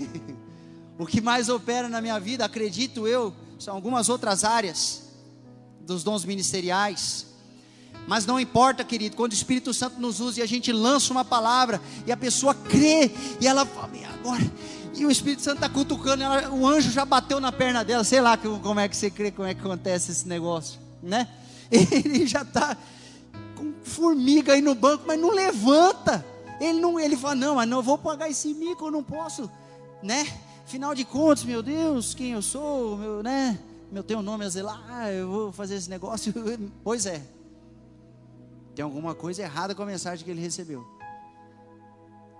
o 0.98 1.04
que 1.04 1.20
mais 1.20 1.50
opera 1.50 1.90
na 1.90 2.00
minha 2.00 2.18
vida, 2.18 2.42
acredito 2.42 3.06
eu, 3.06 3.34
são 3.58 3.74
algumas 3.74 4.08
outras 4.08 4.44
áreas 4.44 5.10
dos 5.82 6.02
dons 6.02 6.24
ministeriais. 6.24 7.26
Mas 8.06 8.26
não 8.26 8.38
importa, 8.38 8.84
querido, 8.84 9.16
quando 9.16 9.32
o 9.32 9.34
Espírito 9.34 9.72
Santo 9.72 10.00
nos 10.00 10.20
usa 10.20 10.40
e 10.40 10.42
a 10.42 10.46
gente 10.46 10.72
lança 10.72 11.12
uma 11.12 11.24
palavra 11.24 11.80
e 12.06 12.12
a 12.12 12.16
pessoa 12.16 12.54
crê 12.54 13.10
e 13.40 13.46
ela 13.46 13.64
fala, 13.64 13.90
agora, 14.14 14.42
e 14.94 15.06
o 15.06 15.10
Espírito 15.10 15.42
Santo 15.42 15.56
está 15.56 15.68
cutucando, 15.68 16.22
ela, 16.22 16.50
o 16.50 16.66
anjo 16.66 16.90
já 16.90 17.04
bateu 17.04 17.40
na 17.40 17.52
perna 17.52 17.84
dela, 17.84 18.04
sei 18.04 18.20
lá 18.20 18.36
como 18.36 18.80
é 18.80 18.88
que 18.88 18.96
você 18.96 19.10
crê, 19.10 19.30
como 19.30 19.48
é 19.48 19.54
que 19.54 19.60
acontece 19.60 20.10
esse 20.10 20.28
negócio, 20.28 20.80
né? 21.02 21.28
Ele 21.70 22.26
já 22.26 22.42
está 22.42 22.76
com 23.56 23.72
formiga 23.82 24.52
aí 24.52 24.60
no 24.60 24.74
banco, 24.74 25.04
mas 25.06 25.18
não 25.18 25.30
levanta. 25.30 26.24
Ele 26.60 26.80
não, 26.80 27.00
ele 27.00 27.16
fala, 27.16 27.34
não, 27.34 27.54
mas 27.56 27.68
não 27.68 27.82
vou 27.82 27.98
pagar 27.98 28.30
esse 28.30 28.54
mico, 28.54 28.86
eu 28.86 28.90
não 28.90 29.02
posso, 29.02 29.50
né? 30.02 30.26
Afinal 30.64 30.94
de 30.94 31.04
contas, 31.04 31.44
meu 31.44 31.62
Deus, 31.62 32.14
quem 32.14 32.32
eu 32.32 32.42
sou, 32.42 32.96
meu, 32.96 33.22
né? 33.22 33.58
Meu 33.90 34.02
tenho 34.02 34.22
nome 34.22 34.44
a 34.44 34.48
zelar, 34.48 35.08
eu 35.10 35.28
vou 35.28 35.52
fazer 35.52 35.74
esse 35.74 35.90
negócio. 35.90 36.32
Pois 36.84 37.06
é. 37.06 37.22
Tem 38.74 38.82
alguma 38.82 39.14
coisa 39.14 39.42
errada 39.42 39.74
com 39.74 39.82
a 39.82 39.86
mensagem 39.86 40.24
que 40.24 40.30
ele 40.30 40.40
recebeu. 40.40 40.86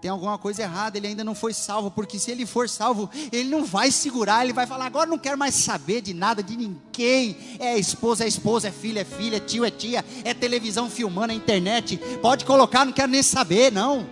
Tem 0.02 0.10
alguma 0.10 0.36
coisa 0.36 0.62
errada, 0.62 0.98
ele 0.98 1.06
ainda 1.06 1.22
não 1.22 1.32
foi 1.32 1.54
salvo, 1.54 1.88
porque 1.88 2.18
se 2.18 2.28
ele 2.28 2.44
for 2.44 2.68
salvo, 2.68 3.08
ele 3.30 3.48
não 3.48 3.64
vai 3.64 3.88
segurar, 3.92 4.42
ele 4.42 4.52
vai 4.52 4.66
falar: 4.66 4.86
agora 4.86 5.08
não 5.08 5.16
quero 5.16 5.38
mais 5.38 5.54
saber 5.54 6.00
de 6.00 6.12
nada, 6.12 6.42
de 6.42 6.56
ninguém. 6.56 7.36
É 7.60 7.78
esposa, 7.78 8.24
é 8.24 8.26
esposa, 8.26 8.66
é 8.66 8.72
filha, 8.72 9.02
é 9.02 9.04
filha, 9.04 9.36
é 9.36 9.40
tio, 9.40 9.64
é 9.64 9.70
tia, 9.70 10.04
é 10.24 10.34
televisão 10.34 10.90
filmando, 10.90 11.32
é 11.32 11.36
internet. 11.36 11.98
Pode 12.20 12.44
colocar, 12.44 12.84
não 12.84 12.92
quero 12.92 13.12
nem 13.12 13.22
saber, 13.22 13.70
não. 13.70 14.04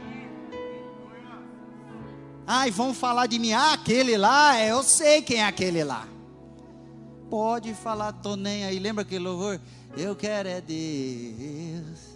Ai, 2.47 2.71
vão 2.71 2.95
falar 2.95 3.27
de 3.27 3.41
mim, 3.41 3.53
ah, 3.53 3.73
aquele 3.73 4.17
lá, 4.17 4.59
é, 4.59 4.71
eu 4.71 4.85
sei 4.85 5.23
quem 5.23 5.39
é 5.39 5.45
aquele 5.45 5.83
lá. 5.83 6.07
Pode 7.29 7.75
falar, 7.75 8.13
tô 8.13 8.37
nem 8.37 8.65
aí. 8.65 8.79
Lembra 8.79 9.03
aquele 9.03 9.25
louvor? 9.25 9.61
Eu 9.97 10.15
quero 10.15 10.49
é 10.49 10.61
Deus. 10.61 12.10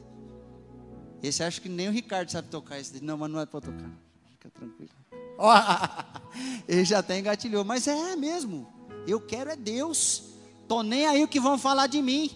Esse 1.24 1.42
acho 1.42 1.62
que 1.62 1.70
nem 1.70 1.88
o 1.88 1.90
Ricardo 1.90 2.30
sabe 2.30 2.48
tocar 2.48 2.78
esse. 2.78 3.02
Não, 3.02 3.16
mas 3.16 3.30
não 3.30 3.40
é 3.40 3.46
para 3.46 3.62
tocar. 3.62 3.90
Fica 4.32 4.50
tranquilo. 4.50 4.90
ele 6.68 6.84
já 6.84 6.98
até 6.98 7.18
engatilhou. 7.18 7.64
Mas 7.64 7.88
é 7.88 8.14
mesmo. 8.14 8.68
Eu 9.06 9.18
quero 9.18 9.50
é 9.50 9.56
Deus. 9.56 10.24
Tô 10.68 10.82
nem 10.82 11.06
aí 11.06 11.22
o 11.22 11.28
que 11.28 11.40
vão 11.40 11.56
falar 11.56 11.86
de 11.86 12.02
mim. 12.02 12.30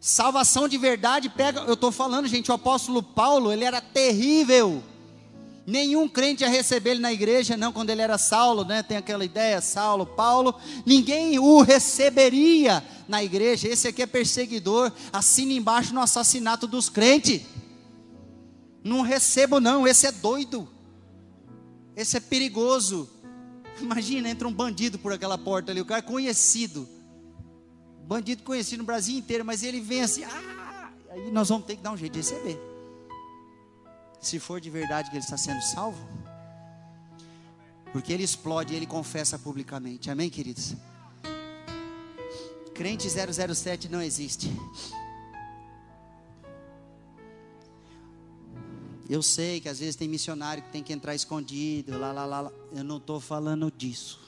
Salvação 0.00 0.68
de 0.68 0.76
verdade, 0.76 1.28
pega. 1.28 1.60
Eu 1.60 1.74
estou 1.74 1.92
falando, 1.92 2.26
gente, 2.26 2.50
o 2.50 2.54
apóstolo 2.54 3.00
Paulo, 3.00 3.52
ele 3.52 3.64
era 3.64 3.80
terrível. 3.80 4.82
Nenhum 5.64 6.08
crente 6.08 6.42
ia 6.42 6.48
receber 6.48 6.92
ele 6.92 7.00
na 7.00 7.12
igreja, 7.12 7.56
não, 7.56 7.72
quando 7.72 7.90
ele 7.90 8.00
era 8.00 8.16
Saulo, 8.16 8.64
né? 8.64 8.82
Tem 8.82 8.96
aquela 8.96 9.24
ideia, 9.24 9.60
Saulo, 9.60 10.06
Paulo. 10.06 10.54
Ninguém 10.84 11.38
o 11.38 11.60
receberia 11.60 12.82
na 13.06 13.22
igreja. 13.22 13.68
Esse 13.68 13.86
aqui 13.86 14.02
é 14.02 14.06
perseguidor. 14.06 14.90
Assina 15.12 15.52
embaixo 15.52 15.92
no 15.92 16.00
assassinato 16.00 16.66
dos 16.66 16.88
crentes. 16.88 17.42
Não 18.82 19.02
recebo, 19.02 19.60
não, 19.60 19.86
esse 19.86 20.06
é 20.06 20.12
doido. 20.12 20.68
Esse 21.96 22.16
é 22.16 22.20
perigoso. 22.20 23.08
Imagina, 23.80 24.28
entra 24.28 24.46
um 24.46 24.52
bandido 24.52 24.98
por 24.98 25.12
aquela 25.12 25.36
porta 25.36 25.72
ali, 25.72 25.80
o 25.80 25.84
cara 25.84 26.00
é 26.00 26.02
conhecido. 26.02 26.88
Bandido 28.06 28.42
conhecido 28.42 28.78
no 28.78 28.86
Brasil 28.86 29.16
inteiro, 29.18 29.44
mas 29.44 29.62
ele 29.62 29.80
vem 29.80 30.02
assim, 30.02 30.24
ah, 30.24 30.90
aí 31.10 31.30
nós 31.30 31.48
vamos 31.48 31.66
ter 31.66 31.76
que 31.76 31.82
dar 31.82 31.92
um 31.92 31.96
jeito 31.96 32.12
de 32.14 32.20
receber. 32.20 32.58
Se 34.20 34.38
for 34.38 34.60
de 34.60 34.70
verdade 34.70 35.10
que 35.10 35.16
ele 35.16 35.24
está 35.24 35.36
sendo 35.36 35.60
salvo, 35.62 36.08
porque 37.92 38.12
ele 38.12 38.24
explode 38.24 38.72
e 38.72 38.76
ele 38.76 38.86
confessa 38.86 39.38
publicamente. 39.38 40.10
Amém, 40.10 40.28
queridos? 40.30 40.74
Crente 42.74 43.08
007 43.10 43.88
não 43.88 44.00
existe. 44.00 44.50
Eu 49.08 49.22
sei 49.22 49.58
que 49.58 49.68
às 49.68 49.78
vezes 49.78 49.96
tem 49.96 50.06
missionário 50.06 50.62
que 50.62 50.70
tem 50.70 50.82
que 50.82 50.92
entrar 50.92 51.14
escondido, 51.14 51.98
lá, 51.98 52.12
lá, 52.12 52.26
lá. 52.26 52.40
lá. 52.42 52.52
Eu 52.72 52.84
não 52.84 52.98
estou 52.98 53.18
falando 53.18 53.72
disso. 53.74 54.20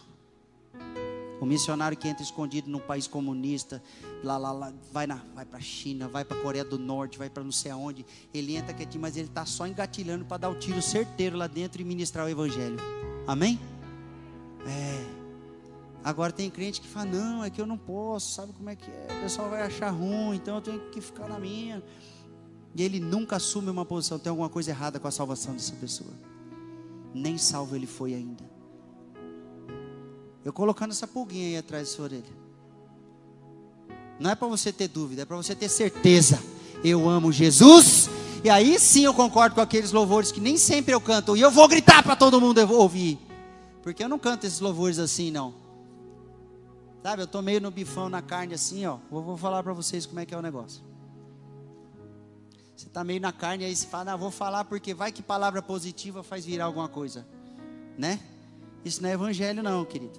O 1.38 1.44
missionário 1.46 1.96
que 1.96 2.08
entra 2.08 2.22
escondido 2.22 2.70
num 2.70 2.78
país 2.78 3.06
comunista, 3.06 3.82
lá, 4.22 4.36
lá, 4.38 4.52
lá, 4.52 4.72
vai, 4.92 5.06
na, 5.06 5.20
vai 5.34 5.44
para 5.44 5.58
a 5.58 5.60
China, 5.60 6.08
vai 6.08 6.24
para 6.24 6.38
a 6.38 6.40
Coreia 6.42 6.64
do 6.64 6.78
Norte, 6.78 7.18
vai 7.18 7.28
para 7.28 7.42
não 7.42 7.52
sei 7.52 7.70
aonde. 7.70 8.04
Ele 8.32 8.56
entra 8.56 8.74
quietinho, 8.74 9.02
mas 9.02 9.16
ele 9.16 9.28
está 9.28 9.44
só 9.44 9.66
engatilhando 9.66 10.24
para 10.24 10.38
dar 10.38 10.50
o 10.50 10.54
tiro 10.54 10.80
certeiro 10.80 11.36
lá 11.36 11.46
dentro 11.46 11.80
e 11.80 11.84
ministrar 11.84 12.26
o 12.26 12.28
Evangelho. 12.28 12.76
Amém? 13.26 13.60
É. 14.66 15.20
Agora 16.02 16.32
tem 16.32 16.50
crente 16.50 16.80
que 16.80 16.88
fala: 16.88 17.06
não, 17.06 17.44
é 17.44 17.50
que 17.50 17.60
eu 17.60 17.66
não 17.66 17.76
posso, 17.76 18.34
sabe 18.34 18.52
como 18.54 18.68
é 18.68 18.76
que 18.76 18.90
é? 18.90 19.06
O 19.18 19.22
pessoal 19.22 19.50
vai 19.50 19.62
achar 19.62 19.90
ruim, 19.90 20.36
então 20.36 20.56
eu 20.56 20.62
tenho 20.62 20.80
que 20.90 21.00
ficar 21.00 21.28
na 21.28 21.38
minha 21.38 21.82
e 22.74 22.82
ele 22.82 23.00
nunca 23.00 23.36
assume 23.36 23.70
uma 23.70 23.84
posição, 23.84 24.18
tem 24.18 24.30
alguma 24.30 24.48
coisa 24.48 24.70
errada 24.70 25.00
com 25.00 25.08
a 25.08 25.10
salvação 25.10 25.54
dessa 25.54 25.72
pessoa. 25.74 26.10
Nem 27.12 27.36
salvo 27.36 27.74
ele 27.74 27.86
foi 27.86 28.14
ainda. 28.14 28.44
Eu 30.44 30.52
colocando 30.52 30.92
essa 30.92 31.06
pulguinha 31.06 31.48
aí 31.48 31.56
atrás 31.56 31.88
da 31.88 31.94
sua 31.94 32.04
orelha. 32.04 32.40
Não 34.18 34.30
é 34.30 34.34
para 34.34 34.48
você 34.48 34.72
ter 34.72 34.88
dúvida, 34.88 35.22
é 35.22 35.24
para 35.24 35.36
você 35.36 35.54
ter 35.54 35.68
certeza. 35.68 36.42
Eu 36.84 37.08
amo 37.08 37.32
Jesus. 37.32 38.08
E 38.44 38.48
aí 38.48 38.78
sim 38.78 39.04
eu 39.04 39.12
concordo 39.12 39.54
com 39.54 39.60
aqueles 39.60 39.92
louvores 39.92 40.30
que 40.30 40.40
nem 40.40 40.56
sempre 40.56 40.94
eu 40.94 41.00
canto. 41.00 41.36
E 41.36 41.40
eu 41.40 41.50
vou 41.50 41.66
gritar 41.66 42.02
para 42.02 42.14
todo 42.14 42.40
mundo 42.40 42.58
ouvir. 42.72 43.18
Porque 43.82 44.04
eu 44.04 44.08
não 44.08 44.18
canto 44.18 44.46
esses 44.46 44.60
louvores 44.60 44.98
assim, 44.98 45.30
não. 45.30 45.54
Sabe, 47.02 47.22
eu 47.22 47.26
tô 47.26 47.40
meio 47.40 47.60
no 47.60 47.70
bifão 47.70 48.08
na 48.08 48.20
carne 48.20 48.54
assim, 48.54 48.84
ó. 48.86 48.98
Vou, 49.10 49.22
vou 49.22 49.36
falar 49.36 49.62
para 49.62 49.72
vocês 49.72 50.04
como 50.04 50.20
é 50.20 50.26
que 50.26 50.34
é 50.34 50.38
o 50.38 50.42
negócio. 50.42 50.89
Você 52.80 52.86
está 52.86 53.04
meio 53.04 53.20
na 53.20 53.30
carne, 53.30 53.66
aí 53.66 53.76
você 53.76 53.86
fala, 53.86 54.14
ah, 54.14 54.16
vou 54.16 54.30
falar 54.30 54.64
porque 54.64 54.94
vai 54.94 55.12
que 55.12 55.20
palavra 55.20 55.60
positiva 55.60 56.22
faz 56.22 56.46
virar 56.46 56.64
alguma 56.64 56.88
coisa. 56.88 57.26
Né? 57.98 58.18
Isso 58.82 59.02
não 59.02 59.10
é 59.10 59.12
evangelho, 59.12 59.62
não, 59.62 59.84
querido. 59.84 60.18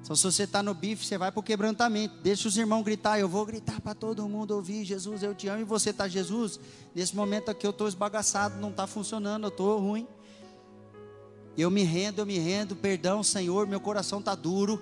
Então, 0.00 0.14
se 0.14 0.22
você 0.22 0.44
está 0.44 0.62
no 0.62 0.72
bife, 0.72 1.04
você 1.04 1.18
vai 1.18 1.32
para 1.32 1.40
o 1.40 1.42
quebrantamento. 1.42 2.14
Deixa 2.22 2.46
os 2.46 2.56
irmãos 2.56 2.84
gritar. 2.84 3.18
Eu 3.18 3.28
vou 3.28 3.44
gritar 3.44 3.80
para 3.80 3.92
todo 3.92 4.28
mundo 4.28 4.52
ouvir: 4.52 4.84
Jesus, 4.84 5.24
eu 5.24 5.34
te 5.34 5.48
amo. 5.48 5.62
E 5.62 5.64
você 5.64 5.90
está, 5.90 6.06
Jesus? 6.06 6.60
Nesse 6.94 7.16
momento 7.16 7.50
aqui 7.50 7.66
eu 7.66 7.72
estou 7.72 7.88
esbagaçado, 7.88 8.60
não 8.60 8.70
está 8.70 8.86
funcionando, 8.86 9.46
eu 9.46 9.48
estou 9.48 9.76
ruim. 9.80 10.06
Eu 11.58 11.72
me 11.72 11.82
rendo, 11.82 12.20
eu 12.20 12.26
me 12.26 12.38
rendo. 12.38 12.76
Perdão, 12.76 13.24
Senhor, 13.24 13.66
meu 13.66 13.80
coração 13.80 14.20
está 14.20 14.36
duro. 14.36 14.80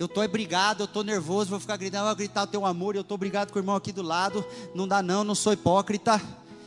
Eu 0.00 0.06
estou 0.06 0.26
brigado, 0.26 0.82
eu 0.82 0.86
estou 0.86 1.04
nervoso, 1.04 1.50
vou 1.50 1.60
ficar 1.60 1.76
gritando, 1.76 2.06
vou 2.06 2.16
gritar 2.16 2.44
o 2.44 2.46
teu 2.46 2.64
amor, 2.64 2.96
eu 2.96 3.02
estou 3.02 3.18
brigado 3.18 3.52
com 3.52 3.58
o 3.58 3.60
irmão 3.60 3.76
aqui 3.76 3.92
do 3.92 4.00
lado. 4.00 4.42
Não 4.74 4.88
dá 4.88 5.02
não, 5.02 5.22
não 5.22 5.34
sou 5.34 5.52
hipócrita. 5.52 6.16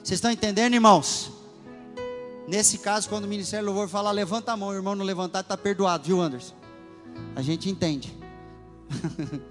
Vocês 0.04 0.20
estão 0.20 0.30
entendendo, 0.30 0.76
irmãos? 0.76 1.32
Nesse 2.48 2.78
caso, 2.78 3.10
quando 3.10 3.24
o 3.24 3.28
Ministério 3.28 3.66
Louvor 3.66 3.88
fala, 3.88 4.12
levanta 4.12 4.52
a 4.52 4.58
mão, 4.58 4.70
o 4.70 4.74
irmão 4.76 4.94
não 4.94 5.04
levantar, 5.04 5.40
está 5.40 5.58
perdoado, 5.58 6.04
viu, 6.04 6.22
Anderson? 6.22 6.54
A 7.36 7.42
gente 7.42 7.68
entende. 7.68 8.16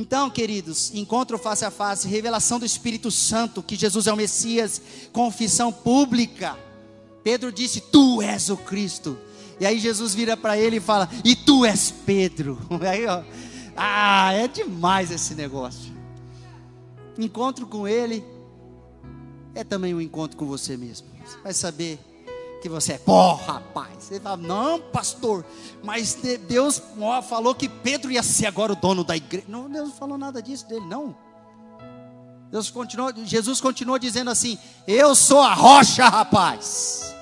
Então, 0.00 0.30
queridos, 0.30 0.94
encontro 0.94 1.36
face 1.36 1.64
a 1.64 1.72
face, 1.72 2.06
revelação 2.06 2.60
do 2.60 2.64
Espírito 2.64 3.10
Santo, 3.10 3.60
que 3.60 3.74
Jesus 3.74 4.06
é 4.06 4.12
o 4.12 4.16
Messias, 4.16 4.80
confissão 5.12 5.72
pública. 5.72 6.56
Pedro 7.24 7.50
disse: 7.50 7.80
Tu 7.80 8.22
és 8.22 8.48
o 8.48 8.56
Cristo. 8.56 9.18
E 9.60 9.66
aí 9.66 9.78
Jesus 9.78 10.14
vira 10.14 10.36
para 10.36 10.56
ele 10.56 10.76
e 10.76 10.80
fala: 10.80 11.08
E 11.24 11.34
tu 11.34 11.64
és 11.64 11.90
Pedro. 11.90 12.58
Aí, 12.88 13.06
ó, 13.06 13.22
ah, 13.76 14.32
é 14.32 14.46
demais 14.46 15.10
esse 15.10 15.34
negócio. 15.34 15.92
Encontro 17.18 17.66
com 17.66 17.86
ele 17.86 18.24
é 19.54 19.64
também 19.64 19.94
um 19.94 20.00
encontro 20.00 20.36
com 20.36 20.46
você 20.46 20.76
mesmo. 20.76 21.08
Você 21.24 21.38
vai 21.38 21.52
saber 21.52 21.98
que 22.62 22.68
você 22.68 22.94
é, 22.94 22.98
pô, 22.98 23.34
rapaz. 23.34 24.04
Você 24.04 24.20
fala, 24.20 24.36
não, 24.36 24.80
pastor, 24.80 25.44
mas 25.82 26.16
Deus 26.48 26.82
ó, 27.00 27.20
falou 27.22 27.54
que 27.54 27.68
Pedro 27.68 28.10
ia 28.10 28.22
ser 28.22 28.46
agora 28.46 28.72
o 28.72 28.76
dono 28.76 29.02
da 29.02 29.16
igreja. 29.16 29.46
Não, 29.48 29.68
Deus 29.68 29.88
não 29.88 29.94
falou 29.94 30.18
nada 30.18 30.42
disso 30.42 30.68
dele, 30.68 30.86
não. 30.86 31.16
Deus 32.50 32.70
continuou, 32.70 33.12
Jesus 33.24 33.60
continuou 33.60 33.98
dizendo 33.98 34.30
assim: 34.30 34.58
Eu 34.86 35.14
sou 35.14 35.40
a 35.40 35.52
rocha, 35.52 36.08
rapaz. 36.08 37.14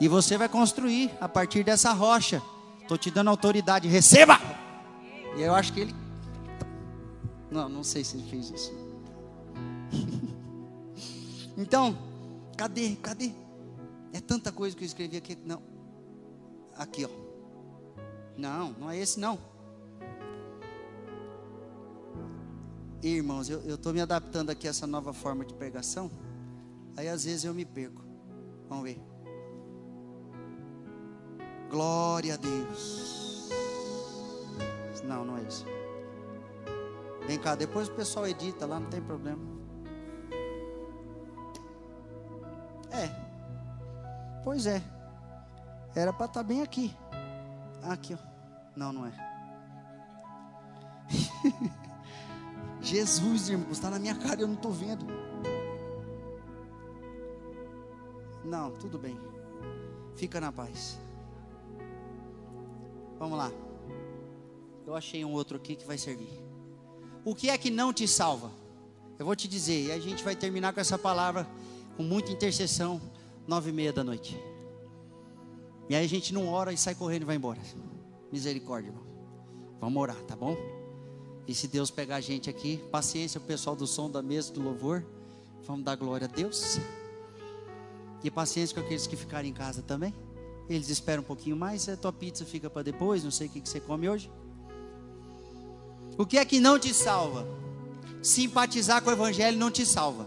E 0.00 0.08
você 0.08 0.36
vai 0.36 0.48
construir 0.48 1.10
a 1.20 1.28
partir 1.28 1.64
dessa 1.64 1.92
rocha. 1.92 2.42
Estou 2.80 2.98
te 2.98 3.10
dando 3.10 3.30
autoridade, 3.30 3.88
receba! 3.88 4.38
E 5.36 5.42
eu 5.42 5.54
acho 5.54 5.72
que 5.72 5.80
ele. 5.80 5.94
Não, 7.50 7.68
não 7.68 7.84
sei 7.84 8.04
se 8.04 8.16
ele 8.16 8.28
fez 8.28 8.50
isso. 8.50 8.72
então, 11.56 11.96
cadê? 12.56 12.96
Cadê? 12.96 13.32
É 14.12 14.20
tanta 14.20 14.52
coisa 14.52 14.76
que 14.76 14.82
eu 14.82 14.86
escrevi 14.86 15.16
aqui. 15.16 15.38
Não. 15.44 15.62
Aqui, 16.76 17.04
ó. 17.04 17.08
Não, 18.36 18.72
não 18.72 18.90
é 18.90 18.98
esse 18.98 19.18
não. 19.18 19.38
Irmãos, 23.02 23.48
eu 23.50 23.74
estou 23.74 23.92
me 23.92 24.00
adaptando 24.00 24.50
aqui 24.50 24.66
a 24.66 24.70
essa 24.70 24.86
nova 24.86 25.12
forma 25.12 25.44
de 25.44 25.52
pregação. 25.54 26.10
Aí 26.96 27.08
às 27.08 27.24
vezes 27.24 27.44
eu 27.44 27.52
me 27.52 27.64
perco. 27.64 28.02
Vamos 28.68 28.84
ver. 28.84 29.13
Glória 31.74 32.34
a 32.34 32.36
Deus. 32.36 33.48
Não, 35.02 35.24
não 35.24 35.36
é 35.36 35.42
isso. 35.42 35.66
Vem 37.26 37.36
cá, 37.36 37.56
depois 37.56 37.88
o 37.88 37.92
pessoal 37.92 38.28
edita 38.28 38.64
lá, 38.64 38.78
não 38.78 38.88
tem 38.88 39.02
problema. 39.02 39.42
É. 42.92 43.10
Pois 44.44 44.66
é. 44.66 44.80
Era 45.96 46.12
para 46.12 46.26
estar 46.26 46.42
tá 46.42 46.46
bem 46.46 46.62
aqui. 46.62 46.96
Aqui, 47.82 48.14
ó. 48.14 48.18
Não, 48.76 48.92
não 48.92 49.06
é. 49.06 49.12
Jesus, 52.80 53.48
irmão, 53.48 53.72
está 53.72 53.90
na 53.90 53.98
minha 53.98 54.14
cara, 54.14 54.40
eu 54.40 54.46
não 54.46 54.54
estou 54.54 54.70
vendo. 54.70 55.04
Não, 58.44 58.70
tudo 58.70 58.96
bem. 58.96 59.18
Fica 60.14 60.40
na 60.40 60.52
paz. 60.52 61.02
Vamos 63.18 63.38
lá. 63.38 63.50
Eu 64.86 64.94
achei 64.94 65.24
um 65.24 65.32
outro 65.32 65.56
aqui 65.56 65.76
que 65.76 65.86
vai 65.86 65.96
servir. 65.96 66.42
O 67.24 67.34
que 67.34 67.48
é 67.48 67.56
que 67.56 67.70
não 67.70 67.92
te 67.92 68.06
salva? 68.06 68.50
Eu 69.18 69.24
vou 69.24 69.34
te 69.34 69.48
dizer, 69.48 69.86
e 69.86 69.92
a 69.92 69.98
gente 69.98 70.22
vai 70.22 70.36
terminar 70.36 70.72
com 70.72 70.80
essa 70.80 70.98
palavra, 70.98 71.48
com 71.96 72.02
muita 72.02 72.30
intercessão, 72.30 73.00
nove 73.46 73.70
e 73.70 73.72
meia 73.72 73.92
da 73.92 74.04
noite. 74.04 74.38
E 75.88 75.94
aí 75.94 76.04
a 76.04 76.08
gente 76.08 76.34
não 76.34 76.48
ora 76.48 76.72
e 76.72 76.76
sai 76.76 76.94
correndo 76.94 77.22
e 77.22 77.26
vai 77.26 77.36
embora. 77.36 77.60
Misericórdia, 78.32 78.88
irmão. 78.88 79.04
Vamos 79.80 80.02
orar, 80.02 80.16
tá 80.24 80.34
bom? 80.34 80.56
E 81.46 81.54
se 81.54 81.68
Deus 81.68 81.90
pegar 81.90 82.16
a 82.16 82.20
gente 82.20 82.48
aqui, 82.48 82.78
paciência, 82.90 83.38
o 83.38 83.44
pessoal 83.44 83.76
do 83.76 83.86
som 83.86 84.10
da 84.10 84.22
mesa, 84.22 84.52
do 84.52 84.62
louvor, 84.62 85.04
vamos 85.62 85.84
dar 85.84 85.94
glória 85.94 86.26
a 86.26 86.30
Deus. 86.30 86.78
E 88.22 88.30
paciência 88.30 88.74
com 88.74 88.80
aqueles 88.80 89.06
que 89.06 89.16
ficarem 89.16 89.50
em 89.50 89.54
casa 89.54 89.82
também. 89.82 90.14
Eles 90.68 90.88
esperam 90.88 91.22
um 91.22 91.26
pouquinho 91.26 91.56
mais, 91.56 91.88
a 91.88 91.96
tua 91.96 92.12
pizza 92.12 92.44
fica 92.44 92.70
para 92.70 92.82
depois, 92.82 93.22
não 93.22 93.30
sei 93.30 93.46
o 93.46 93.50
que, 93.50 93.60
que 93.60 93.68
você 93.68 93.80
come 93.80 94.08
hoje. 94.08 94.30
O 96.16 96.24
que 96.24 96.38
é 96.38 96.44
que 96.44 96.60
não 96.60 96.78
te 96.78 96.94
salva? 96.94 97.46
Simpatizar 98.22 99.02
com 99.02 99.10
o 99.10 99.12
evangelho 99.12 99.58
não 99.58 99.70
te 99.70 99.84
salva. 99.84 100.26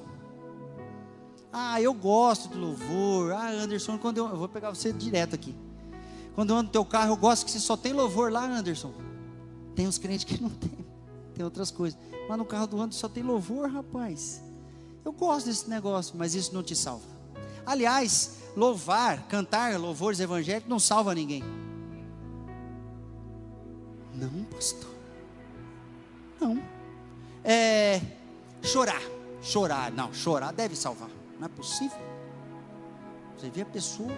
Ah, 1.51 1.81
eu 1.81 1.93
gosto 1.93 2.49
do 2.49 2.59
louvor. 2.59 3.31
Ah, 3.31 3.49
Anderson, 3.49 3.97
quando 3.97 4.17
eu, 4.17 4.27
eu 4.27 4.37
vou 4.37 4.47
pegar 4.47 4.69
você 4.69 4.93
direto 4.93 5.33
aqui. 5.33 5.55
Quando 6.35 6.51
eu 6.51 6.57
ando 6.57 6.67
no 6.67 6.71
teu 6.71 6.85
carro, 6.85 7.13
eu 7.13 7.17
gosto 7.17 7.45
que 7.45 7.51
você 7.51 7.59
só 7.59 7.75
tem 7.75 7.93
louvor 7.93 8.31
lá, 8.31 8.45
Anderson. 8.45 8.93
Tem 9.75 9.87
uns 9.87 9.97
crentes 9.97 10.23
que 10.23 10.39
não 10.41 10.49
tem. 10.49 10.85
Tem 11.33 11.45
outras 11.45 11.69
coisas. 11.69 11.99
Mas 12.27 12.37
no 12.37 12.45
carro 12.45 12.65
do 12.65 12.81
Anderson 12.81 12.99
só 12.99 13.07
tem 13.07 13.21
louvor, 13.21 13.69
rapaz. 13.69 14.41
Eu 15.05 15.11
gosto 15.11 15.45
desse 15.45 15.69
negócio, 15.69 16.15
mas 16.17 16.33
isso 16.33 16.51
não 16.51 16.63
te 16.63 16.75
salva. 16.75 17.05
Aliás, 17.67 18.37
louvar, 18.55 19.27
cantar 19.27 19.77
louvores 19.77 20.21
evangélicos 20.21 20.69
não 20.69 20.79
salva 20.79 21.13
ninguém. 21.13 21.43
Não, 24.13 24.45
pastor. 24.45 24.89
Não. 26.39 26.63
É, 27.43 28.01
chorar. 28.63 29.01
Chorar. 29.41 29.91
Não, 29.91 30.13
chorar 30.13 30.53
deve 30.53 30.77
salvar. 30.77 31.09
Não 31.37 31.45
é 31.45 31.49
possível. 31.49 31.97
Você 33.37 33.49
vê 33.49 33.63
a 33.63 33.65
pessoa, 33.65 34.13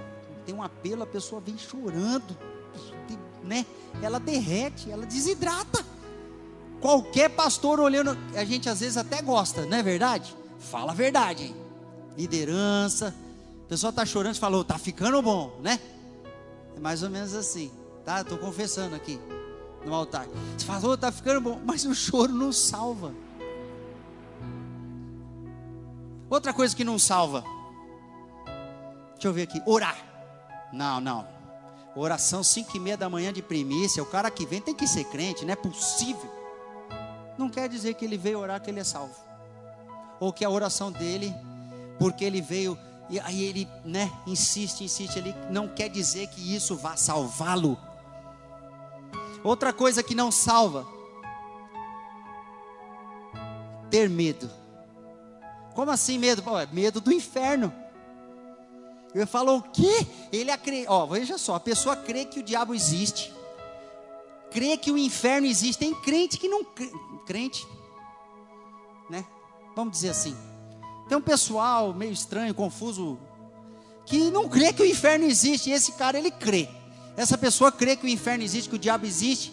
tem 0.46 0.54
um 0.54 0.62
apelo, 0.62 1.02
a 1.02 1.08
pessoa 1.08 1.42
vem 1.42 1.58
chorando, 1.58 2.38
né? 3.44 3.66
Ela 4.00 4.20
derrete, 4.20 4.92
ela 4.92 5.08
desidrata. 5.08 5.84
Qualquer 6.80 7.32
pastor 7.32 7.80
olhando, 7.80 8.16
a 8.36 8.46
gente 8.46 8.70
às 8.70 8.80
vezes 8.80 8.96
até 8.96 9.24
gosta, 9.24 9.66
não 9.66 9.78
é 9.78 9.82
verdade? 9.82 10.38
Fala 10.60 10.92
a 10.92 10.96
verdade, 10.96 11.46
hein? 11.46 11.56
Liderança, 12.16 13.14
a 13.70 13.76
pessoa 13.78 13.92
está 13.92 14.04
chorando 14.04 14.34
e 14.34 14.40
falou, 14.40 14.64
tá 14.64 14.80
ficando 14.80 15.22
bom, 15.22 15.56
né? 15.62 15.80
É 16.76 16.80
mais 16.80 17.04
ou 17.04 17.10
menos 17.12 17.36
assim, 17.36 17.72
tá? 18.04 18.22
Estou 18.22 18.36
confessando 18.40 18.96
aqui 18.96 19.22
no 19.86 19.94
altar. 19.94 20.26
Você 20.58 20.66
falou, 20.66 20.98
tá 20.98 21.12
ficando 21.12 21.40
bom, 21.40 21.62
mas 21.64 21.86
o 21.86 21.94
choro 21.94 22.34
não 22.34 22.52
salva. 22.52 23.14
Outra 26.32 26.52
coisa 26.52 26.76
que 26.76 26.84
não 26.84 26.98
salva. 26.98 27.44
Deixa 29.12 29.28
eu 29.28 29.34
ver 29.34 29.44
aqui. 29.44 29.62
Orar. 29.68 30.04
Não, 30.74 31.00
não. 31.00 31.28
Oração 31.96 32.42
5 32.42 32.76
e 32.76 32.80
meia 32.80 32.98
da 32.98 33.08
manhã 33.08 33.32
de 33.32 33.44
primícia. 33.44 34.02
O 34.02 34.08
cara 34.08 34.32
que 34.32 34.48
vem 34.48 34.60
tem 34.60 34.74
que 34.74 34.88
ser 34.88 35.04
crente, 35.04 35.46
não 35.46 35.54
é 35.54 35.56
possível. 35.56 36.34
Não 37.38 37.48
quer 37.48 37.70
dizer 37.70 37.94
que 37.94 38.04
ele 38.04 38.18
veio 38.18 38.40
orar 38.40 38.60
que 38.60 38.72
ele 38.72 38.80
é 38.80 38.84
salvo. 38.84 39.14
Ou 40.20 40.34
que 40.34 40.44
a 40.44 40.50
oração 40.50 40.92
dele, 40.92 41.32
porque 42.00 42.26
ele 42.26 42.42
veio 42.42 42.76
e 43.10 43.20
aí 43.20 43.44
ele, 43.44 43.68
né, 43.84 44.12
insiste, 44.28 44.84
insiste, 44.84 45.18
ele 45.18 45.36
não 45.50 45.68
quer 45.68 45.90
dizer 45.90 46.28
que 46.28 46.56
isso 46.56 46.76
vá 46.76 46.96
salvá-lo. 46.96 47.78
Outra 49.44 49.74
coisa 49.74 50.04
que 50.04 50.14
não 50.14 50.32
salva, 50.32 50.86
ter 53.90 54.10
medo. 54.10 54.50
Como 55.74 55.90
assim 55.90 56.18
medo? 56.18 56.44
Pô, 56.44 56.60
é 56.60 56.68
medo 56.72 57.02
do 57.02 57.12
inferno. 57.12 57.74
Ele 59.14 59.26
falou 59.26 59.58
o 59.58 59.64
quê? 59.64 60.06
Ele 60.32 60.52
acredita. 60.52 60.92
Ó, 60.92 61.06
veja 61.08 61.38
só, 61.38 61.56
a 61.56 61.60
pessoa 61.60 61.96
crê 61.96 62.26
que 62.26 62.40
o 62.40 62.44
diabo 62.44 62.76
existe. 62.76 63.34
Crê 64.52 64.78
que 64.78 64.92
o 64.92 64.98
inferno 64.98 65.48
existe. 65.48 65.80
Tem 65.80 65.96
crente 65.96 66.38
que 66.38 66.48
não 66.48 66.64
crente, 67.26 67.66
né? 69.10 69.26
Vamos 69.76 69.94
dizer 69.94 70.10
assim. 70.10 70.36
Tem 71.10 71.18
um 71.18 71.22
pessoal 71.22 71.92
meio 71.92 72.14
estranho, 72.14 72.54
confuso, 72.54 73.18
que 74.06 74.30
não 74.30 74.48
crê 74.48 74.72
que 74.72 74.84
o 74.84 74.86
inferno 74.86 75.26
existe. 75.26 75.72
E 75.72 75.74
esse 75.74 75.94
cara 75.94 76.20
ele 76.20 76.30
crê. 76.30 76.70
Essa 77.18 77.36
pessoa 77.36 77.72
crê 77.72 77.96
que 77.96 78.06
o 78.06 78.10
inferno 78.10 78.44
existe, 78.44 78.70
que 78.70 78.76
o 78.76 78.80
diabo 78.80 79.08
existe, 79.08 79.52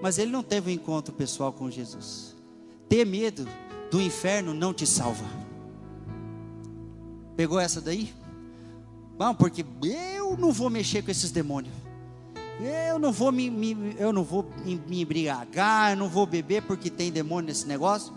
mas 0.00 0.18
ele 0.18 0.30
não 0.30 0.42
teve 0.42 0.70
um 0.70 0.74
encontro 0.74 1.12
pessoal 1.12 1.52
com 1.52 1.68
Jesus. 1.68 2.36
Ter 2.88 3.04
medo 3.04 3.46
do 3.90 4.00
inferno 4.00 4.54
não 4.54 4.72
te 4.72 4.86
salva. 4.86 5.24
Pegou 7.36 7.58
essa 7.58 7.80
daí? 7.80 8.14
Bom, 9.18 9.34
porque 9.34 9.66
eu 9.82 10.36
não 10.36 10.52
vou 10.52 10.70
mexer 10.70 11.02
com 11.02 11.10
esses 11.10 11.32
demônios. 11.32 11.74
Eu 12.60 13.00
não 13.00 13.12
vou 13.12 13.32
me, 13.32 13.50
me 13.50 13.96
eu 13.98 14.12
não 14.12 14.22
vou 14.22 14.48
me 14.64 15.02
embriagar, 15.02 15.90
eu 15.90 15.96
não 15.96 16.08
vou 16.08 16.24
beber 16.24 16.62
porque 16.62 16.88
tem 16.88 17.10
demônio 17.10 17.48
nesse 17.48 17.66
negócio. 17.66 18.12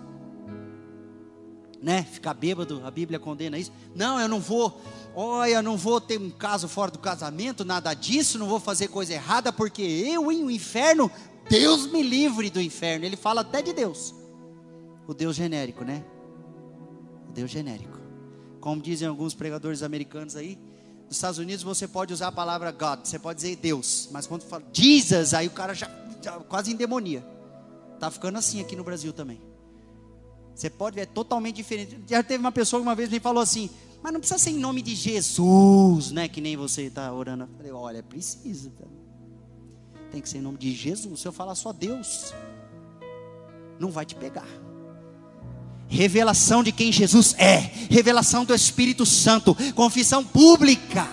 Né? 1.81 2.03
Ficar 2.03 2.35
bêbado, 2.35 2.81
a 2.85 2.91
Bíblia 2.91 3.19
condena 3.19 3.57
isso. 3.57 3.71
Não, 3.95 4.19
eu 4.19 4.27
não 4.27 4.39
vou, 4.39 4.79
olha, 5.15 5.61
não 5.63 5.75
vou 5.75 5.99
ter 5.99 6.19
um 6.19 6.29
caso 6.29 6.67
fora 6.67 6.91
do 6.91 6.99
casamento, 6.99 7.65
nada 7.65 7.93
disso, 7.93 8.37
não 8.37 8.47
vou 8.47 8.59
fazer 8.59 8.87
coisa 8.87 9.13
errada, 9.13 9.51
porque 9.51 9.81
eu 9.81 10.31
em 10.31 10.43
o 10.43 10.51
inferno, 10.51 11.09
Deus 11.49 11.87
me 11.87 12.03
livre 12.03 12.51
do 12.51 12.61
inferno. 12.61 13.03
Ele 13.03 13.15
fala 13.17 13.41
até 13.41 13.61
de 13.63 13.73
Deus 13.73 14.13
o 15.11 15.13
Deus 15.13 15.35
genérico, 15.35 15.83
né? 15.83 16.03
O 17.29 17.33
Deus 17.33 17.51
genérico. 17.51 17.99
Como 18.59 18.81
dizem 18.81 19.07
alguns 19.07 19.33
pregadores 19.33 19.83
americanos 19.83 20.35
aí, 20.35 20.57
nos 21.05 21.17
Estados 21.17 21.37
Unidos 21.37 21.63
você 21.63 21.87
pode 21.87 22.13
usar 22.13 22.27
a 22.27 22.31
palavra 22.31 22.71
God, 22.71 23.01
você 23.03 23.19
pode 23.19 23.37
dizer 23.41 23.57
Deus, 23.57 24.07
mas 24.11 24.25
quando 24.25 24.43
fala 24.43 24.63
Jesus, 24.71 25.33
aí 25.33 25.47
o 25.47 25.51
cara 25.51 25.73
já, 25.73 25.89
já 26.21 26.39
quase 26.39 26.71
endemonia. 26.71 27.25
Tá 27.99 28.09
ficando 28.09 28.37
assim 28.37 28.61
aqui 28.61 28.75
no 28.75 28.83
Brasil 28.83 29.11
também. 29.11 29.41
Você 30.53 30.69
pode 30.69 30.95
ver, 30.95 31.01
é 31.01 31.05
totalmente 31.05 31.55
diferente. 31.55 31.99
Já 32.07 32.21
teve 32.21 32.39
uma 32.39 32.51
pessoa 32.51 32.81
que 32.81 32.87
uma 32.87 32.95
vez 32.95 33.09
me 33.09 33.19
falou 33.19 33.41
assim, 33.41 33.69
mas 34.01 34.13
não 34.13 34.19
precisa 34.19 34.39
ser 34.39 34.51
em 34.51 34.59
nome 34.59 34.81
de 34.81 34.95
Jesus, 34.95 36.11
né? 36.11 36.27
Que 36.27 36.41
nem 36.41 36.55
você 36.57 36.83
está 36.83 37.11
orando. 37.13 37.43
Eu 37.43 37.57
falei, 37.57 37.71
olha, 37.71 38.03
precisa. 38.03 38.71
Tem 40.11 40.21
que 40.21 40.29
ser 40.29 40.39
em 40.39 40.41
nome 40.41 40.57
de 40.57 40.73
Jesus. 40.73 41.19
Se 41.19 41.27
eu 41.27 41.31
falar 41.31 41.55
só 41.55 41.71
Deus, 41.71 42.33
não 43.79 43.89
vai 43.89 44.05
te 44.05 44.15
pegar 44.15 44.47
revelação 45.91 46.63
de 46.63 46.71
quem 46.71 46.89
Jesus 46.89 47.35
é, 47.37 47.57
revelação 47.89 48.45
do 48.45 48.55
Espírito 48.55 49.05
Santo, 49.05 49.53
confissão 49.75 50.23
pública 50.23 51.05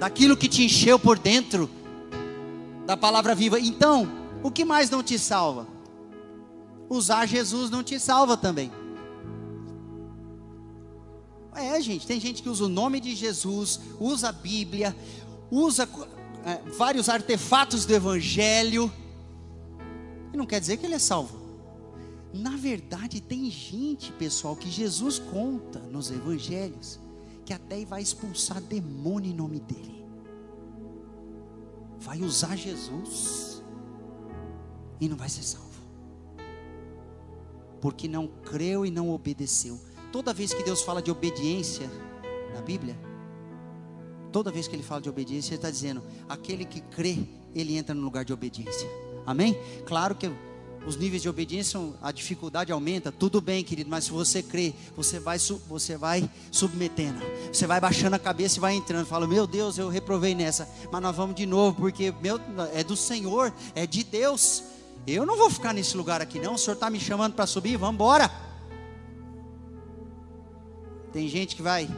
daquilo 0.00 0.34
que 0.36 0.48
te 0.48 0.64
encheu 0.64 0.98
por 0.98 1.18
dentro 1.18 1.68
da 2.86 2.96
palavra 2.96 3.34
viva. 3.34 3.60
Então, 3.60 4.10
o 4.42 4.50
que 4.50 4.64
mais 4.64 4.88
não 4.88 5.02
te 5.02 5.18
salva? 5.18 5.73
Usar 6.88 7.26
Jesus 7.26 7.70
não 7.70 7.82
te 7.82 7.98
salva 7.98 8.36
também. 8.36 8.70
É, 11.54 11.80
gente, 11.80 12.06
tem 12.06 12.20
gente 12.20 12.42
que 12.42 12.48
usa 12.48 12.64
o 12.64 12.68
nome 12.68 13.00
de 13.00 13.14
Jesus, 13.14 13.80
usa 14.00 14.30
a 14.30 14.32
Bíblia, 14.32 14.94
usa 15.50 15.88
é, 16.44 16.68
vários 16.70 17.08
artefatos 17.08 17.84
do 17.84 17.94
Evangelho, 17.94 18.92
e 20.32 20.36
não 20.36 20.46
quer 20.46 20.60
dizer 20.60 20.76
que 20.78 20.84
ele 20.84 20.96
é 20.96 20.98
salvo. 20.98 21.44
Na 22.32 22.56
verdade, 22.56 23.20
tem 23.20 23.48
gente, 23.48 24.10
pessoal, 24.10 24.56
que 24.56 24.68
Jesus 24.68 25.20
conta 25.20 25.78
nos 25.78 26.10
evangelhos, 26.10 26.98
que 27.44 27.52
até 27.52 27.84
vai 27.84 28.02
expulsar 28.02 28.60
demônio 28.60 29.30
em 29.30 29.34
nome 29.34 29.60
dele. 29.60 30.04
Vai 32.00 32.20
usar 32.22 32.56
Jesus 32.56 33.62
e 35.00 35.08
não 35.08 35.16
vai 35.16 35.28
ser 35.28 35.44
salvo. 35.44 35.63
Porque 37.84 38.08
não 38.08 38.26
creu 38.26 38.86
e 38.86 38.90
não 38.90 39.10
obedeceu. 39.10 39.78
Toda 40.10 40.32
vez 40.32 40.54
que 40.54 40.62
Deus 40.62 40.80
fala 40.80 41.02
de 41.02 41.10
obediência 41.10 41.86
na 42.54 42.62
Bíblia, 42.62 42.98
toda 44.32 44.50
vez 44.50 44.66
que 44.66 44.74
Ele 44.74 44.82
fala 44.82 45.02
de 45.02 45.10
obediência, 45.10 45.50
Ele 45.50 45.56
está 45.56 45.70
dizendo: 45.70 46.02
aquele 46.26 46.64
que 46.64 46.80
crê, 46.80 47.18
ele 47.54 47.76
entra 47.76 47.94
no 47.94 48.00
lugar 48.00 48.24
de 48.24 48.32
obediência. 48.32 48.88
Amém? 49.26 49.54
Claro 49.84 50.14
que 50.14 50.32
os 50.86 50.96
níveis 50.96 51.20
de 51.20 51.28
obediência, 51.28 51.78
a 52.00 52.10
dificuldade 52.10 52.72
aumenta, 52.72 53.12
tudo 53.12 53.38
bem, 53.38 53.62
querido, 53.62 53.90
mas 53.90 54.04
se 54.04 54.12
você 54.12 54.42
crê, 54.42 54.72
você 54.96 55.20
vai, 55.20 55.36
você 55.68 55.94
vai 55.98 56.30
submetendo, 56.50 57.20
você 57.52 57.66
vai 57.66 57.82
baixando 57.82 58.16
a 58.16 58.18
cabeça 58.18 58.56
e 58.56 58.60
vai 58.60 58.74
entrando. 58.74 59.04
Fala, 59.04 59.26
meu 59.26 59.46
Deus, 59.46 59.76
eu 59.76 59.90
reprovei 59.90 60.34
nessa, 60.34 60.66
mas 60.90 61.02
nós 61.02 61.14
vamos 61.14 61.36
de 61.36 61.44
novo, 61.44 61.82
porque 61.82 62.14
meu, 62.22 62.40
é 62.72 62.82
do 62.82 62.96
Senhor, 62.96 63.52
é 63.74 63.86
de 63.86 64.02
Deus. 64.04 64.72
Eu 65.06 65.26
não 65.26 65.36
vou 65.36 65.50
ficar 65.50 65.72
nesse 65.74 65.96
lugar 65.96 66.22
aqui, 66.22 66.38
não. 66.38 66.54
O 66.54 66.58
Senhor 66.58 66.74
está 66.74 66.88
me 66.88 66.98
chamando 66.98 67.34
para 67.34 67.46
subir, 67.46 67.76
vamos 67.76 67.94
embora. 67.94 68.30
Tem 71.12 71.28
gente 71.28 71.54
que 71.54 71.62
vai 71.62 71.88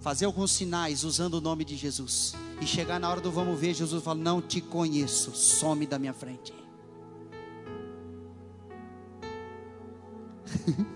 fazer 0.00 0.24
alguns 0.24 0.52
sinais 0.52 1.04
usando 1.04 1.34
o 1.34 1.40
nome 1.40 1.64
de 1.64 1.76
Jesus, 1.76 2.34
e 2.60 2.66
chegar 2.66 2.98
na 3.00 3.10
hora 3.10 3.20
do 3.20 3.30
vamos 3.30 3.58
ver, 3.58 3.74
Jesus 3.74 4.02
fala: 4.02 4.18
Não 4.18 4.40
te 4.40 4.60
conheço, 4.60 5.32
some 5.34 5.86
da 5.86 5.98
minha 5.98 6.14
frente. 6.14 6.54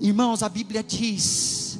Irmãos, 0.00 0.42
a 0.42 0.48
Bíblia 0.48 0.82
diz 0.82 1.78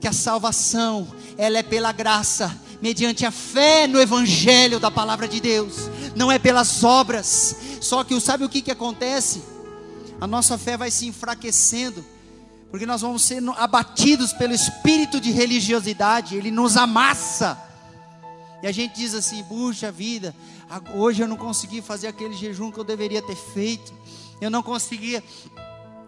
que 0.00 0.06
a 0.06 0.12
salvação, 0.12 1.08
ela 1.38 1.58
é 1.58 1.62
pela 1.62 1.92
graça, 1.92 2.60
mediante 2.82 3.24
a 3.24 3.30
fé 3.30 3.86
no 3.86 4.00
evangelho 4.00 4.78
da 4.78 4.90
palavra 4.90 5.26
de 5.26 5.40
Deus, 5.40 5.88
não 6.14 6.30
é 6.30 6.38
pelas 6.38 6.84
obras. 6.84 7.56
Só 7.84 8.02
que 8.02 8.18
sabe 8.18 8.44
o 8.44 8.48
que 8.48 8.62
que 8.62 8.70
acontece? 8.70 9.42
A 10.18 10.26
nossa 10.26 10.56
fé 10.56 10.74
vai 10.74 10.90
se 10.90 11.06
enfraquecendo, 11.06 12.02
porque 12.70 12.86
nós 12.86 13.02
vamos 13.02 13.22
ser 13.22 13.42
abatidos 13.58 14.32
pelo 14.32 14.54
espírito 14.54 15.20
de 15.20 15.30
religiosidade, 15.30 16.34
ele 16.34 16.50
nos 16.50 16.78
amassa. 16.78 17.58
E 18.62 18.66
a 18.66 18.72
gente 18.72 18.94
diz 18.94 19.12
assim: 19.12 19.44
puxa 19.44 19.92
vida, 19.92 20.34
hoje 20.94 21.22
eu 21.22 21.28
não 21.28 21.36
consegui 21.36 21.82
fazer 21.82 22.06
aquele 22.06 22.34
jejum 22.34 22.72
que 22.72 22.80
eu 22.80 22.84
deveria 22.84 23.20
ter 23.20 23.36
feito, 23.36 23.92
eu 24.40 24.50
não 24.50 24.62
conseguia 24.62 25.22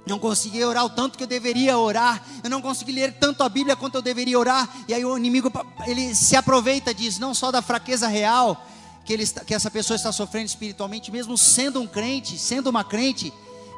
não 0.06 0.20
consegui 0.20 0.64
orar 0.64 0.84
o 0.84 0.90
tanto 0.90 1.18
que 1.18 1.24
eu 1.24 1.28
deveria 1.28 1.76
orar, 1.76 2.24
eu 2.42 2.48
não 2.48 2.62
consegui 2.62 2.92
ler 2.92 3.12
tanto 3.14 3.42
a 3.42 3.48
Bíblia 3.48 3.74
quanto 3.74 3.96
eu 3.96 4.02
deveria 4.02 4.38
orar, 4.38 4.68
e 4.88 4.94
aí 4.94 5.04
o 5.04 5.18
inimigo 5.18 5.52
ele 5.84 6.14
se 6.14 6.36
aproveita 6.36 6.94
disso, 6.94 7.20
não 7.20 7.34
só 7.34 7.50
da 7.50 7.60
fraqueza 7.60 8.06
real 8.06 8.64
que, 9.06 9.12
ele, 9.12 9.26
que 9.46 9.54
essa 9.54 9.70
pessoa 9.70 9.96
está 9.96 10.12
sofrendo 10.12 10.46
espiritualmente, 10.46 11.10
mesmo 11.10 11.38
sendo 11.38 11.80
um 11.80 11.86
crente, 11.86 12.38
sendo 12.38 12.68
uma 12.68 12.84
crente, 12.84 13.32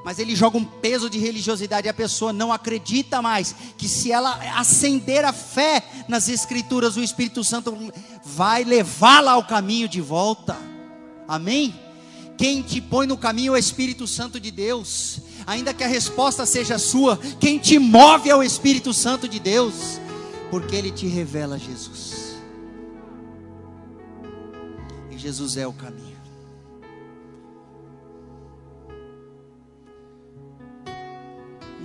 mas 0.05 0.19
ele 0.19 0.35
joga 0.35 0.57
um 0.57 0.65
peso 0.65 1.11
de 1.11 1.19
religiosidade 1.19 1.87
e 1.87 1.91
a 1.91 1.95
pessoa 1.95 2.33
não 2.33 2.53
acredita 2.53 3.21
mais 3.21 3.55
que 3.77 3.89
se 3.89 4.11
ela 4.11 4.41
acender 4.59 5.25
a 5.25 5.33
fé 5.33 5.85
nas 6.09 6.29
Escrituras, 6.29 6.97
o 6.97 7.03
Espírito 7.03 7.45
Santo 7.45 7.77
vai 8.25 8.65
levá-la 8.65 9.33
ao 9.33 9.45
caminho 9.45 9.89
de 9.89 10.01
volta. 10.01 10.57
Amém? 11.27 11.79
Quem 12.37 12.63
te 12.63 12.81
põe 12.81 13.07
no 13.07 13.19
caminho 13.19 13.55
é 13.55 13.57
o 13.57 13.59
Espírito 13.59 14.07
Santo 14.07 14.41
de 14.41 14.51
Deus 14.51 15.21
ainda 15.49 15.73
que 15.73 15.83
a 15.83 15.89
resposta 15.89 16.45
seja 16.45 16.79
sua, 16.79 17.19
quem 17.41 17.59
te 17.59 17.79
move 17.79 18.29
é 18.29 18.37
o 18.37 18.43
Espírito 18.43 18.93
Santo 18.93 19.27
de 19.27 19.41
Deus, 19.41 19.99
porque 20.51 20.77
ele 20.77 20.91
te 20.91 21.07
revela 21.07 21.59
Jesus. 21.59 22.18
Jesus 25.19 25.57
é 25.57 25.67
o 25.67 25.73
caminho. 25.73 26.17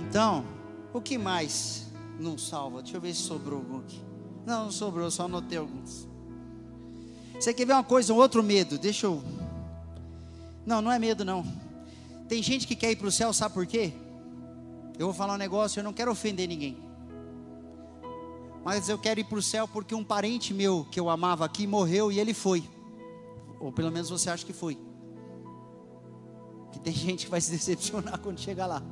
Então, 0.08 0.44
o 0.92 1.00
que 1.00 1.18
mais 1.18 1.86
não 2.20 2.38
salva? 2.38 2.82
Deixa 2.82 2.96
eu 2.96 3.00
ver 3.00 3.12
se 3.14 3.22
sobrou 3.22 3.58
algum 3.58 3.78
aqui. 3.78 4.00
Não, 4.46 4.64
não 4.66 4.70
sobrou, 4.70 5.10
só 5.10 5.24
anotei 5.24 5.58
alguns. 5.58 6.06
Você 7.34 7.52
quer 7.52 7.66
ver 7.66 7.72
uma 7.72 7.82
coisa, 7.82 8.12
um 8.12 8.16
outro 8.16 8.42
medo? 8.42 8.78
Deixa 8.78 9.06
eu. 9.06 9.22
Não, 10.64 10.80
não 10.80 10.92
é 10.92 10.98
medo, 10.98 11.24
não. 11.24 11.44
Tem 12.28 12.42
gente 12.42 12.66
que 12.66 12.76
quer 12.76 12.92
ir 12.92 12.96
para 12.96 13.08
o 13.08 13.12
céu, 13.12 13.32
sabe 13.32 13.54
por 13.54 13.66
quê? 13.66 13.92
Eu 14.98 15.06
vou 15.06 15.14
falar 15.14 15.34
um 15.34 15.38
negócio, 15.38 15.80
eu 15.80 15.84
não 15.84 15.92
quero 15.92 16.12
ofender 16.12 16.46
ninguém. 16.46 16.78
Mas 18.64 18.88
eu 18.88 18.98
quero 18.98 19.20
ir 19.20 19.24
para 19.24 19.38
o 19.38 19.42
céu 19.42 19.66
porque 19.66 19.94
um 19.94 20.04
parente 20.04 20.54
meu 20.54 20.86
que 20.90 20.98
eu 20.98 21.10
amava 21.10 21.44
aqui 21.44 21.66
morreu 21.66 22.12
e 22.12 22.20
ele 22.20 22.32
foi. 22.32 22.62
Ou 23.64 23.72
pelo 23.72 23.90
menos 23.90 24.10
você 24.10 24.28
acha 24.28 24.44
que 24.44 24.52
foi. 24.52 24.78
Que 26.70 26.78
tem 26.78 26.92
gente 26.94 27.24
que 27.24 27.30
vai 27.30 27.40
se 27.40 27.50
decepcionar 27.50 28.20
quando 28.20 28.38
chegar 28.38 28.66
lá. 28.66 28.82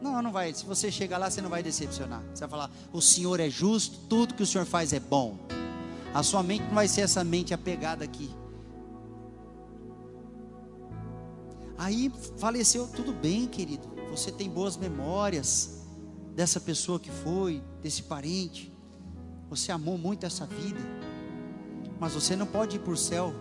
Não, 0.00 0.22
não 0.22 0.30
vai. 0.30 0.54
Se 0.54 0.64
você 0.64 0.90
chegar 0.92 1.18
lá, 1.18 1.28
você 1.28 1.40
não 1.40 1.50
vai 1.50 1.62
decepcionar. 1.62 2.22
Você 2.32 2.40
vai 2.40 2.48
falar: 2.48 2.70
o 2.92 3.02
Senhor 3.02 3.40
é 3.40 3.50
justo, 3.50 3.98
tudo 4.08 4.34
que 4.34 4.44
o 4.44 4.46
Senhor 4.46 4.64
faz 4.64 4.92
é 4.92 5.00
bom. 5.00 5.38
A 6.14 6.22
sua 6.22 6.42
mente 6.42 6.62
não 6.64 6.74
vai 6.74 6.86
ser 6.86 7.00
essa 7.00 7.24
mente 7.24 7.52
apegada 7.52 8.04
aqui. 8.04 8.30
Aí 11.76 12.12
faleceu, 12.36 12.86
tudo 12.86 13.12
bem, 13.12 13.48
querido. 13.48 13.88
Você 14.10 14.30
tem 14.30 14.48
boas 14.48 14.76
memórias 14.76 15.82
dessa 16.34 16.60
pessoa 16.60 17.00
que 17.00 17.10
foi, 17.10 17.60
desse 17.82 18.04
parente. 18.04 18.72
Você 19.50 19.72
amou 19.72 19.98
muito 19.98 20.24
essa 20.24 20.46
vida. 20.46 20.80
Mas 22.02 22.14
você 22.14 22.34
não 22.34 22.46
pode 22.46 22.74
ir 22.74 22.78
para 22.80 22.92
o 22.92 22.96
céu 22.96 23.32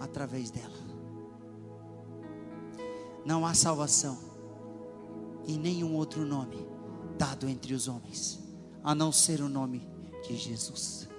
através 0.00 0.50
dela. 0.50 0.72
Não 3.26 3.44
há 3.44 3.52
salvação 3.52 4.18
em 5.46 5.58
nenhum 5.58 5.94
outro 5.94 6.24
nome 6.24 6.66
dado 7.18 7.46
entre 7.46 7.74
os 7.74 7.86
homens, 7.86 8.38
a 8.82 8.94
não 8.94 9.12
ser 9.12 9.42
o 9.42 9.50
nome 9.50 9.86
de 10.26 10.34
Jesus. 10.34 11.10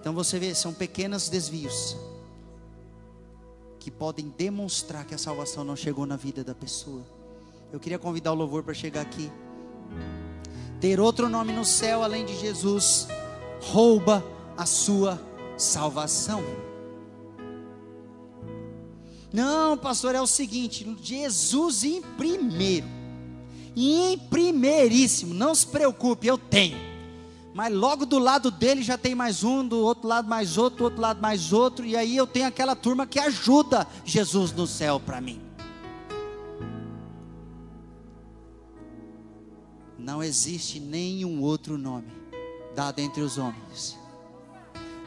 Então 0.00 0.12
você 0.12 0.36
vê, 0.36 0.52
são 0.52 0.74
pequenos 0.74 1.28
desvios 1.28 1.96
que 3.78 3.88
podem 3.88 4.30
demonstrar 4.36 5.06
que 5.06 5.14
a 5.14 5.18
salvação 5.18 5.62
não 5.62 5.76
chegou 5.76 6.06
na 6.06 6.16
vida 6.16 6.42
da 6.42 6.56
pessoa. 6.56 7.06
Eu 7.72 7.78
queria 7.78 8.00
convidar 8.00 8.32
o 8.32 8.34
louvor 8.34 8.64
para 8.64 8.74
chegar 8.74 9.02
aqui. 9.02 9.30
Ter 10.80 10.98
outro 10.98 11.28
nome 11.28 11.52
no 11.52 11.64
céu 11.64 12.02
além 12.02 12.26
de 12.26 12.36
Jesus 12.36 13.06
rouba 13.62 14.24
a 14.56 14.66
sua 14.66 15.20
salvação. 15.56 16.42
Não, 19.32 19.78
pastor, 19.78 20.14
é 20.14 20.20
o 20.20 20.26
seguinte: 20.26 20.86
Jesus 21.02 21.84
em 21.84 22.02
primeiro, 22.02 22.86
em 23.76 24.18
primeiríssimo, 24.18 25.32
não 25.32 25.54
se 25.54 25.66
preocupe, 25.66 26.26
eu 26.26 26.36
tenho. 26.36 26.92
Mas 27.54 27.72
logo 27.72 28.06
do 28.06 28.18
lado 28.18 28.50
dele 28.50 28.82
já 28.82 28.96
tem 28.96 29.14
mais 29.14 29.44
um, 29.44 29.66
do 29.66 29.78
outro 29.78 30.08
lado 30.08 30.26
mais 30.26 30.56
outro, 30.56 30.78
do 30.78 30.84
outro 30.84 31.00
lado 31.00 31.20
mais 31.20 31.52
outro, 31.52 31.84
e 31.84 31.94
aí 31.94 32.16
eu 32.16 32.26
tenho 32.26 32.46
aquela 32.46 32.74
turma 32.74 33.06
que 33.06 33.18
ajuda 33.18 33.86
Jesus 34.04 34.52
no 34.52 34.66
céu 34.66 34.98
para 34.98 35.20
mim. 35.20 35.40
Não 39.98 40.22
existe 40.22 40.80
nenhum 40.80 41.42
outro 41.42 41.78
nome 41.78 42.21
dado 42.74 42.98
entre 43.00 43.22
os 43.22 43.38
homens. 43.38 43.96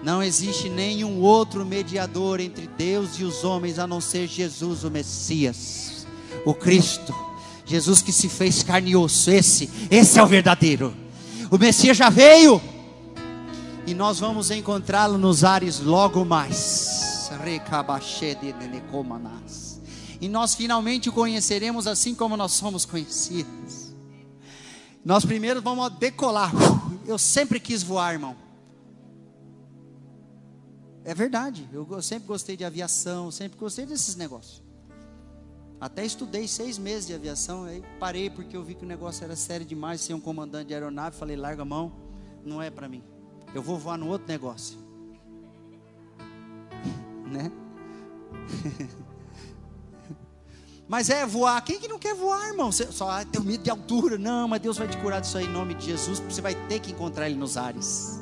Não 0.03 0.22
existe 0.22 0.70
nenhum 0.70 1.22
outro 1.22 1.66
mediador 1.66 2.39
entre 2.39 2.68
Deus 2.68 3.18
e 3.18 3.24
os 3.24 3.43
homens 3.43 3.80
a 3.80 3.88
não 3.88 3.99
ser 3.99 4.28
Jesus, 4.28 4.84
o 4.84 4.91
Messias, 4.91 6.05
o 6.45 6.53
Cristo. 6.53 7.13
Jesus 7.66 8.01
que 8.01 8.11
se 8.11 8.30
fez 8.30 8.61
carne 8.61 8.91
e 8.91 8.95
osso, 8.95 9.32
esse, 9.32 9.70
esse 9.89 10.20
é 10.20 10.24
o 10.24 10.28
verdadeiro. 10.28 10.93
O 11.49 11.57
Messias 11.57 11.97
já 11.97 12.09
veio. 12.09 12.61
E 13.88 13.93
nós 13.93 14.20
vamos 14.20 14.51
encontrá-lo 14.51 15.18
nos 15.18 15.43
ares 15.43 15.80
logo 15.80 16.24
mais. 16.24 17.28
E 20.22 20.28
nós 20.28 20.55
finalmente 20.55 21.09
o 21.09 21.11
conheceremos 21.11 21.88
assim 21.88 22.13
como 22.13 22.38
nós 22.38 22.51
somos 22.51 22.86
conhecidos. 22.86 23.84
Nós 25.05 25.23
primeiro 25.23 25.61
vamos 25.61 25.87
decolar. 25.99 26.51
Eu 27.05 27.19
sempre 27.19 27.59
quis 27.59 27.83
voar, 27.83 28.13
irmão. 28.13 28.35
É 31.03 31.13
verdade. 31.13 31.69
Eu 31.71 32.01
sempre 32.01 32.27
gostei 32.27 32.57
de 32.57 32.65
aviação, 32.65 33.29
sempre 33.29 33.59
gostei 33.59 33.85
desses 33.85 34.15
negócios. 34.15 34.63
Até 35.79 36.03
estudei 36.03 36.47
seis 36.47 36.79
meses 36.79 37.05
de 37.05 37.13
aviação, 37.13 37.65
aí 37.65 37.83
parei 37.99 38.31
porque 38.31 38.57
eu 38.57 38.63
vi 38.63 38.73
que 38.73 38.83
o 38.83 38.87
negócio 38.87 39.23
era 39.23 39.35
sério 39.35 39.63
demais, 39.63 40.01
ser 40.01 40.15
um 40.15 40.19
comandante 40.19 40.69
de 40.69 40.73
aeronave, 40.73 41.15
falei, 41.15 41.35
larga 41.35 41.61
a 41.61 41.65
mão, 41.65 41.91
não 42.43 42.59
é 42.59 42.71
para 42.71 42.89
mim. 42.89 43.03
Eu 43.53 43.61
vou 43.61 43.77
voar 43.77 43.97
no 43.97 44.07
outro 44.07 44.27
negócio. 44.27 44.79
né? 47.29 47.51
Mas 50.88 51.09
é 51.09 51.25
voar. 51.25 51.59
Quem 51.61 51.79
que 51.79 51.88
não 51.88 51.97
quer 51.97 52.13
voar, 52.13 52.47
irmão? 52.47 52.71
Você 52.71 52.91
só 52.91 53.09
ah, 53.09 53.25
tem 53.25 53.41
medo 53.41 53.63
de 53.63 53.69
altura. 53.69 54.17
Não, 54.17 54.47
mas 54.47 54.61
Deus 54.61 54.77
vai 54.77 54.88
te 54.88 54.97
curar 54.97 55.19
disso 55.21 55.38
aí 55.38 55.45
em 55.45 55.51
nome 55.51 55.73
de 55.73 55.86
Jesus. 55.86 56.19
Você 56.19 56.41
vai 56.41 56.53
ter 56.53 56.79
que 56.79 56.91
encontrar 56.91 57.27
Ele 57.27 57.39
nos 57.39 57.57
ares. 57.57 58.19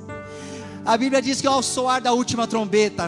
A 0.85 0.97
Bíblia 0.97 1.21
diz 1.21 1.39
que 1.39 1.47
ao 1.47 1.63
soar 1.63 2.01
da 2.01 2.11
última 2.11 2.45
trombeta, 2.45 3.07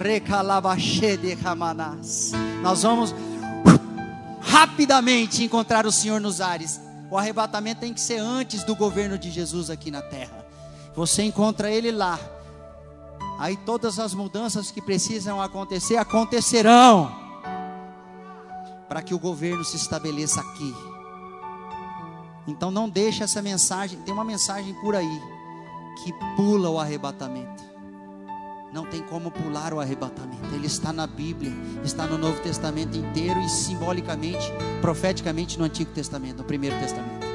nós 2.61 2.83
vamos 2.83 3.13
rapidamente 4.41 5.43
encontrar 5.43 5.85
o 5.85 5.91
Senhor 5.91 6.21
nos 6.21 6.39
ares. 6.39 6.79
O 7.11 7.17
arrebatamento 7.17 7.81
tem 7.81 7.93
que 7.93 7.99
ser 7.99 8.17
antes 8.17 8.63
do 8.63 8.75
governo 8.75 9.17
de 9.17 9.29
Jesus 9.29 9.69
aqui 9.69 9.91
na 9.91 10.01
terra. 10.01 10.45
Você 10.95 11.23
encontra 11.23 11.69
ele 11.69 11.91
lá. 11.91 12.17
Aí 13.37 13.57
todas 13.57 13.99
as 13.99 14.13
mudanças 14.13 14.71
que 14.71 14.81
precisam 14.81 15.41
acontecer 15.41 15.97
acontecerão 15.97 17.24
para 18.87 19.01
que 19.01 19.13
o 19.13 19.19
governo 19.19 19.63
se 19.63 19.75
estabeleça 19.75 20.41
aqui. 20.41 20.73
Então 22.47 22.69
não 22.69 22.87
deixe 22.87 23.23
essa 23.23 23.41
mensagem, 23.41 23.99
tem 23.99 24.13
uma 24.13 24.23
mensagem 24.23 24.73
por 24.75 24.95
aí 24.95 25.21
que 26.03 26.13
pula 26.35 26.69
o 26.69 26.79
arrebatamento. 26.79 27.63
Não 28.71 28.85
tem 28.85 29.01
como 29.01 29.31
pular 29.31 29.73
o 29.73 29.79
arrebatamento. 29.79 30.53
Ele 30.53 30.67
está 30.67 30.91
na 30.91 31.07
Bíblia, 31.07 31.51
está 31.83 32.05
no 32.05 32.17
Novo 32.17 32.41
Testamento 32.41 32.97
inteiro 32.97 33.39
e 33.39 33.49
simbolicamente, 33.49 34.51
profeticamente 34.81 35.57
no 35.57 35.63
Antigo 35.63 35.91
Testamento, 35.91 36.39
no 36.39 36.43
Primeiro 36.43 36.77
Testamento. 36.77 37.25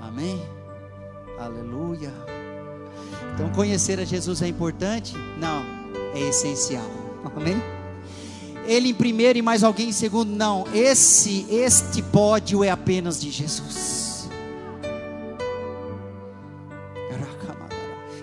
Amém? 0.00 0.42
Aleluia. 1.38 2.12
Então 3.34 3.50
conhecer 3.52 4.00
a 4.00 4.04
Jesus 4.04 4.42
é 4.42 4.48
importante? 4.48 5.16
Não, 5.38 5.62
é 6.14 6.20
essencial. 6.28 6.90
Amém? 7.36 7.81
Ele 8.66 8.90
em 8.90 8.94
primeiro 8.94 9.38
e 9.38 9.42
mais 9.42 9.64
alguém 9.64 9.88
em 9.88 9.92
segundo? 9.92 10.30
Não. 10.30 10.64
Esse, 10.72 11.46
este 11.50 12.02
pódio 12.02 12.62
é 12.62 12.70
apenas 12.70 13.20
de 13.20 13.30
Jesus. 13.30 14.02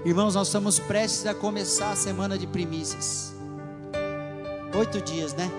Irmãos, 0.06 0.34
nós 0.34 0.48
estamos 0.48 0.80
prestes 0.80 1.26
a 1.26 1.34
começar 1.34 1.92
a 1.92 1.96
semana 1.96 2.38
de 2.38 2.48
primícias. 2.48 3.34
Oito 4.78 5.02
dias, 5.02 5.34
né? 5.34 5.52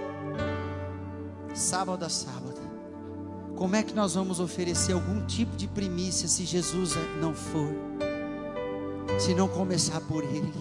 Sábado 1.55 2.05
a 2.05 2.09
sábado. 2.09 2.59
Como 3.55 3.77
é 3.77 3.83
que 3.83 3.95
nós 3.95 4.15
vamos 4.15 4.41
oferecer 4.41 4.95
algum 4.95 5.27
tipo 5.27 5.55
de 5.57 5.69
primícia 5.69 6.27
se 6.27 6.47
Jesus 6.47 6.95
não 7.21 7.35
for? 7.35 7.69
Se 9.19 9.35
não 9.35 9.47
começar 9.47 10.01
por 10.01 10.25
Ele, 10.25 10.53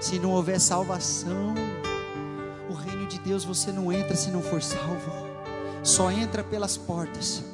se 0.00 0.20
não 0.20 0.30
houver 0.30 0.60
salvação, 0.60 1.54
de 3.12 3.18
Deus 3.20 3.44
você 3.44 3.70
não 3.70 3.92
entra 3.92 4.16
se 4.16 4.30
não 4.30 4.42
for 4.42 4.62
salvo, 4.62 5.12
só 5.82 6.10
entra 6.10 6.42
pelas 6.42 6.76
portas 6.76 7.44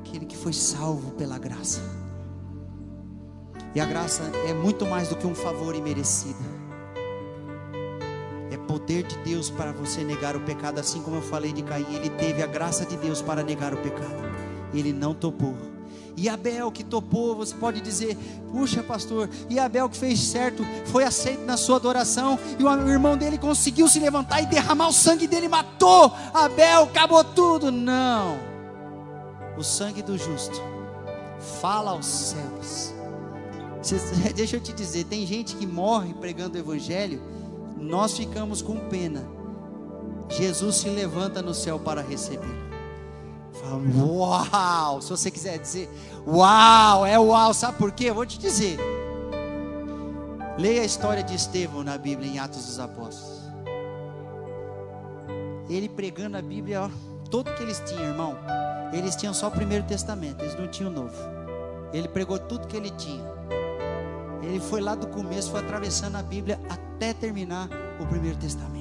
aquele 0.00 0.26
que 0.26 0.36
foi 0.36 0.52
salvo 0.52 1.12
pela 1.12 1.38
graça. 1.38 1.80
E 3.74 3.80
a 3.80 3.86
graça 3.86 4.22
é 4.48 4.52
muito 4.52 4.84
mais 4.84 5.08
do 5.08 5.16
que 5.16 5.26
um 5.26 5.34
favor 5.34 5.76
imerecido. 5.76 6.60
É 8.50 8.56
poder 8.56 9.04
de 9.04 9.16
Deus 9.18 9.48
para 9.48 9.70
você 9.70 10.02
negar 10.02 10.34
o 10.34 10.40
pecado, 10.40 10.80
assim 10.80 11.00
como 11.02 11.16
eu 11.16 11.22
falei 11.22 11.52
de 11.52 11.62
Caim, 11.62 11.86
ele 11.94 12.10
teve 12.10 12.42
a 12.42 12.46
graça 12.46 12.84
de 12.84 12.96
Deus 12.96 13.22
para 13.22 13.44
negar 13.44 13.72
o 13.72 13.76
pecado. 13.76 14.28
Ele 14.74 14.92
não 14.92 15.14
topou. 15.14 15.54
E 16.16 16.28
Abel 16.28 16.70
que 16.70 16.84
topou, 16.84 17.36
você 17.36 17.54
pode 17.54 17.80
dizer, 17.80 18.16
puxa 18.50 18.82
pastor, 18.82 19.28
e 19.48 19.58
Abel 19.58 19.88
que 19.88 19.96
fez 19.96 20.20
certo, 20.20 20.64
foi 20.86 21.04
aceito 21.04 21.44
na 21.44 21.56
sua 21.56 21.76
adoração, 21.76 22.38
e 22.58 22.64
o 22.64 22.88
irmão 22.88 23.16
dele 23.16 23.38
conseguiu 23.38 23.88
se 23.88 23.98
levantar 23.98 24.42
e 24.42 24.46
derramar 24.46 24.88
o 24.88 24.92
sangue 24.92 25.26
dele, 25.26 25.48
matou 25.48 26.12
Abel, 26.34 26.84
acabou 26.84 27.24
tudo. 27.24 27.70
Não, 27.70 28.38
o 29.56 29.62
sangue 29.62 30.02
do 30.02 30.18
justo 30.18 30.60
fala 31.60 31.92
aos 31.92 32.06
céus 32.06 33.00
Deixa 34.34 34.56
eu 34.56 34.60
te 34.60 34.72
dizer, 34.72 35.04
tem 35.04 35.26
gente 35.26 35.56
que 35.56 35.66
morre 35.66 36.12
pregando 36.14 36.56
o 36.56 36.60
evangelho, 36.60 37.20
nós 37.76 38.16
ficamos 38.16 38.60
com 38.60 38.76
pena. 38.76 39.26
Jesus 40.28 40.76
se 40.76 40.88
levanta 40.88 41.42
no 41.42 41.54
céu 41.54 41.78
para 41.78 42.02
recebê-lo. 42.02 42.69
Uau! 43.96 45.02
Se 45.02 45.10
você 45.10 45.30
quiser 45.30 45.58
dizer, 45.58 45.88
uau, 46.26 47.04
é 47.04 47.18
uau, 47.18 47.52
sabe 47.52 47.78
por 47.78 47.92
quê? 47.92 48.04
Eu 48.06 48.14
vou 48.14 48.26
te 48.26 48.38
dizer. 48.38 48.78
Leia 50.58 50.82
a 50.82 50.84
história 50.84 51.22
de 51.22 51.34
Estevão 51.34 51.82
na 51.82 51.96
Bíblia, 51.96 52.30
em 52.30 52.38
Atos 52.38 52.66
dos 52.66 52.78
Apóstolos. 52.78 53.40
Ele 55.68 55.88
pregando 55.88 56.36
a 56.36 56.42
Bíblia, 56.42 56.82
ó, 56.82 56.90
tudo 57.30 57.54
que 57.54 57.62
eles 57.62 57.80
tinham, 57.86 58.04
irmão. 58.04 58.36
Eles 58.92 59.14
tinham 59.14 59.32
só 59.32 59.48
o 59.48 59.50
Primeiro 59.50 59.84
Testamento, 59.84 60.42
eles 60.42 60.58
não 60.58 60.68
tinham 60.68 60.90
o 60.90 60.94
Novo. 60.94 61.16
Ele 61.92 62.08
pregou 62.08 62.38
tudo 62.38 62.66
que 62.66 62.76
ele 62.76 62.90
tinha. 62.90 63.24
Ele 64.42 64.58
foi 64.58 64.80
lá 64.80 64.94
do 64.94 65.06
começo, 65.06 65.50
foi 65.50 65.60
atravessando 65.60 66.16
a 66.16 66.22
Bíblia 66.22 66.58
até 66.68 67.14
terminar 67.14 67.68
o 68.00 68.06
Primeiro 68.06 68.36
Testamento. 68.38 68.79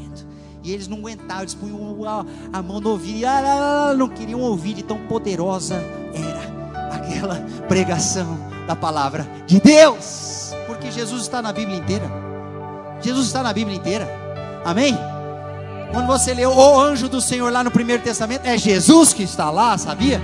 Eles 0.74 0.88
não 0.88 0.98
aguentavam, 0.98 1.42
eles 1.44 1.54
punham 1.54 2.26
a, 2.54 2.62
mão 2.62 2.80
no 2.80 2.92
ouvido 2.92 3.20
e 3.20 3.26
ah, 3.26 3.94
não 3.98 4.08
queriam 4.08 4.40
ouvir 4.42 4.74
de 4.74 4.84
tão 4.84 4.98
poderosa 5.08 5.76
era 6.14 6.96
aquela 6.96 7.36
pregação 7.68 8.38
da 8.68 8.76
palavra 8.76 9.28
de 9.46 9.60
Deus. 9.60 10.54
Porque 10.68 10.92
Jesus 10.92 11.24
está 11.24 11.42
na 11.42 11.52
Bíblia 11.52 11.78
inteira. 11.78 12.10
Jesus 13.02 13.28
está 13.28 13.42
na 13.42 13.54
Bíblia 13.54 13.78
inteira. 13.78 14.08
Amém? 14.64 14.98
Quando 15.92 16.08
você 16.08 16.34
lê 16.34 16.46
o 16.46 16.80
anjo 16.80 17.10
do 17.10 17.20
Senhor 17.20 17.52
lá 17.52 17.64
no 17.64 17.72
Primeiro 17.72 18.04
Testamento, 18.04 18.46
é 18.46 18.58
Jesus 18.58 19.14
que 19.14 19.24
está 19.24 19.50
lá, 19.50 19.78
sabia? 19.78 20.22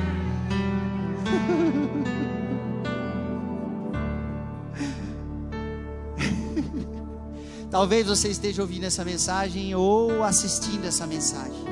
Talvez 7.76 8.08
você 8.08 8.30
esteja 8.30 8.62
ouvindo 8.62 8.86
essa 8.86 9.04
mensagem 9.04 9.76
ou 9.76 10.24
assistindo 10.24 10.86
essa 10.86 11.06
mensagem. 11.06 11.66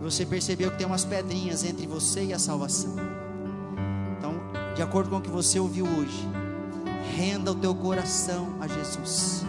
Você 0.00 0.24
percebeu 0.24 0.70
que 0.70 0.78
tem 0.78 0.86
umas 0.86 1.04
pedrinhas 1.04 1.64
entre 1.64 1.86
você 1.86 2.24
e 2.24 2.32
a 2.32 2.38
salvação. 2.38 2.96
Então, 4.16 4.40
de 4.74 4.80
acordo 4.80 5.10
com 5.10 5.18
o 5.18 5.20
que 5.20 5.28
você 5.28 5.60
ouviu 5.60 5.84
hoje, 5.84 6.26
renda 7.14 7.52
o 7.52 7.54
teu 7.54 7.74
coração 7.74 8.56
a 8.58 8.66
Jesus. 8.66 9.44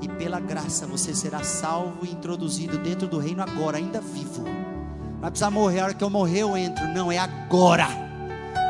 E 0.00 0.08
pela 0.08 0.40
graça 0.40 0.86
você 0.86 1.14
será 1.14 1.44
salvo 1.44 2.06
e 2.06 2.10
introduzido 2.10 2.78
dentro 2.78 3.06
do 3.06 3.18
reino 3.18 3.42
agora, 3.42 3.76
ainda 3.76 4.00
vivo. 4.00 4.44
Não 4.44 5.20
vai 5.20 5.30
precisar 5.30 5.50
morrer, 5.50 5.80
a 5.80 5.84
hora 5.84 5.94
que 5.94 6.02
eu 6.02 6.08
morrer 6.08 6.38
eu 6.38 6.56
entro. 6.56 6.88
Não, 6.94 7.12
é 7.12 7.18
agora. 7.18 7.86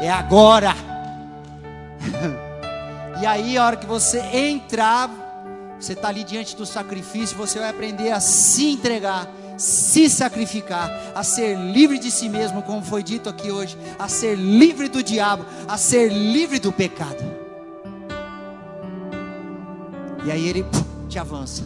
É 0.02 0.10
agora. 0.10 0.74
E 3.20 3.26
aí, 3.26 3.58
a 3.58 3.66
hora 3.66 3.76
que 3.76 3.86
você 3.86 4.20
entrar, 4.20 5.10
você 5.78 5.92
está 5.92 6.08
ali 6.08 6.22
diante 6.22 6.54
do 6.54 6.64
sacrifício, 6.64 7.36
você 7.36 7.58
vai 7.58 7.68
aprender 7.68 8.12
a 8.12 8.20
se 8.20 8.66
entregar, 8.70 9.28
se 9.56 10.08
sacrificar, 10.08 10.88
a 11.14 11.24
ser 11.24 11.56
livre 11.56 11.98
de 11.98 12.12
si 12.12 12.28
mesmo, 12.28 12.62
como 12.62 12.80
foi 12.82 13.02
dito 13.02 13.28
aqui 13.28 13.50
hoje, 13.50 13.76
a 13.98 14.08
ser 14.08 14.36
livre 14.36 14.88
do 14.88 15.02
diabo, 15.02 15.44
a 15.66 15.76
ser 15.76 16.12
livre 16.12 16.60
do 16.60 16.72
pecado. 16.72 17.24
E 20.24 20.30
aí 20.30 20.48
ele 20.48 20.64
te 21.08 21.18
avança. 21.18 21.64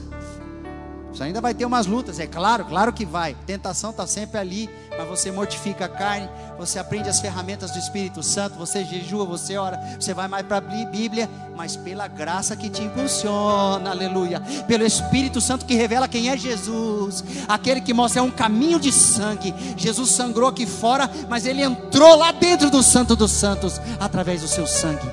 Você 1.13 1.25
ainda 1.25 1.43
vai 1.43 1.53
ter 1.53 1.67
umas 1.67 1.87
lutas, 1.87 2.19
é 2.19 2.27
claro, 2.27 2.65
claro 2.65 2.91
que 2.91 3.05
vai. 3.05 3.37
Tentação 3.47 3.91
está 3.91 4.07
sempre 4.07 4.39
ali, 4.39 4.71
mas 4.97 5.07
você 5.07 5.31
mortifica 5.31 5.85
a 5.85 5.89
carne, 5.89 6.27
você 6.59 6.79
aprende 6.79 7.09
as 7.09 7.21
ferramentas 7.21 7.71
do 7.71 7.79
Espírito 7.79 8.23
Santo, 8.23 8.59
você 8.59 8.83
jejua, 8.83 9.27
você 9.27 9.59
ora, 9.59 9.79
você 10.01 10.15
vai 10.15 10.27
mais 10.27 10.47
para 10.47 10.57
a 10.57 10.61
Bíblia, 10.61 11.29
mas 11.55 11.77
pela 11.77 12.09
graça 12.09 12.57
que 12.57 12.71
te 12.71 12.83
impulsiona, 12.83 13.91
aleluia. 13.91 14.41
Pelo 14.67 14.87
Espírito 14.87 15.39
Santo 15.39 15.67
que 15.67 15.75
revela 15.75 16.09
quem 16.09 16.31
é 16.31 16.37
Jesus, 16.37 17.23
aquele 17.47 17.83
que 17.83 17.93
mostra 17.93 18.21
é 18.21 18.23
um 18.23 18.31
caminho 18.31 18.81
de 18.81 18.91
sangue. 18.91 19.55
Jesus 19.77 20.11
sangrou 20.13 20.49
aqui 20.49 20.65
fora, 20.65 21.11
mas 21.29 21.45
ele 21.45 21.63
entrou 21.63 22.17
lá 22.17 22.33
dentro 22.33 22.71
do 22.71 22.83
Santo 22.83 23.15
dos 23.15 23.33
Santos 23.33 23.79
através 24.01 24.41
do 24.41 24.49
seu 24.49 24.67
sangue. 24.67 25.11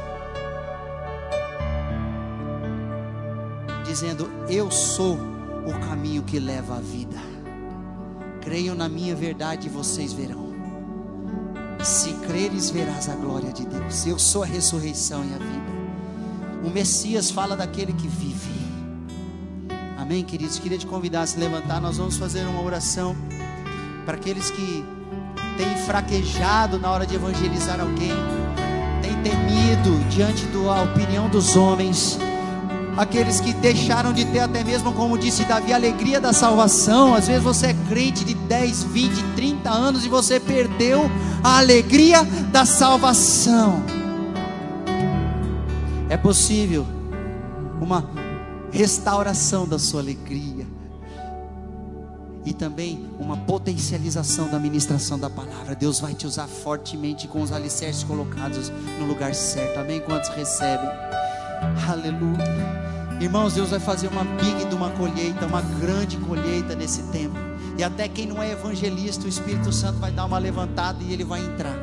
Dizendo: 3.86 4.32
Eu 4.48 4.72
sou 4.72 5.39
caminho 6.00 6.24
que 6.24 6.40
leva 6.40 6.78
à 6.78 6.80
vida. 6.80 7.18
Creiam 8.40 8.74
na 8.74 8.88
minha 8.88 9.14
verdade 9.14 9.68
e 9.68 9.70
vocês 9.70 10.14
verão. 10.14 10.48
Se 11.84 12.14
creres, 12.26 12.70
verás 12.70 13.10
a 13.10 13.16
glória 13.16 13.52
de 13.52 13.66
Deus. 13.66 14.08
Eu 14.08 14.18
sou 14.18 14.44
a 14.44 14.46
ressurreição 14.46 15.26
e 15.26 15.34
a 15.34 15.38
vida. 15.38 16.64
O 16.64 16.70
Messias 16.70 17.30
fala 17.30 17.54
daquele 17.54 17.92
que 17.92 18.08
vive. 18.08 18.50
Amém, 19.98 20.24
queridos? 20.24 20.58
Queria 20.58 20.78
te 20.78 20.88
convidar 20.88 21.24
a 21.24 21.28
se 21.28 21.38
levantar. 21.38 21.82
Nós 21.82 21.98
vamos 21.98 22.16
fazer 22.16 22.46
uma 22.46 22.62
oração 22.62 23.14
para 24.06 24.16
aqueles 24.16 24.50
que 24.50 24.86
têm 25.58 25.76
fraquejado 25.86 26.80
na 26.80 26.90
hora 26.92 27.06
de 27.06 27.16
evangelizar 27.16 27.82
alguém, 27.82 28.14
têm 29.02 29.22
temido 29.22 30.10
diante 30.10 30.46
da 30.46 30.82
opinião 30.82 31.28
dos 31.28 31.58
homens 31.58 32.18
aqueles 32.98 33.40
que 33.40 33.54
deixaram 33.54 34.12
de 34.12 34.26
ter, 34.26 34.40
até 34.40 34.64
mesmo 34.64 34.94
como 34.94 35.18
disse 35.18 35.44
Davi, 35.46 35.72
a 35.74 35.76
alegria 35.76 36.20
da 36.20 36.34
salvação. 36.34 37.14
Às 37.14 37.28
vezes 37.28 37.44
você 37.44 37.68
é 37.68 37.76
crente 37.88 38.24
de 38.26 38.34
10, 38.34 38.84
20, 38.84 39.24
30 39.36 39.70
anos 39.70 40.06
e 40.06 40.10
você 40.10 40.40
perdeu 40.40 41.10
a 41.44 41.58
alegria 41.58 42.24
da 42.52 42.66
salvação. 42.66 43.82
É 46.10 46.18
possível 46.18 46.86
uma 47.80 48.10
restauração 48.72 49.68
da 49.68 49.80
sua 49.80 50.02
alegria. 50.02 50.68
e 52.46 52.54
também 52.54 53.06
uma 53.20 53.38
potencialização 53.38 54.50
da 54.50 54.58
ministração 54.58 55.20
da 55.20 55.30
palavra. 55.30 55.76
Deus 55.76 56.00
vai 56.00 56.16
te 56.16 56.26
usar 56.26 56.48
fortemente 56.48 57.28
com 57.28 57.42
os 57.42 57.52
alicerces 57.52 58.04
colocados 58.04 58.72
no 58.98 59.06
lugar 59.06 59.36
certo. 59.36 59.78
Amém? 59.78 60.00
Quantos 60.00 60.30
recebem? 60.30 60.90
Aleluia. 61.90 62.90
Irmãos, 63.20 63.54
Deus 63.54 63.70
vai 63.70 63.80
fazer 63.80 64.08
uma 64.08 64.24
big 64.24 64.66
de 64.66 64.76
uma 64.76 64.90
colheita, 64.92 65.46
uma 65.46 65.62
grande 65.62 66.18
colheita 66.18 66.76
nesse 66.76 67.04
tempo. 67.12 67.36
E 67.78 67.84
até 67.84 68.08
quem 68.08 68.26
não 68.26 68.42
é 68.42 68.52
evangelista, 68.52 69.26
o 69.26 69.30
Espírito 69.30 69.72
Santo 69.72 70.00
vai 70.00 70.12
dar 70.12 70.26
uma 70.26 70.38
levantada 70.38 71.04
e 71.04 71.12
ele 71.12 71.24
vai 71.24 71.42
entrar. 71.42 71.76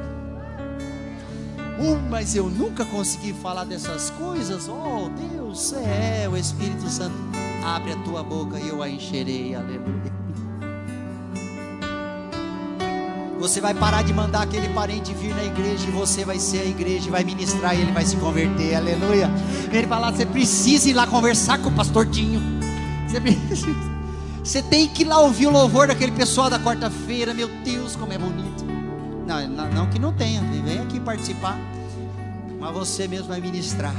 Uh, 1.78 2.00
mas 2.08 2.34
eu 2.34 2.48
nunca 2.48 2.86
consegui 2.86 3.34
falar 3.34 3.64
dessas 3.64 4.08
coisas. 4.10 4.66
Oh, 4.66 5.10
Deus, 5.30 5.74
é, 5.74 6.26
o 6.26 6.36
Espírito 6.36 6.88
Santo 6.88 7.14
abre 7.64 7.92
a 7.92 7.96
tua 7.96 8.22
boca 8.22 8.58
e 8.58 8.68
eu 8.68 8.82
a 8.82 8.88
encherei. 8.88 9.54
Aleluia. 9.54 10.25
Você 13.38 13.60
vai 13.60 13.74
parar 13.74 14.02
de 14.02 14.12
mandar 14.12 14.42
aquele 14.42 14.68
parente 14.70 15.12
vir 15.12 15.34
na 15.34 15.44
igreja 15.44 15.86
e 15.86 15.90
você 15.90 16.24
vai 16.24 16.38
ser 16.38 16.60
a 16.60 16.64
igreja, 16.64 17.10
vai 17.10 17.22
ministrar 17.22 17.76
e 17.76 17.82
ele 17.82 17.92
vai 17.92 18.04
se 18.04 18.16
converter. 18.16 18.74
Aleluia. 18.74 19.30
Ele 19.70 19.86
fala: 19.86 20.10
você 20.10 20.24
precisa 20.24 20.88
ir 20.88 20.94
lá 20.94 21.06
conversar 21.06 21.58
com 21.58 21.68
o 21.68 21.72
pastor 21.72 22.06
Dinho. 22.06 22.40
Você, 23.06 23.20
precisa, 23.20 23.76
você 24.42 24.62
tem 24.62 24.88
que 24.88 25.02
ir 25.02 25.06
lá 25.06 25.20
ouvir 25.20 25.46
o 25.46 25.50
louvor 25.50 25.86
daquele 25.86 26.12
pessoal 26.12 26.48
da 26.48 26.58
quarta-feira. 26.58 27.34
Meu 27.34 27.48
Deus, 27.62 27.94
como 27.94 28.12
é 28.12 28.18
bonito. 28.18 28.64
Não, 29.26 29.48
não, 29.48 29.70
não 29.70 29.86
que 29.90 29.98
não 29.98 30.12
tenha, 30.12 30.40
vem 30.40 30.78
aqui 30.78 30.98
participar. 30.98 31.58
Mas 32.58 32.72
você 32.72 33.06
mesmo 33.06 33.28
vai 33.28 33.40
ministrar. 33.40 33.94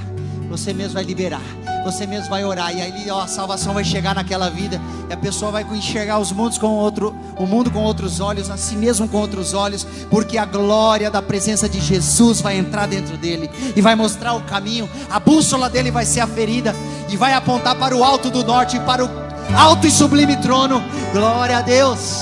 Você 0.50 0.74
mesmo 0.74 0.94
vai 0.94 1.04
liberar, 1.04 1.42
você 1.84 2.08
mesmo 2.08 2.30
vai 2.30 2.46
orar, 2.46 2.74
e 2.74 2.82
aí 2.82 3.10
ó, 3.12 3.22
a 3.22 3.28
salvação 3.28 3.74
vai 3.74 3.84
chegar 3.84 4.16
naquela 4.16 4.50
vida, 4.50 4.80
e 5.10 5.14
a 5.14 5.18
pessoa 5.18 5.52
vai 5.52 5.64
enxergar 5.64 6.20
os 6.20 6.32
mundos 6.32 6.58
com 6.58 6.68
outro, 6.68 7.14
o 7.38 7.46
mundo 7.46 7.70
com 7.70 7.84
outros 7.84 8.20
olhos, 8.20 8.50
a 8.50 8.56
si 8.56 8.76
mesmo 8.76 9.08
com 9.10 9.18
outros 9.18 9.54
olhos, 9.54 9.86
porque 10.10 10.38
a 10.38 10.46
glória 10.46 11.12
da 11.12 11.22
presença 11.22 11.68
de 11.68 11.82
Jesus 11.82 12.40
vai 12.40 12.58
entrar 12.58 12.88
dentro 12.88 13.18
dele 13.18 13.50
e 13.76 13.82
vai 13.82 13.94
mostrar 13.94 14.34
o 14.34 14.42
caminho, 14.42 14.90
a 15.10 15.20
bússola 15.20 15.70
dele 15.70 15.92
vai 15.92 16.06
ser 16.06 16.22
aferida 16.22 16.74
e 17.10 17.18
vai 17.18 17.34
apontar 17.34 17.76
para 17.76 17.96
o 17.96 18.04
alto 18.04 18.30
do 18.30 18.44
norte, 18.44 18.80
para 18.80 19.04
o 19.04 19.10
alto 19.56 19.86
e 19.86 19.92
sublime 19.92 20.38
trono. 20.38 20.82
Glória 21.14 21.58
a 21.58 21.62
Deus. 21.62 22.20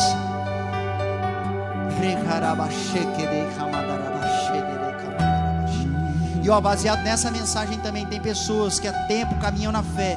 E 6.46 6.50
ó, 6.52 6.62
baseado 6.62 7.02
nessa 7.02 7.32
mensagem 7.32 7.80
também 7.80 8.06
tem 8.06 8.22
pessoas 8.22 8.80
que 8.80 8.88
há 8.88 8.94
tempo 9.08 9.34
caminham 9.40 9.72
na 9.72 9.82
fé, 9.82 10.16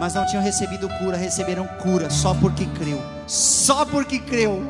mas 0.00 0.14
não 0.14 0.26
tinham 0.26 0.42
recebido 0.42 0.88
cura, 0.98 1.16
receberam 1.16 1.64
cura 1.80 2.10
só 2.10 2.34
porque 2.34 2.66
creu. 2.66 3.00
Só 3.24 3.84
porque 3.84 4.18
creu. 4.18 4.60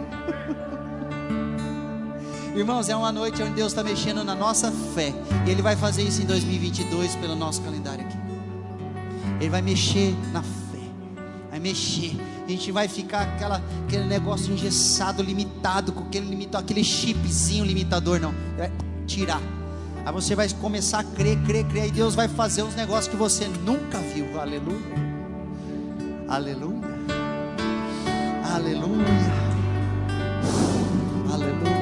Irmãos, 2.54 2.90
é 2.90 2.94
uma 2.94 3.10
noite 3.10 3.42
onde 3.42 3.52
Deus 3.52 3.72
está 3.72 3.82
mexendo 3.82 4.22
na 4.22 4.34
nossa 4.34 4.70
fé. 4.94 5.14
E 5.46 5.50
Ele 5.50 5.62
vai 5.62 5.74
fazer 5.74 6.02
isso 6.02 6.20
em 6.20 6.26
2022 6.26 7.16
pelo 7.16 7.34
nosso 7.34 7.62
calendário 7.62 8.04
aqui. 8.04 8.18
Ele 9.40 9.48
vai 9.48 9.62
mexer 9.62 10.14
na 10.34 10.42
fé. 10.42 10.82
Vai 11.48 11.60
mexer. 11.60 12.14
A 12.44 12.50
gente 12.50 12.70
vai 12.70 12.88
ficar 12.88 13.22
aquela, 13.22 13.62
aquele 13.86 14.04
negócio 14.04 14.52
engessado, 14.52 15.22
limitado, 15.22 15.92
com 15.92 16.04
aquele, 16.04 16.28
limito, 16.28 16.58
aquele 16.58 16.84
chipzinho 16.84 17.64
limitador, 17.64 18.20
não. 18.20 18.34
Vai 18.58 18.70
tirar 19.06 19.40
Aí 20.08 20.14
você 20.14 20.34
vai 20.34 20.48
começar 20.48 21.00
a 21.00 21.04
crer, 21.04 21.36
crer, 21.42 21.66
crer. 21.66 21.88
E 21.88 21.90
Deus 21.90 22.14
vai 22.14 22.28
fazer 22.28 22.62
uns 22.62 22.74
negócios 22.74 23.08
que 23.08 23.16
você 23.16 23.46
nunca 23.46 23.98
viu. 23.98 24.40
Aleluia. 24.40 24.78
Aleluia. 26.26 26.80
Aleluia. 28.54 29.04
Aleluia. 31.30 31.76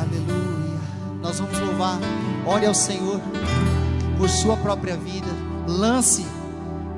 Aleluia. 0.00 0.80
Nós 1.20 1.40
vamos 1.40 1.58
louvar. 1.58 1.98
Olhe 2.46 2.64
ao 2.64 2.74
Senhor 2.74 3.20
por 4.16 4.30
sua 4.30 4.56
própria 4.56 4.96
vida. 4.96 5.28
Lance 5.68 6.24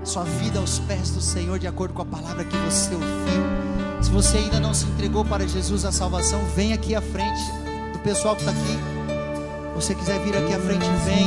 sua 0.05 0.23
vida 0.23 0.61
aos 0.61 0.79
pés 0.79 1.11
do 1.11 1.21
Senhor 1.21 1.59
de 1.59 1.67
acordo 1.67 1.95
com 1.95 2.03
a 2.03 2.07
palavra 2.07 2.45
que 2.45 2.57
você 2.59 2.95
ouviu. 2.95 4.01
Se 4.01 4.09
você 4.09 4.39
ainda 4.39 4.61
não 4.61 4.73
se 4.73 4.87
entregou 4.87 5.25
para 5.25 5.49
Jesus 5.49 5.85
a 5.85 5.91
salvação, 5.91 6.41
vem 6.55 6.73
aqui 6.73 6.95
à 6.95 7.03
frente 7.03 7.43
do 7.93 7.99
pessoal 8.05 8.37
que 8.37 8.43
está 8.43 8.53
aqui 8.53 8.94
você 9.75 9.95
quiser 9.95 10.21
vir 10.21 10.37
aqui 10.37 10.55
à 10.55 10.59
frente, 10.59 10.87
venha. 11.05 11.25